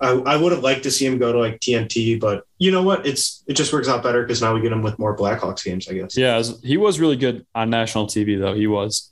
I, 0.00 0.12
I 0.12 0.36
would 0.36 0.52
have 0.52 0.62
liked 0.62 0.84
to 0.84 0.90
see 0.90 1.04
him 1.04 1.18
go 1.18 1.32
to 1.32 1.38
like 1.38 1.60
TNT, 1.60 2.18
but 2.18 2.44
you 2.58 2.70
know 2.70 2.82
what? 2.82 3.06
It's 3.06 3.44
it 3.46 3.54
just 3.54 3.72
works 3.72 3.88
out 3.88 4.02
better 4.02 4.22
because 4.22 4.40
now 4.40 4.54
we 4.54 4.60
get 4.60 4.72
him 4.72 4.82
with 4.82 4.98
more 4.98 5.16
Blackhawks 5.16 5.62
games, 5.62 5.88
I 5.88 5.94
guess. 5.94 6.16
Yeah, 6.16 6.42
he 6.62 6.78
was 6.78 6.98
really 6.98 7.16
good 7.16 7.46
on 7.54 7.68
national 7.68 8.06
TV 8.06 8.38
though. 8.38 8.54
He 8.54 8.66
was. 8.66 9.10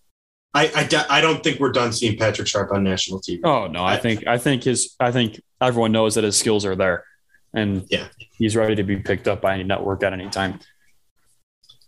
I 0.54 0.66
I, 0.74 1.18
I 1.18 1.20
don't 1.20 1.44
think 1.44 1.60
we're 1.60 1.72
done 1.72 1.92
seeing 1.92 2.16
Patrick 2.16 2.48
Sharp 2.48 2.72
on 2.72 2.84
national 2.84 3.20
TV. 3.20 3.40
Oh 3.44 3.66
no, 3.66 3.84
I 3.84 3.98
think 3.98 4.26
I 4.26 4.38
think 4.38 4.64
his 4.64 4.94
I 4.98 5.12
think 5.12 5.40
everyone 5.60 5.92
knows 5.92 6.14
that 6.14 6.24
his 6.24 6.38
skills 6.38 6.64
are 6.64 6.74
there, 6.74 7.04
and 7.52 7.84
yeah, 7.90 8.08
he's 8.38 8.56
ready 8.56 8.74
to 8.76 8.82
be 8.82 8.96
picked 8.96 9.28
up 9.28 9.42
by 9.42 9.54
any 9.54 9.64
network 9.64 10.02
at 10.02 10.14
any 10.14 10.30
time. 10.30 10.58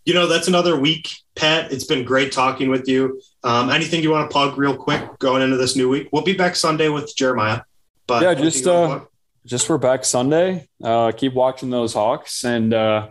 You 0.05 0.13
know, 0.13 0.27
that's 0.27 0.49
another 0.49 0.79
week, 0.79 1.11
Pat. 1.37 1.73
It's 1.73 1.85
been 1.85 2.05
great 2.05 2.33
talking 2.33 2.69
with 2.69 2.89
you. 2.89 3.23
Um, 3.45 3.71
anything 3.71 4.03
you 4.03 4.11
want 4.11 4.29
to 4.29 4.33
plug 4.33 4.59
real 4.59 4.77
quick 4.77 5.19
going 5.19 5.43
into 5.43 5.57
this 5.57 5.77
new 5.77 5.89
week? 5.89 6.09
We'll 6.13 6.23
be 6.23 6.35
back 6.35 6.57
Sunday 6.57 6.89
with 6.89 7.15
Jeremiah. 7.17 7.63
But 8.11 8.23
yeah, 8.25 8.35
just 8.35 8.67
uh, 8.67 9.01
just 9.47 9.69
we're 9.69 9.79
back 9.79 10.05
Sunday. 10.05 10.69
Uh, 10.83 11.13
keep 11.13 11.33
watching 11.33 11.71
those 11.71 11.95
Hawks, 11.95 12.45
and 12.45 12.75
uh, 12.75 13.09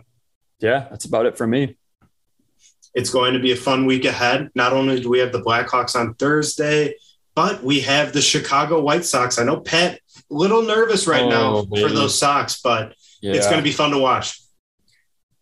yeah, 0.58 0.86
that's 0.90 1.06
about 1.06 1.24
it 1.26 1.38
for 1.38 1.46
me. 1.46 1.76
It's 2.92 3.08
going 3.10 3.32
to 3.32 3.38
be 3.38 3.52
a 3.52 3.56
fun 3.56 3.86
week 3.86 4.04
ahead. 4.04 4.50
Not 4.54 4.72
only 4.74 5.00
do 5.00 5.08
we 5.08 5.20
have 5.20 5.32
the 5.32 5.40
Blackhawks 5.40 5.94
on 5.98 6.14
Thursday, 6.14 6.96
but 7.34 7.62
we 7.64 7.80
have 7.80 8.12
the 8.12 8.20
Chicago 8.20 8.80
White 8.82 9.04
Sox. 9.06 9.38
I 9.38 9.44
know 9.44 9.60
Pat 9.60 9.94
a 9.94 10.34
little 10.34 10.62
nervous 10.62 11.06
right 11.06 11.22
Oh, 11.22 11.28
now 11.30 11.62
baby. 11.64 11.82
for 11.88 11.94
those 11.94 12.18
Sox, 12.18 12.60
but 12.60 12.94
Yeah. 13.22 13.34
it's 13.34 13.46
going 13.46 13.58
to 13.58 13.62
be 13.64 13.72
fun 13.72 13.92
to 13.92 13.98
watch. 13.98 14.38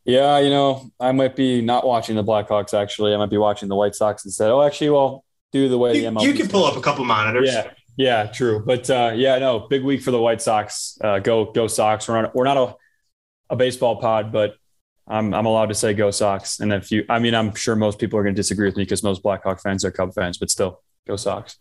Yeah, 0.04 0.38
you 0.38 0.50
know, 0.50 0.90
I 1.00 1.10
might 1.12 1.34
be 1.36 1.60
not 1.62 1.84
watching 1.86 2.16
the 2.16 2.22
Blackhawks. 2.24 2.72
Actually, 2.80 3.12
I 3.12 3.16
might 3.16 3.28
be 3.30 3.36
watching 3.38 3.68
the 3.68 3.74
White 3.76 3.94
Sox 3.96 4.24
instead. 4.24 4.50
Oh, 4.50 4.62
actually, 4.62 4.90
well, 4.90 5.24
do 5.52 5.68
the 5.68 5.78
way 5.78 5.92
the 5.92 5.98
You, 6.00 6.10
MLB. 6.10 6.22
you 6.22 6.34
can 6.34 6.48
pull 6.48 6.64
up 6.64 6.76
a 6.76 6.80
couple 6.80 7.04
monitors. 7.04 7.50
Yeah, 7.52 7.70
yeah, 7.98 8.26
true. 8.26 8.62
But 8.64 8.88
uh, 8.88 9.12
yeah, 9.14 9.36
no, 9.38 9.58
big 9.60 9.82
week 9.84 10.00
for 10.02 10.10
the 10.12 10.20
White 10.20 10.40
Sox. 10.40 10.96
Uh, 11.02 11.18
go, 11.18 11.46
go 11.52 11.66
Sox. 11.66 12.08
We're 12.08 12.22
not, 12.22 12.34
we're 12.34 12.44
not 12.44 12.56
a, 12.56 12.74
a 13.50 13.56
baseball 13.56 13.96
pod, 14.00 14.32
but 14.32 14.54
I'm, 15.06 15.34
I'm 15.34 15.46
allowed 15.46 15.66
to 15.66 15.74
say 15.74 15.92
go 15.94 16.10
Sox. 16.12 16.60
And 16.60 16.72
if 16.72 16.90
you, 16.92 17.04
I 17.10 17.18
mean, 17.18 17.34
I'm 17.34 17.54
sure 17.54 17.74
most 17.76 17.98
people 17.98 18.18
are 18.18 18.22
going 18.22 18.34
to 18.34 18.38
disagree 18.38 18.66
with 18.66 18.76
me 18.76 18.84
because 18.84 19.02
most 19.02 19.22
Blackhawk 19.22 19.60
fans 19.60 19.84
are 19.84 19.90
Cub 19.90 20.14
fans, 20.14 20.38
but 20.38 20.48
still, 20.48 20.80
go 21.06 21.16
Sox. 21.16 21.58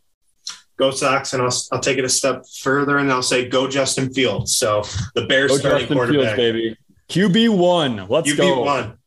Go 0.78 0.92
Sox, 0.92 1.34
and 1.34 1.42
I'll, 1.42 1.54
I'll 1.72 1.80
take 1.80 1.98
it 1.98 2.06
a 2.06 2.10
step 2.10 2.44
further 2.62 3.00
and 3.00 3.12
I'll 3.12 3.24
say 3.24 3.50
go 3.50 3.68
Justin 3.68 4.14
Fields. 4.14 4.56
So 4.58 4.84
the 5.16 5.26
Bears 5.26 5.50
Go 5.52 5.58
starting 5.58 5.88
Justin 5.88 5.98
Fields, 5.98 6.12
quarterback. 6.14 6.38
baby. 6.38 6.78
QB 7.10 7.58
one. 7.58 8.08
Let's 8.10 8.28
You 8.30 8.38
go. 8.38 8.56
beat 8.56 8.62
one. 8.64 8.98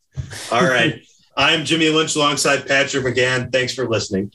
All 0.51 0.65
right. 0.65 1.01
I'm 1.37 1.65
Jimmy 1.65 1.89
Lynch 1.91 2.17
alongside 2.17 2.67
Patrick 2.67 3.05
McGann. 3.05 3.53
Thanks 3.53 3.73
for 3.73 3.89
listening. 3.89 4.29